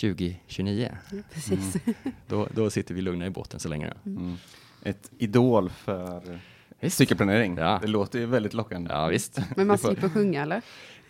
2029. 0.00 0.96
Precis. 1.32 1.76
Då, 2.28 2.48
då 2.54 2.70
sitter 2.70 2.94
vi 2.94 3.00
lugna 3.00 3.26
i 3.26 3.30
båten 3.30 3.60
så 3.60 3.68
länge. 3.68 3.92
Mm. 4.06 4.36
Ett 4.82 5.10
idol 5.18 5.70
för 5.70 6.38
Visst. 6.80 6.96
cykelplanering. 6.96 7.56
Ja. 7.56 7.78
Det 7.82 7.88
låter 7.88 8.18
ju 8.18 8.26
väldigt 8.26 8.54
lockande. 8.54 8.90
Ja, 8.92 9.06
visst. 9.06 9.40
Men 9.56 9.66
man 9.66 9.78
slipper 9.78 10.08
sjunga 10.08 10.42
eller? 10.42 10.56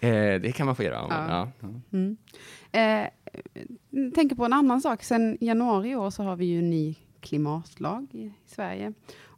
Eh, 0.00 0.40
det 0.40 0.54
kan 0.56 0.66
man 0.66 0.76
få 0.76 0.82
göra. 0.82 1.06
Ja. 1.10 1.50
Ja. 1.60 1.68
Mm. 1.92 2.16
Eh, 2.72 3.08
tänker 4.14 4.36
på 4.36 4.44
en 4.44 4.52
annan 4.52 4.80
sak. 4.80 5.02
Sen 5.02 5.38
januari 5.40 5.90
i 5.90 5.96
år 5.96 6.10
så 6.10 6.22
har 6.22 6.36
vi 6.36 6.44
ju 6.44 6.58
en 6.58 6.70
ny 6.70 6.94
klimatlag 7.20 8.06
i 8.12 8.32
Sverige. 8.46 8.92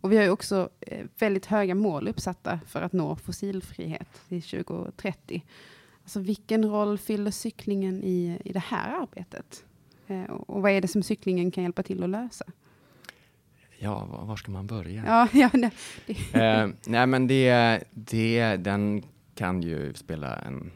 Och 0.07 0.13
vi 0.13 0.17
har 0.17 0.25
ju 0.25 0.31
också 0.31 0.69
eh, 0.81 1.07
väldigt 1.19 1.47
höga 1.47 1.75
mål 1.75 2.09
uppsatta 2.09 2.61
för 2.67 2.83
att 2.83 2.93
nå 2.93 3.17
fossilfrihet 3.17 4.09
till 4.29 4.43
2030. 4.43 5.43
Alltså 6.03 6.21
vilken 6.21 6.71
roll 6.71 6.99
fyller 6.99 7.31
cyklingen 7.31 8.03
i, 8.05 8.39
i 8.45 8.53
det 8.53 8.63
här 8.63 9.01
arbetet? 9.03 9.65
Eh, 10.07 10.23
och, 10.23 10.63
vad 10.63 10.73
är 10.73 10.81
det 10.81 10.89
som 10.89 11.03
cyklingen 11.03 11.51
kan 11.51 11.65
hjälpa 11.65 11.83
till 11.83 12.03
att 12.03 12.11
lösa? 12.11 12.45
ja, 13.79 14.05
var, 14.05 14.25
var 14.25 14.37
ska 14.37 14.51
man 14.51 14.67
börja? 14.67 15.03
Ja, 15.07 15.29
ja, 15.33 15.51
det, 15.53 15.71
Eh, 16.41 16.69
nej, 16.87 17.07
men 17.07 17.27
det, 17.27 17.81
det, 17.91 18.57
den 18.57 19.03
kan 19.35 19.63
ju 19.63 19.95
spela 19.95 20.37
en... 20.37 20.71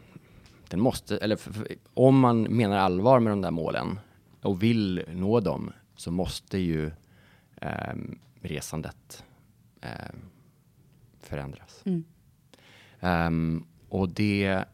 Den 0.68 0.80
måste, 0.80 1.16
eller 1.16 1.36
för, 1.36 1.52
för, 1.52 1.68
om 1.94 2.18
man 2.18 2.42
menar 2.42 2.76
allvar 2.76 3.20
med 3.20 3.32
de 3.32 3.40
där 3.40 3.50
målen 3.50 3.98
och 4.42 4.62
vill 4.62 5.04
nå 5.12 5.40
dem 5.40 5.72
så 5.96 6.10
måste 6.10 6.58
ju 6.58 6.90
eh, 7.56 7.94
resandet 8.40 9.24
eh, 9.81 9.90
förändras. 11.20 11.83
Mm. 11.85 12.05
Ehm, 13.00 13.64
och 13.88 14.09
det... 14.09 14.64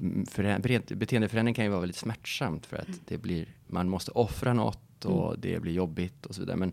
mm, 0.00 0.26
För, 0.26 0.94
beteendeförändring 0.94 1.54
kan 1.54 1.64
ju 1.64 1.70
vara 1.70 1.80
väldigt 1.80 1.96
smärtsamt 1.96 2.66
för 2.66 2.76
att 2.76 2.88
det 3.08 3.18
blir, 3.18 3.48
man 3.66 3.88
måste 3.88 4.10
offra 4.10 4.52
något 4.52 5.04
och 5.04 5.38
det 5.38 5.60
blir 5.62 5.72
jobbigt 5.72 6.26
och 6.26 6.34
så 6.34 6.40
vidare. 6.40 6.56
Men 6.56 6.72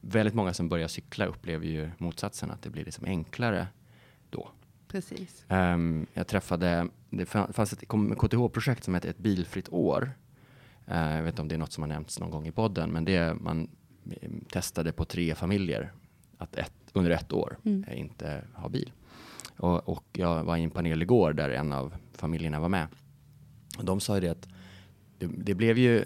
väldigt 0.00 0.34
många 0.34 0.54
som 0.54 0.68
börjar 0.68 0.88
cykla 0.88 1.26
upplever 1.26 1.66
ju 1.66 1.90
motsatsen, 1.98 2.50
att 2.50 2.62
det 2.62 2.70
blir 2.70 2.84
liksom 2.84 3.04
enklare 3.04 3.66
då. 4.30 4.50
precis. 4.88 5.44
Ehm, 5.48 6.06
jag 6.14 6.26
träffade, 6.26 6.88
det 7.10 7.24
fa- 7.24 7.52
fanns 7.52 7.72
ett 7.72 7.88
KTH-projekt 8.18 8.84
som 8.84 8.94
hette 8.94 9.08
Ett 9.10 9.18
bilfritt 9.18 9.68
år. 9.68 10.10
Eh, 10.86 11.16
jag 11.16 11.22
vet 11.22 11.32
inte 11.32 11.42
om 11.42 11.48
det 11.48 11.54
är 11.54 11.58
något 11.58 11.72
som 11.72 11.82
har 11.82 11.88
nämnts 11.88 12.20
någon 12.20 12.30
gång 12.30 12.46
i 12.46 12.52
podden, 12.52 12.90
men 12.90 13.04
det 13.04 13.34
man 13.40 13.62
eh, 13.62 13.68
testade 14.52 14.92
på 14.92 15.04
tre 15.04 15.34
familjer 15.34 15.92
att 16.38 16.56
ett, 16.56 16.72
under 16.92 17.10
ett 17.10 17.32
år 17.32 17.58
Mm. 17.64 17.84
eh, 17.88 18.00
inte 18.00 18.44
ha 18.54 18.68
bil. 18.68 18.92
Och, 19.56 19.88
och 19.88 20.04
jag 20.12 20.44
var 20.44 20.56
i 20.56 20.62
en 20.62 20.70
panel 20.70 21.02
igår 21.02 21.32
där 21.32 21.50
en 21.50 21.72
av 21.72 21.94
familjerna 22.12 22.60
var 22.60 22.68
med. 22.68 22.86
Och 23.78 23.84
de 23.84 24.00
sa 24.00 24.14
ju 24.14 24.20
det 24.20 24.28
att 24.30 24.48
det, 25.18 25.26
det 25.26 25.54
blev 25.54 25.78
ju, 25.78 26.04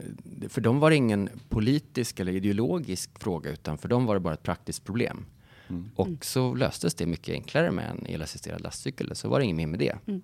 för 0.49 0.61
dem 0.61 0.81
var 0.81 0.91
det 0.91 0.97
ingen 0.97 1.29
politisk 1.49 2.21
eller 2.21 2.33
ideologisk 2.33 3.19
fråga, 3.19 3.51
utan 3.51 3.79
för 3.79 3.89
dem 3.89 4.07
var 4.07 4.15
det 4.15 4.21
bara 4.21 4.35
ett 4.35 4.43
praktiskt 4.43 4.85
problem. 4.85 5.25
Mm. 5.69 5.91
Och 5.97 6.25
så 6.25 6.55
löstes 6.55 6.95
det 6.95 7.07
mycket 7.07 7.33
enklare 7.33 7.71
med 7.71 7.91
en 7.91 8.07
elassisterad 8.07 8.61
lastcykel, 8.61 9.17
så 9.17 9.29
var 9.29 9.39
det 9.39 9.45
inget 9.45 9.57
mer 9.57 9.67
med 9.67 9.79
det. 9.79 9.97
Men 10.05 10.23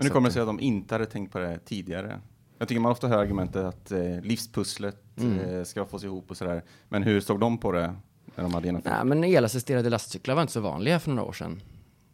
hur 0.00 0.08
kommer 0.08 0.20
det 0.24 0.28
att- 0.28 0.32
sig 0.32 0.42
att 0.42 0.48
de 0.48 0.60
inte 0.60 0.94
hade 0.94 1.06
tänkt 1.06 1.32
på 1.32 1.38
det 1.38 1.58
tidigare? 1.58 2.20
Jag 2.58 2.68
tycker 2.68 2.80
man 2.80 2.92
ofta 2.92 3.08
hör 3.08 3.18
argumentet 3.18 3.64
att 3.64 3.92
eh, 3.92 4.20
livspusslet 4.22 4.96
Mm. 5.20 5.38
eh, 5.40 5.64
ska 5.64 5.84
fås 5.84 6.04
ihop 6.04 6.30
och 6.30 6.36
sådär. 6.36 6.62
Men 6.88 7.02
hur 7.02 7.20
såg 7.20 7.40
de 7.40 7.58
på 7.58 7.72
det 7.72 7.94
när 8.34 8.44
de 8.44 8.54
hade 8.54 8.66
genomfört 8.66 8.92
Nej, 8.92 9.04
men 9.04 9.24
elassisterade 9.24 9.90
lastcyklar 9.90 10.34
var 10.34 10.42
inte 10.42 10.52
så 10.52 10.60
vanliga 10.60 11.00
för 11.00 11.10
några 11.10 11.28
år 11.28 11.32
sedan. 11.32 11.62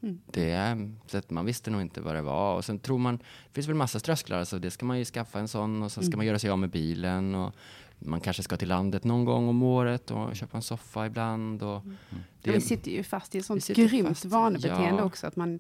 Mm. 0.03 0.19
Det, 0.27 0.51
är- 0.51 0.93
så 1.07 1.19
att 1.19 1.31
man 1.31 1.45
visste 1.47 1.71
nog 1.71 1.81
inte 1.81 2.01
vad 2.01 2.15
det 2.15 2.23
var. 2.23 2.57
Och 2.57 2.65
sen 2.65 2.79
tror 2.79 2.99
man, 2.99 3.17
det 3.17 3.53
finns 3.53 3.69
väl 3.69 3.75
massa 3.75 4.01
trösklar, 4.01 4.39
alltså 4.39 4.59
det 4.59 4.71
ska 4.71 4.87
man 4.87 4.99
ju 4.99 5.05
skaffa 5.05 5.39
en 5.39 5.49
sån 5.49 5.83
och 5.83 5.93
så 5.93 6.01
ska 6.01 6.07
Mm. 6.09 6.17
man 6.17 6.27
göra 6.27 6.39
sig 6.39 6.51
av 6.51 6.59
med 6.59 6.71
bilen. 6.71 7.35
Och 7.35 7.53
man 7.99 8.21
kanske 8.21 8.43
ska 8.43 8.57
till 8.57 8.69
landet 8.69 9.05
någon 9.05 9.25
gång 9.25 9.49
om 9.49 9.63
året 9.63 10.11
och 10.11 10.37
köpa 10.37 10.57
en 10.57 10.63
soffa 10.63 11.07
ibland. 11.07 11.63
Och 11.63 11.83
Ja, 12.11 12.17
det, 12.43 12.51
vi 12.53 12.61
sitter 12.61 12.91
ju 12.91 13.03
fast 13.03 13.35
i 13.35 13.39
ett 13.39 13.45
sånt 13.45 13.67
grymt 13.69 14.09
fast, 14.09 14.25
vanebeteende 14.25 15.01
ja. 15.03 15.05
också. 15.05 15.27
Att 15.27 15.37
man, 15.37 15.59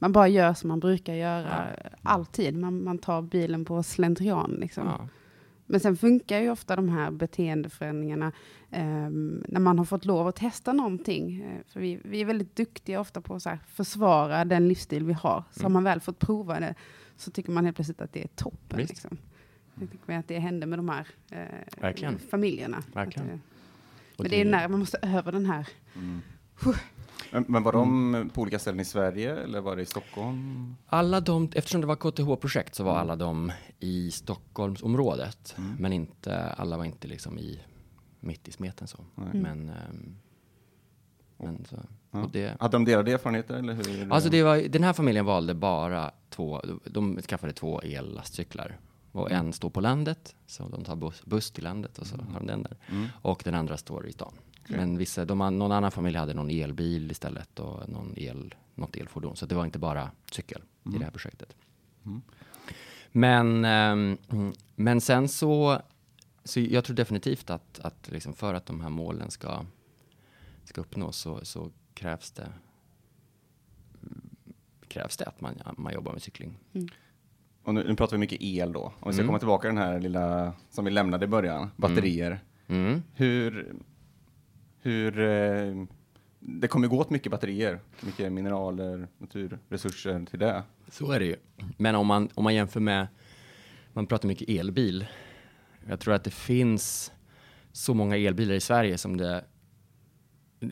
man 0.00 0.12
bara 0.12 0.28
gör 0.28 0.54
som 0.54 0.68
man 0.68 0.80
brukar 0.80 1.14
göra 1.14 1.66
alltid. 2.02 2.56
Man, 2.56 2.84
man 2.84 2.98
tar 2.98 3.22
bilen 3.22 3.64
på 3.64 3.82
slentrian. 3.82 4.50
Liksom. 4.60 4.86
ja, 4.86 5.08
Men 5.66 5.80
sen 5.80 5.96
funkar 5.96 6.38
ju 6.40 6.50
ofta 6.50 6.76
de 6.76 6.88
här 6.88 7.10
beteendeförändringarna 7.10 8.32
ehm, 8.70 9.44
när 9.48 9.60
man 9.60 9.78
har 9.78 9.84
fått 9.84 10.04
lov 10.04 10.28
att 10.28 10.36
testa 10.36 10.72
någonting. 10.72 11.40
Eh, 11.42 11.72
för 11.72 11.80
vi, 11.80 12.00
vi 12.04 12.20
är 12.20 12.24
väldigt 12.24 12.56
duktiga 12.56 13.00
ofta 13.00 13.20
på 13.20 13.34
att 13.34 13.46
försvara 13.66 14.44
den 14.44 14.68
livsstil 14.68 15.04
vi 15.04 15.12
har. 15.12 15.44
Så 15.50 15.60
har 15.60 15.64
Mm. 15.66 15.72
man 15.72 15.84
väl 15.84 16.00
fått 16.00 16.18
prova 16.18 16.60
det 16.60 16.74
så 17.16 17.30
tycker 17.30 17.50
man 17.52 17.64
helt 17.64 17.76
plötsligt 17.76 18.00
att 18.00 18.12
det 18.12 18.22
är 18.22 18.28
toppen. 18.28 18.78
Visst. 18.78 18.90
Liksom. 18.90 19.18
Jag 19.74 19.90
tycker 19.90 20.18
att 20.18 20.28
det 20.28 20.38
hände 20.38 20.66
med 20.66 20.78
de 20.78 20.88
här 20.88 21.06
eh, 21.30 21.38
Verkligen. 21.80 22.18
familjerna. 22.18 22.82
Verkligen. 22.94 23.28
Eh, 23.28 23.34
och 24.16 24.24
men 24.24 24.30
det 24.30 24.40
är 24.40 24.44
när 24.44 24.68
man 24.68 24.78
måste 24.80 24.98
över 25.02 25.32
den 25.32 25.46
här 25.46 25.68
Mm. 25.94 26.20
Men, 27.30 27.62
var 27.62 27.72
de 27.72 28.30
på 28.34 28.40
olika 28.42 28.58
ställen 28.58 28.80
i 28.80 28.84
Sverige 28.84 29.36
eller 29.36 29.60
var 29.60 29.76
det 29.76 29.82
i 29.82 29.86
Stockholm? 29.86 30.76
Alla 30.86 31.20
de, 31.20 31.48
eftersom 31.54 31.80
det 31.80 31.86
var 31.86 31.96
KTH-projekt 31.96 32.74
så 32.74 32.84
var 32.84 32.96
alla 32.96 33.16
de 33.16 33.52
i 33.80 34.10
Stockholmsområdet. 34.10 35.54
Mm. 35.58 35.76
Men 35.78 35.92
inte, 35.92 36.42
alla 36.42 36.76
var 36.76 36.84
inte 36.84 37.08
liksom 37.08 37.38
i, 37.38 37.60
mitt 38.20 38.48
i 38.48 38.52
smeten 38.52 38.86
så. 38.88 39.04
Mm. 39.16 39.38
Men, 39.42 39.68
ehm, 39.68 40.16
men 41.36 41.64
så, 41.64 41.76
Ja. 42.10 42.28
det, 42.32 42.56
Hade 42.60 42.76
de 42.76 42.84
delade 42.84 43.12
erfarenheter 43.12 43.54
eller 43.54 43.74
hur? 43.74 44.12
Alltså 44.12 44.30
det 44.30 44.42
var, 44.42 44.56
den 44.56 44.82
här 44.82 44.92
familjen 44.92 45.24
valde 45.24 45.54
bara 45.54 46.10
två, 46.30 46.60
de 46.84 47.22
skaffade 47.22 47.52
två 47.52 47.80
ellastcyklar. 47.80 48.78
Och 49.12 49.30
en 49.30 49.52
står 49.52 49.70
på 49.70 49.80
landet, 49.80 50.34
så 50.46 50.68
de 50.68 50.84
tar 50.84 50.96
buss, 50.96 51.24
buss 51.24 51.50
till 51.50 51.64
landet 51.64 51.98
och 51.98 52.06
så 52.06 52.16
har 52.16 52.40
de 52.40 52.46
den 52.46 52.62
där. 52.62 52.76
Mm. 52.88 53.06
Och 53.22 53.42
den 53.44 53.54
andra 53.54 53.76
står 53.76 54.06
i 54.08 54.12
stan. 54.12 54.32
Okej. 54.70 54.76
Men 54.86 54.98
vissa, 54.98 55.24
de, 55.24 55.38
någon 55.38 55.72
annan 55.72 55.90
familj 55.90 56.16
hade 56.16 56.34
någon 56.34 56.50
elbil 56.50 57.10
istället 57.10 57.58
och 57.60 57.88
någon 57.88 58.14
el, 58.16 58.54
något 58.74 58.96
elfordon. 58.96 59.36
Så 59.36 59.46
det 59.46 59.54
var 59.54 59.64
inte 59.64 59.78
bara 59.78 60.10
cykel 60.32 60.62
i 60.84 60.88
Mm. 60.88 60.98
det 60.98 61.04
här 61.04 61.12
projektet. 61.12 61.56
Mm. 62.06 62.22
Men, 63.12 63.64
mm, 63.64 64.52
men 64.76 65.00
sen 65.00 65.28
så, 65.28 65.80
så 66.44 66.60
jag 66.60 66.84
tror 66.84 66.96
definitivt 66.96 67.50
att, 67.50 67.80
att 67.80 68.08
liksom 68.12 68.32
för 68.34 68.54
att 68.54 68.66
de 68.66 68.80
här 68.80 68.88
målen 68.88 69.30
ska, 69.30 69.64
ska 70.64 70.80
uppnås 70.80 71.16
så, 71.18 71.44
så 71.44 71.70
krävs 71.94 72.30
det 72.30 72.48
krävs 74.88 75.16
det 75.16 75.24
att 75.24 75.40
man, 75.40 75.54
man 75.76 75.92
jobbar 75.92 76.12
med 76.12 76.22
cykling. 76.22 76.58
Och 77.64 77.74
nu, 77.74 77.84
nu 77.88 77.96
pratar 77.96 78.16
vi 78.16 78.20
mycket 78.20 78.42
el 78.42 78.72
då. 78.72 78.80
Om 78.80 78.92
vi 79.06 79.12
ska 79.12 79.20
Mm. 79.22 79.26
komma 79.26 79.38
tillbaka 79.38 79.62
till 79.68 79.74
den 79.76 79.84
här 79.84 80.00
lilla 80.00 80.52
som 80.70 80.84
vi 80.84 80.90
lämnade 80.90 81.24
i 81.24 81.28
början, 81.28 81.70
batterier. 81.76 82.40
Mm. 82.66 83.02
Hur, 83.14 83.74
hur, 84.82 85.20
eh, 85.20 85.84
det 86.40 86.68
kommer 86.68 86.88
gå 86.88 86.98
åt 86.98 87.10
mycket 87.10 87.32
batterier, 87.32 87.80
mycket 88.00 88.32
mineraler, 88.32 89.08
naturresurser 89.18 90.24
till 90.30 90.38
det. 90.38 90.62
Så 90.88 91.12
är 91.12 91.20
det 91.20 91.26
ju. 91.26 91.36
Men 91.76 91.94
om 91.94 92.06
man, 92.06 92.28
om 92.34 92.44
man 92.44 92.54
jämför 92.54 92.80
med, 92.80 93.06
man 93.92 94.06
pratar 94.06 94.28
mycket 94.28 94.48
elbil. 94.48 95.06
Jag 95.88 96.00
tror 96.00 96.14
att 96.14 96.24
det 96.24 96.30
finns 96.30 97.12
så 97.72 97.94
många 97.94 98.16
elbilar 98.16 98.54
i 98.54 98.60
Sverige 98.60 98.98
som 98.98 99.16
det 99.16 99.44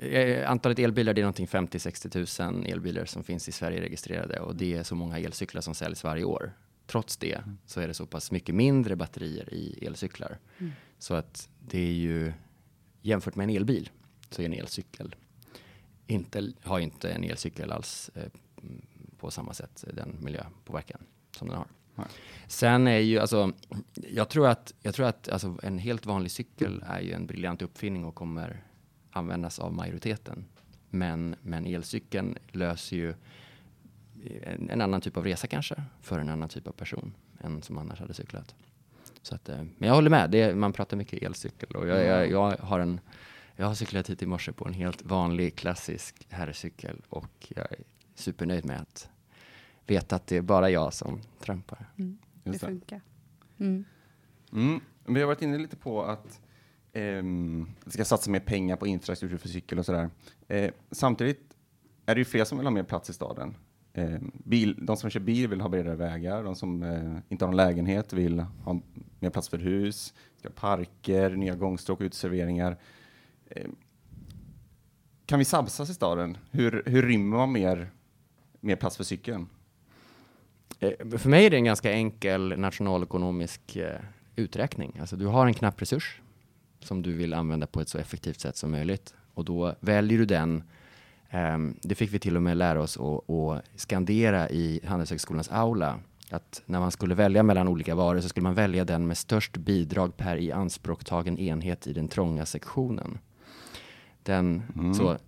eh, 0.01 0.51
Antalet 0.51 0.79
elbilar 0.79 1.14
det 1.14 1.21
är 1.21 1.23
någonting 1.23 1.47
50-60 1.47 2.53
000 2.53 2.66
elbilar 2.66 3.05
som 3.05 3.25
finns 3.25 3.49
i 3.49 3.53
Sverige 3.53 3.81
registrerade 3.81 4.40
och 4.40 4.57
det 4.57 4.75
är 4.75 4.83
så 4.83 4.94
många 4.94 5.18
elcyklar 5.18 5.61
som 5.61 5.75
säljs 5.75 6.05
varje 6.05 6.25
år. 6.25 6.53
Trots 6.87 7.16
det 7.16 7.40
så 7.66 7.81
är 7.81 7.88
det 7.88 7.94
så 7.94 8.07
pass 8.07 8.31
mycket 8.31 8.55
mindre 8.55 8.97
batterier 8.97 9.55
i 9.55 9.87
elcyklar. 9.87 10.38
Så 10.99 11.14
att 11.14 11.49
det 11.61 11.79
är 11.79 11.92
ju 11.92 12.33
jämfört 13.03 13.35
med 13.35 13.44
en 13.44 13.57
elbil 13.57 13.90
så 14.30 14.42
är 14.42 14.46
en 14.46 14.52
elcykel 14.52 15.14
inte, 16.08 16.52
har 16.62 16.78
inte 16.78 17.10
en 17.10 17.24
elcykel 17.24 17.72
alls 17.72 18.10
eh, 18.14 18.22
mm, 18.62 18.83
på 19.18 19.31
samma 19.31 19.54
sätt 19.54 19.85
den 19.92 20.16
miljöpåverkan 20.20 21.00
som 21.31 21.48
den 21.48 21.56
har. 21.56 21.66
Nej. 21.94 22.06
Sen 22.46 22.87
är 22.87 22.98
ju 22.98 23.18
alltså, 23.18 23.52
jag 23.94 24.29
tror 24.29 24.48
att, 24.48 24.74
jag 24.83 24.94
tror 24.94 25.06
att 25.06 25.29
alltså, 25.29 25.58
en 25.62 25.79
helt 25.79 26.06
vanlig 26.06 26.31
cykel 26.31 26.85
är 26.87 27.00
ju 27.00 27.12
en 27.12 27.26
briljant 27.26 27.62
uppfinning 27.62 28.04
och 28.04 28.14
kommer 28.14 28.62
användas 29.10 29.58
av 29.58 29.72
majoriteten. 29.74 30.44
Men, 30.90 31.37
men 31.42 31.66
elcykeln 31.66 32.38
löser 32.48 32.96
ju 32.96 33.14
en, 34.42 34.70
en 34.70 34.81
annan 34.81 35.00
typ 35.00 35.16
av 35.16 35.24
resa 35.24 35.46
kanske 35.46 35.83
för 36.02 36.18
en 36.18 36.29
annan 36.29 36.48
typ 36.48 36.66
av 36.66 36.72
person 36.72 37.14
än 37.40 37.62
som 37.62 37.79
annars 37.79 38.00
hade 38.00 38.14
cyklat. 38.14 38.54
Så 39.22 39.35
att, 39.35 39.48
eh, 39.48 39.56
men 39.56 39.88
jag 39.88 39.94
håller 39.94 40.10
med, 40.10 40.31
det, 40.31 40.54
man 40.54 40.72
pratar 40.72 40.96
mycket 40.96 41.22
elcykel 41.22 41.76
och 41.76 41.88
jag, 41.88 42.04
jag, 42.04 42.31
jag 42.31 42.56
har 42.56 42.81
en 42.81 43.00
jag 43.61 43.67
har 43.67 43.75
cyklat 43.75 44.11
hit 44.11 44.23
i 44.23 44.27
morse 44.27 44.52
på 44.52 44.69
en 44.69 44.75
helt 44.75 45.02
vanlig 45.02 45.56
klassisk 45.56 46.27
herrcykel 46.31 47.02
och 47.09 47.52
jag 47.56 47.73
är 47.73 47.79
supernöjd 48.15 48.65
med 48.65 48.81
att 48.81 49.09
veta 49.87 50.17
att 50.17 50.27
det 50.27 50.37
är 50.37 50.42
bara 50.42 50.71
jag 50.71 50.94
som 50.94 51.21
trampar. 51.40 51.90
Mm, 51.96 52.19
det 52.44 52.59
funkar. 52.59 53.00
Mm. 53.59 53.85
Mm. 54.52 54.81
Vi 55.06 55.21
har 55.21 55.27
varit 55.27 55.42
inne 55.42 55.59
lite 55.59 55.77
på 55.77 56.02
att 56.02 56.40
det 56.92 57.90
ska 57.90 58.04
satsa 58.04 58.31
mer 58.31 58.40
pengar 58.40 58.77
på 58.77 58.87
infrastruktur 58.87 59.38
för 59.38 59.48
cykel 59.48 59.79
och 59.79 59.87
sådär. 59.87 60.11
Eh, 60.48 60.71
samtidigt 60.90 61.56
är 62.06 62.15
det 62.15 62.19
ju 62.19 62.25
fler 62.25 62.44
som 62.44 62.59
vill 62.59 62.67
ha 62.67 62.73
mer 62.73 62.83
plats 62.83 63.11
i 63.11 63.13
staden. 63.13 63.54
Eh, 63.92 64.19
bil, 64.33 64.87
de 64.87 64.96
som 64.96 65.11
kör 65.11 65.21
bil 65.21 65.48
vill 65.48 65.61
ha 65.61 65.69
bredare 65.69 65.96
vägar, 65.96 66.44
de 66.44 66.56
som 66.56 66.83
eh, 66.83 67.19
inte 67.29 67.44
har 67.44 67.50
någon 67.50 67.56
lägenhet 67.56 68.13
vill 68.13 68.40
ha 68.40 68.81
mer 69.21 69.31
plats 69.31 69.48
för 69.48 69.59
hus, 69.59 70.15
parker, 70.54 71.31
nya 71.31 71.54
gångstråk, 71.54 72.00
uteserveringar. 72.00 72.77
Eh, 73.51 73.67
kan 75.27 75.38
vi 75.38 75.44
samsas 75.44 75.90
i 75.90 75.94
staden? 75.94 76.38
Hur, 76.51 76.83
hur 76.87 77.03
rymmer 77.03 77.37
man 77.37 77.53
mer, 77.53 77.90
mer 78.61 78.77
plats 78.77 78.96
för 78.96 79.05
cykeln? 79.05 79.49
Eh, 80.81 81.19
för 81.19 81.29
mig 81.29 81.46
är 81.46 81.51
det 81.51 81.57
en 81.57 81.65
ganska 81.65 81.92
enkel 81.92 82.59
nationalekonomisk 82.59 83.77
eh, 83.77 84.01
uträkning. 84.37 84.96
Alltså 85.01 85.17
du 85.17 85.27
har 85.27 85.46
en 85.46 85.55
knapp 85.55 85.83
resurs 85.83 86.21
som 86.81 87.03
du 87.03 87.13
vill 87.13 87.35
använda 87.35 87.67
på 87.67 87.81
ett 87.81 87.88
så 87.88 87.99
effektivt 87.99 88.40
sätt 88.40 88.57
som 88.57 88.71
möjligt 88.71 89.15
och 89.35 89.44
då 89.44 89.75
väljer 89.81 90.19
du 90.19 90.25
den 90.25 90.63
ehm, 91.31 91.77
det 91.83 91.94
fick 91.94 92.13
vi 92.13 92.19
till 92.19 92.37
och 92.37 92.42
med 92.42 92.57
lära 92.57 92.83
oss 92.83 92.96
att 92.96 93.81
skandera 93.81 94.51
i 94.51 94.81
Handelshögskolans 94.85 95.49
aula. 95.49 96.01
Att 96.31 96.63
när 96.67 96.81
man 96.81 96.90
skulle 96.90 97.15
välja 97.15 97.42
mellan 97.42 97.69
olika 97.69 97.94
varor 97.94 98.21
så 98.21 98.29
skulle 98.29 98.44
man 98.44 98.55
välja 98.55 98.85
den 98.85 99.07
med 99.07 99.19
störst 99.19 99.57
bidrag 99.57 100.17
per 100.17 100.37
i 100.37 100.53
anspråktagen 100.53 101.38
enhet 101.38 101.87
i 101.87 101.92
den 101.92 102.09
trånga 102.09 102.46
sektionen. 102.46 103.19
Den, 104.29 104.62
mm. 104.76 104.94
så, 104.94 105.18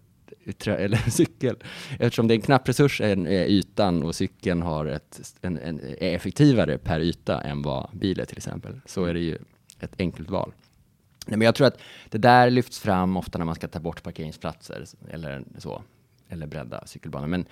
eller 0.70 1.11
cykel. 1.11 1.57
Eftersom 1.98 2.28
det 2.28 2.34
är 2.34 2.36
en 2.36 2.42
knapp 2.42 2.68
resurs 2.68 3.01
är, 3.01 3.26
är 3.26 3.46
ytan 3.46 4.03
och 4.03 4.14
cykeln 4.14 4.62
har 4.62 4.86
ett, 4.86 5.36
en, 5.40 5.59
en, 5.59 5.80
är 5.80 6.14
effektivare 6.16 6.78
per 6.78 7.01
yta 7.01 7.40
än 7.40 7.62
vad 7.62 7.90
bilen 7.92 8.26
till 8.26 8.36
exempel, 8.36 8.80
så 8.86 9.05
är 9.05 9.14
det 9.14 9.20
ju 9.20 9.38
ett 9.80 9.94
enkelt 9.98 10.30
val. 10.30 10.53
Nej, 11.26 11.38
men 11.38 11.44
jag 11.44 11.55
tror 11.55 11.66
att 11.66 11.80
det 12.09 12.18
där 12.18 12.51
lyfts 12.51 12.78
fram 12.78 13.16
ofta 13.16 13.38
när 13.38 13.44
man 13.44 13.55
ska 13.55 13.68
ta 13.68 13.80
bort 13.80 14.03
parkeringsplatser 14.03 14.84
eller 15.11 15.44
så, 15.59 15.82
eller 16.28 16.46
bredda 16.46 16.86
cykelbanor. 16.86 17.26
Men 17.26 17.46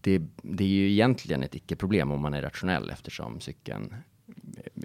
det, 0.00 0.22
det 0.42 0.64
är 0.64 0.68
ju 0.68 0.90
egentligen 0.90 1.42
ett 1.42 1.54
icke-problem 1.54 2.10
om 2.10 2.20
man 2.20 2.34
är 2.34 2.42
rationell 2.42 2.90
eftersom 2.90 3.40
cykeln 3.40 3.94
eh, 4.56 4.82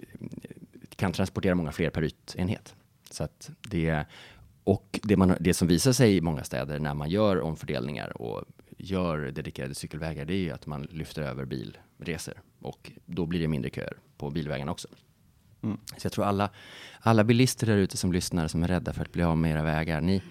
kan 0.96 1.12
transportera 1.12 1.54
många 1.54 1.72
fler 1.72 1.90
per 1.90 2.04
ytenhet. 2.04 2.74
Så 3.10 3.24
att 3.24 3.50
det, 3.60 4.06
och 4.70 5.00
det, 5.02 5.16
man, 5.16 5.36
det 5.40 5.54
som 5.54 5.68
visar 5.68 5.92
sig 5.92 6.16
i 6.16 6.20
många 6.20 6.44
städer 6.44 6.78
när 6.78 6.94
man 6.94 7.10
gör 7.10 7.40
omfördelningar 7.40 8.22
och 8.22 8.44
gör 8.76 9.18
dedikerade 9.18 9.74
cykelvägar, 9.74 10.24
det 10.24 10.34
är 10.34 10.38
ju 10.38 10.50
att 10.50 10.66
man 10.66 10.82
lyfter 10.82 11.22
över 11.22 11.44
bilresor 11.44 12.34
och 12.60 12.92
då 13.06 13.26
blir 13.26 13.40
det 13.40 13.48
mindre 13.48 13.70
köer 13.70 13.96
på 14.16 14.30
bilvägarna 14.30 14.72
också. 14.72 14.88
Mm. 15.62 15.78
Så 15.96 16.06
jag 16.06 16.12
tror 16.12 16.24
alla, 16.24 16.50
alla 17.00 17.24
bilister 17.24 17.66
där 17.66 17.76
ute 17.76 17.96
som 17.96 18.12
lyssnar 18.12 18.48
som 18.48 18.62
är 18.62 18.68
rädda 18.68 18.92
för 18.92 19.02
att 19.02 19.12
bli 19.12 19.22
av 19.22 19.38
med 19.38 19.50
era 19.50 19.62
vägar, 19.62 20.00
ni, 20.00 20.22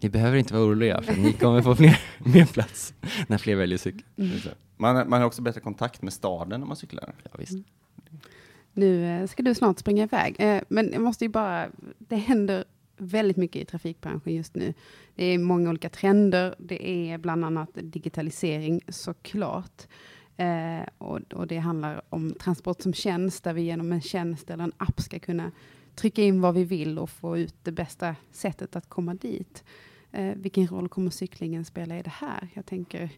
ni 0.00 0.08
behöver 0.08 0.36
inte 0.36 0.54
vara 0.54 0.64
oroliga 0.64 1.02
för 1.02 1.16
ni 1.16 1.32
kommer 1.32 1.62
få 1.62 1.74
fler, 1.74 2.00
mer 2.18 2.46
plats 2.46 2.94
när 3.26 3.38
fler 3.38 3.56
väljer 3.56 3.78
cykel. 3.78 4.02
Mm. 4.16 4.38
Man, 4.76 5.08
man 5.08 5.20
har 5.20 5.26
också 5.26 5.42
bättre 5.42 5.60
kontakt 5.60 6.02
med 6.02 6.12
staden 6.12 6.60
när 6.60 6.66
man 6.66 6.76
cyklar. 6.76 7.14
Ja, 7.22 7.30
visst. 7.38 7.52
Mm. 7.52 7.64
Nu 8.72 9.20
eh, 9.20 9.26
ska 9.26 9.42
du 9.42 9.54
snart 9.54 9.78
springa 9.78 10.02
iväg, 10.02 10.36
eh, 10.38 10.62
men 10.68 10.92
jag 10.92 11.02
måste 11.02 11.24
ju 11.24 11.28
bara, 11.28 11.66
det 11.98 12.16
händer 12.16 12.64
väldigt 12.96 13.36
mycket 13.36 13.62
i 13.62 13.64
trafikbranschen 13.64 14.34
just 14.34 14.54
nu. 14.54 14.74
Det 15.14 15.24
är 15.24 15.38
många 15.38 15.70
olika 15.70 15.88
trender. 15.88 16.54
Det 16.58 16.88
är 16.88 17.18
bland 17.18 17.44
annat 17.44 17.70
digitalisering 17.72 18.80
såklart. 18.88 19.86
Eh, 20.36 20.88
och, 20.98 21.20
och, 21.32 21.46
det 21.46 21.58
handlar 21.58 22.02
om 22.08 22.34
transport 22.34 22.82
som 22.82 22.92
tjänst, 22.92 23.44
där 23.44 23.52
vi 23.52 23.62
genom 23.62 23.92
en 23.92 24.00
tjänst 24.00 24.50
eller 24.50 24.64
en 24.64 24.72
app 24.76 25.00
ska 25.00 25.18
kunna 25.18 25.52
trycka 25.94 26.22
in 26.22 26.40
vad 26.40 26.54
vi 26.54 26.64
vill 26.64 26.98
och 26.98 27.10
få 27.10 27.38
ut 27.38 27.54
det 27.62 27.72
bästa 27.72 28.16
sättet 28.32 28.76
att 28.76 28.88
komma 28.88 29.14
dit. 29.14 29.64
Eh, 30.12 30.34
vilken 30.36 30.66
roll 30.66 30.88
kommer 30.88 31.10
cyklingen 31.10 31.64
spela 31.64 31.98
i 31.98 32.02
det 32.02 32.12
här? 32.14 32.48
Jag 32.54 32.66
tänker 32.66 33.10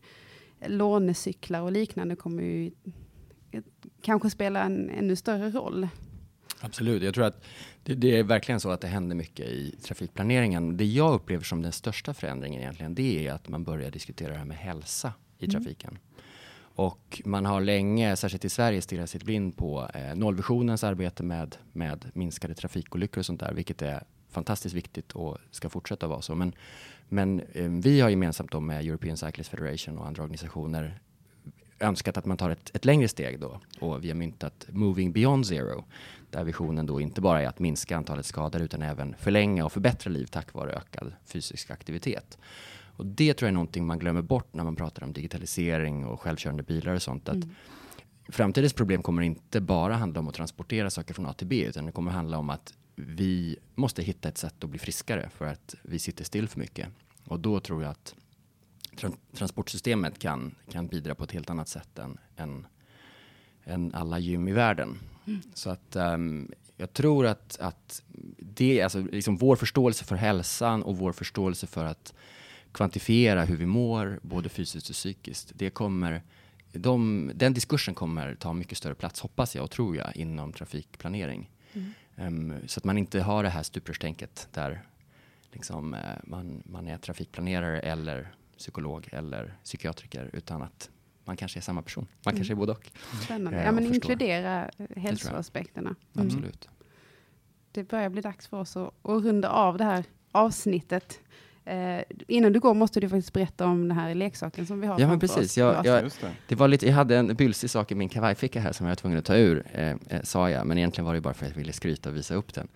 lånecyklar 0.66 1.62
och 1.62 1.72
liknande 1.72 2.16
kommer 2.16 2.43
ju 2.43 2.70
kanske 4.03 4.31
spela 4.31 4.62
en 4.62 4.91
ännu 4.91 5.16
större 5.16 5.51
roll. 5.51 5.89
Absolut, 6.61 7.03
jag 7.03 7.15
tror 7.15 7.25
att 7.25 7.45
det, 7.83 7.95
det, 7.95 8.19
är 8.19 8.23
verkligen 8.23 8.61
så 8.61 8.71
att 8.71 8.81
det 8.81 8.89
händer 8.89 9.17
mycket 9.17 9.47
i 9.47 9.77
trafikplaneringen. 9.83 10.77
Det 10.77 10.85
jag 10.85 11.15
upplever 11.15 11.45
som 11.45 11.63
den 11.63 11.73
största 11.73 12.15
förändringen 12.15 12.61
egentligen, 12.61 12.95
det 12.95 13.27
är 13.27 13.33
att 13.33 13.49
man 13.49 13.65
börjar 13.65 13.91
diskutera 13.91 14.33
det 14.33 14.39
här 14.39 14.45
med 14.45 14.57
hälsa 14.57 15.13
i 15.39 15.45
mm. 15.45 15.55
trafiken. 15.55 15.99
Och 16.61 17.23
man 17.25 17.47
har 17.47 17.61
länge, 17.61 18.17
särskilt 18.17 18.45
i 18.45 18.49
Sverige, 18.49 18.83
stirrat 18.83 19.11
sitt 19.11 19.23
blind 19.23 19.57
på 19.57 19.91
eh, 19.95 20.15
nollvisionens 20.15 20.85
arbete 20.85 21.23
med, 21.23 21.57
med 21.73 22.11
minskade 22.13 22.55
trafikolyckor 22.55 23.19
och 23.19 23.27
sånt 23.27 23.41
där, 23.41 23.53
vilket 23.53 23.83
är 23.83 24.05
fantastiskt 24.31 24.75
viktigt 24.75 25.13
och 25.13 25.39
ska 25.51 25.69
fortsätta 25.69 26.07
vara 26.07 26.23
så. 26.23 26.35
Men, 26.35 26.53
men 27.09 27.41
eh, 27.53 27.71
vi 27.71 28.01
har 28.01 28.09
gemensamt 28.09 28.53
då 28.53 28.61
med 28.61 28.87
European 28.87 29.17
Cyclist 29.17 29.51
Federation 29.51 29.99
och 29.99 30.07
andra 30.07 30.23
organisationer 30.23 31.01
önskat 31.81 32.16
att 32.16 32.26
man 32.26 32.37
tar 32.37 32.51
ett, 32.51 32.70
ett 32.74 32.85
längre 32.85 33.09
steg 33.09 33.41
då 33.41 33.61
och 33.81 34.05
vi 34.05 34.09
har 34.09 34.14
myntat 34.14 34.66
Moving 34.68 35.12
Beyond 35.12 35.47
Zero 35.47 35.85
där 36.31 36.45
visionen 36.45 36.87
då 36.87 37.01
inte 37.01 37.20
bara 37.20 37.43
är 37.43 37.47
att 37.47 37.59
minska 37.59 37.97
antalet 37.97 38.26
skador 38.26 38.62
utan 38.62 38.83
även 38.83 39.14
förlänga 39.18 39.64
och 39.64 39.72
förbättra 39.72 40.11
liv 40.11 40.26
tack 40.26 40.55
vare 40.55 40.72
ökad 40.72 41.12
fysisk 41.24 41.70
aktivitet. 41.70 42.39
Och 42.97 43.07
det 43.07 43.35
tror 43.35 43.47
jag 43.47 43.53
är 43.53 43.55
någonting 43.55 43.87
man 43.87 43.99
glömmer 43.99 44.22
bort 44.22 44.55
när 44.55 44.64
man 44.64 44.76
pratar 44.76 45.05
om 45.05 45.12
digitalisering 45.12 46.07
och 46.07 46.20
självkörande 46.20 46.62
bilar 46.62 46.95
och 46.95 47.03
sånt. 47.03 47.29
Att 47.29 47.35
mm. 47.35 47.55
Framtidens 48.29 48.72
problem 48.72 49.03
kommer 49.03 49.22
inte 49.22 49.61
bara 49.61 49.95
handla 49.95 50.20
om 50.20 50.29
att 50.29 50.35
transportera 50.35 50.91
saker 50.91 51.14
från 51.14 51.26
A 51.26 51.33
till 51.33 51.47
B, 51.47 51.64
utan 51.68 51.87
det 51.87 51.93
kommer 51.93 52.11
handla 52.11 52.39
om 52.39 52.51
att 52.51 52.74
vi 52.95 53.57
måste 53.74 54.03
hitta 54.03 54.29
ett 54.29 54.39
sätt 54.39 54.64
att 54.64 54.70
bli 54.70 54.79
friskare 54.79 55.31
för 55.37 55.47
att 55.47 55.74
vi 55.83 55.99
sitter 55.99 56.24
still 56.24 56.49
för 56.49 56.59
mycket. 56.59 56.89
Och 57.24 57.41
då 57.41 57.61
tror 57.61 57.83
jag 57.83 57.91
att 57.91 58.14
tra 58.99 59.11
transportsystemet 59.33 60.19
kan, 60.19 60.55
kan 60.71 60.87
bidra 60.87 61.15
på 61.15 61.25
ett 61.25 61.33
helt 61.33 61.51
annat 61.51 61.69
sätt 61.69 61.99
än, 61.99 62.19
än, 62.37 62.67
än 63.65 63.95
alla 63.95 64.19
gym 64.19 64.49
i 64.49 64.53
världen. 64.53 64.99
Mm. 65.27 65.41
Så 65.55 65.71
att 65.71 65.97
um, 65.97 66.53
jag 66.77 66.93
tror 66.93 67.27
att, 67.27 67.59
att 67.61 68.03
det, 68.39 68.83
alltså 68.83 69.01
liksom 69.01 69.37
vår 69.37 69.57
förståelse 69.57 70.05
för 70.05 70.17
hälsan 70.17 70.83
och 70.83 70.99
vår 70.99 71.13
förståelse 71.13 71.67
för 71.67 71.85
att 71.85 72.15
kvantifiera 72.73 73.45
hur 73.45 73.57
vi 73.57 73.67
mår, 73.67 74.21
både 74.23 74.49
fysiskt 74.49 74.89
och 74.89 74.95
psykiskt. 74.95 75.53
Det 75.55 75.71
kommer, 75.71 76.23
de, 76.73 77.31
den 77.35 77.55
diskursen 77.55 77.95
kommer 77.95 78.35
ta 78.35 78.53
mycket 78.53 78.79
större 78.79 78.95
plats, 78.95 79.21
hoppas 79.21 79.57
jag 79.57 79.65
och 79.65 79.71
tror 79.71 79.97
jag, 79.97 80.17
inom 80.17 80.53
trafikplanering. 80.53 81.51
Mm. 81.73 81.93
Um, 82.17 82.69
så 82.69 82.81
att 82.81 82.85
man 82.85 82.99
inte 82.99 83.21
har 83.21 83.43
det 83.43 83.49
här 83.49 83.63
stuprörstänket 83.63 84.49
där 84.53 84.87
liksom, 85.53 85.95
uh, 85.95 86.01
man, 86.25 86.63
man 86.65 86.87
är 86.87 86.99
trafikplanerare 86.99 87.81
eller 87.81 88.35
psykolog 88.59 89.09
eller 89.13 89.57
psykiatriker, 89.65 90.31
utan 90.33 90.63
att 90.63 90.91
man 91.25 91.37
kanske 91.37 91.59
är 91.59 91.61
samma 91.61 91.83
person. 91.83 92.07
Man 92.25 92.33
mm. 92.33 92.39
kanske 92.39 92.55
är 92.55 92.57
både 92.57 92.73
och. 92.73 92.91
Spännande. 93.25 93.59
Uh, 93.59 93.65
ja, 93.65 93.73
men 93.73 93.87
inkludera 93.95 94.71
hälsoaspekterna. 94.97 95.95
Mm. 96.15 96.27
Absolut. 96.27 96.69
Det 97.73 97.85
börjar 97.85 98.09
bli 98.09 98.21
dags 98.21 98.47
för 98.47 98.57
oss 98.57 98.77
att, 98.77 98.95
att 99.03 99.25
runda 99.25 99.51
av 99.51 99.79
det 99.79 99.85
här 99.85 100.05
avsnittet. 100.33 101.21
Eh, 101.69 102.03
innan 102.29 102.53
du 102.53 102.61
går 102.61 102.75
måste 102.75 103.01
du 103.01 103.09
faktiskt 103.09 103.33
berätta 103.33 103.66
om 103.66 103.89
den 103.89 103.99
här 103.99 104.14
leksaken 104.14 104.66
som 104.66 104.81
vi 104.81 104.87
har 104.87 105.01
Ja, 105.01 105.09
men 105.09 105.21
precis. 105.21 105.59
Jag, 105.59 105.87
jag, 105.87 106.11
det. 106.49 106.55
var 106.55 106.69
lite, 106.69 106.87
jag 106.87 106.95
hade 106.95 107.16
en 107.16 107.35
bylsig 107.35 107.71
sak 107.71 107.93
i 107.93 107.95
min 107.95 108.09
kavajficka 108.09 108.61
här 108.61 108.73
som 108.73 108.87
jag 108.87 108.91
var 108.91 108.97
tvungen 108.97 109.19
att 109.19 109.25
ta 109.25 109.37
ur, 109.37 109.64
eh, 109.73 109.89
eh, 109.89 110.23
sa 110.23 110.51
jag, 110.51 110.66
men 110.66 110.79
egentligen 110.79 111.07
var 111.07 111.14
det 111.14 111.21
bara 111.21 111.35
för 111.35 111.47
att 111.47 111.53
jag 111.53 111.59
ville 111.59 111.73
skryta 111.73 112.09
och 112.09 112.16
visa 112.16 112.35
upp 112.35 112.55
den. 112.55 112.69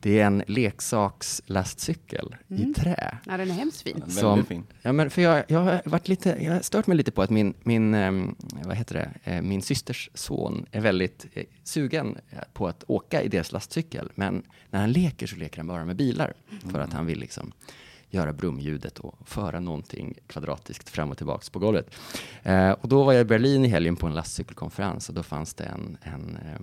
Det 0.00 0.20
är 0.20 0.26
en 0.26 0.42
leksakslastcykel 0.46 2.36
mm. 2.50 2.70
i 2.70 2.74
trä. 2.74 3.18
Ja, 3.26 3.36
den 3.36 3.50
är 3.50 3.54
hemskt 3.54 3.82
fin. 3.82 4.04
Som, 4.08 4.28
väldigt 4.28 4.48
fin. 4.48 4.64
Ja, 4.82 4.92
men 4.92 5.10
för 5.10 5.22
jag, 5.22 5.44
jag 5.48 5.60
har 5.60 5.80
varit 5.84 6.08
lite, 6.08 6.36
jag 6.40 6.52
har 6.52 6.60
stört 6.60 6.86
mig 6.86 6.96
lite 6.96 7.10
på 7.10 7.22
att 7.22 7.30
min, 7.30 7.54
min, 7.62 7.94
eh, 7.94 8.12
vad 8.64 8.76
heter 8.76 8.94
det, 8.94 9.32
eh, 9.32 9.42
min 9.42 9.62
systers 9.62 10.10
son 10.14 10.66
är 10.70 10.80
väldigt 10.80 11.26
eh, 11.32 11.44
sugen 11.64 12.18
på 12.52 12.68
att 12.68 12.84
åka 12.86 13.22
i 13.22 13.28
deras 13.28 13.52
lastcykel, 13.52 14.10
men 14.14 14.42
när 14.70 14.80
han 14.80 14.92
leker 14.92 15.26
så 15.26 15.36
leker 15.36 15.56
han 15.56 15.66
bara 15.66 15.84
med 15.84 15.96
bilar, 15.96 16.34
mm. 16.50 16.72
för 16.72 16.80
att 16.80 16.92
han 16.92 17.06
vill 17.06 17.18
liksom 17.18 17.52
göra 18.10 18.32
brumljudet 18.32 18.98
och 18.98 19.28
föra 19.28 19.60
någonting 19.60 20.18
kvadratiskt 20.26 20.88
fram 20.88 21.10
och 21.10 21.16
tillbaks 21.16 21.50
på 21.50 21.58
golvet. 21.58 21.94
Eh, 22.42 22.70
och 22.70 22.88
då 22.88 23.04
var 23.04 23.12
jag 23.12 23.20
i 23.20 23.24
Berlin 23.24 23.64
i 23.64 23.68
helgen 23.68 23.96
på 23.96 24.06
en 24.06 24.14
lastcykelkonferens 24.14 25.08
och 25.08 25.14
då 25.14 25.22
fanns 25.22 25.54
det 25.54 25.64
en, 25.64 25.98
en 26.02 26.36
eh, 26.36 26.60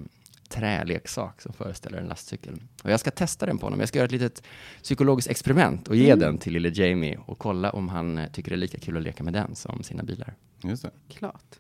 träleksak 0.50 1.42
som 1.42 1.54
föreställer 1.54 1.98
en 1.98 2.08
lastcykel. 2.08 2.62
Och 2.84 2.92
jag 2.92 3.00
ska 3.00 3.12
testa 3.12 3.46
den 3.46 3.58
på 3.58 3.66
honom. 3.66 3.80
Jag 3.80 3.90
ska 3.90 3.98
göra 3.98 4.06
ett 4.06 4.12
litet 4.12 4.44
psykologiskt 4.84 5.32
experiment 5.32 5.88
och 5.88 5.96
ge 5.96 6.10
mm. 6.10 6.20
den 6.20 6.38
till 6.38 6.54
lille 6.54 6.70
Jamie 6.70 7.20
och 7.26 7.40
kolla 7.40 7.70
om 7.72 7.90
han 7.90 8.18
eh, 8.18 8.32
tycker 8.32 8.52
det 8.52 8.56
är 8.56 8.58
lika 8.58 8.80
kul 8.80 8.98
att 8.98 9.04
leka 9.04 9.24
med 9.24 9.34
den 9.34 9.56
som 9.56 9.84
sina 9.84 10.04
bilar. 10.04 10.34
Just 10.64 10.84
det. 10.84 10.92
Klart. 11.10 11.60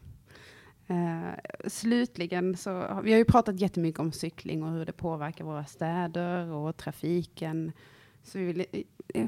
Uh, 0.89 1.31
slutligen 1.67 2.57
så, 2.57 3.01
vi 3.03 3.11
har 3.11 3.17
ju 3.17 3.25
pratat 3.25 3.59
jättemycket 3.59 3.99
om 3.99 4.11
cykling 4.11 4.63
och 4.63 4.71
hur 4.71 4.86
det 4.86 4.91
påverkar 4.91 5.45
våra 5.45 5.65
städer 5.65 6.51
och 6.51 6.77
trafiken. 6.77 7.71
Så 8.23 8.38
vi 8.38 8.45
vill 8.45 8.65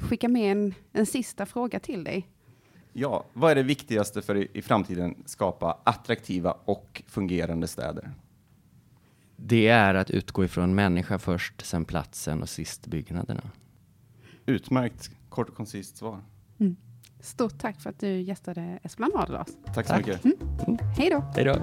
skicka 0.02 0.28
med 0.28 0.52
en, 0.52 0.74
en 0.94 1.06
sista 1.06 1.46
fråga 1.46 1.80
till 1.80 2.04
dig. 2.04 2.28
Ja, 2.94 3.26
vad 3.34 3.52
är 3.52 3.56
det 3.56 3.64
viktigaste 3.64 4.22
för 4.22 4.36
i, 4.36 4.48
i 4.54 4.62
framtiden 4.62 5.16
skapa 5.26 5.78
attraktiva 5.84 6.58
och 6.66 7.04
fungerande 7.08 7.68
städer? 7.68 8.12
Det 9.36 9.68
är 9.68 9.96
att 9.96 10.10
utgå 10.12 10.46
ifrån 10.46 10.76
människa 10.76 11.20
först, 11.20 11.66
sen 11.66 11.86
platsen 11.86 12.42
och 12.42 12.50
sist 12.50 12.88
byggnaderna. 12.88 13.52
Utmärkt 14.46 15.12
kort 15.30 15.50
och 15.50 15.56
koncist 15.56 15.98
svar. 15.98 16.20
Mm. 16.60 16.76
Stort 17.20 17.60
tack 17.60 17.82
för 17.82 17.90
att 17.90 18.00
du 18.00 18.22
gästade 18.22 18.80
Esplanad, 18.84 19.30
Lars. 19.30 19.48
Tack 19.74 19.88
så 19.88 19.94
Tack. 19.94 20.08
mycket. 20.08 20.22
Hej 20.98 21.10
då. 21.10 21.20
Hej 21.36 21.46
då. 21.46 21.54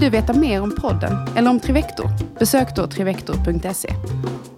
Vill 0.00 0.10
du 0.10 0.16
veta 0.16 0.32
mer 0.32 0.62
om 0.62 0.74
podden 0.74 1.12
eller 1.36 1.50
om 1.50 1.60
Trivector? 1.60 2.10
Besök 2.38 2.76
då 2.76 2.86
trivector.se. 2.86 3.94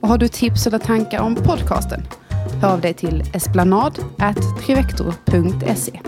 Och 0.00 0.08
har 0.08 0.18
du 0.18 0.28
tips 0.28 0.66
eller 0.66 0.78
tankar 0.78 1.20
om 1.20 1.34
podcasten? 1.34 2.02
Hör 2.60 2.72
av 2.72 2.80
dig 2.80 2.94
till 2.94 3.22
esplanad.trivector.se. 3.34 6.00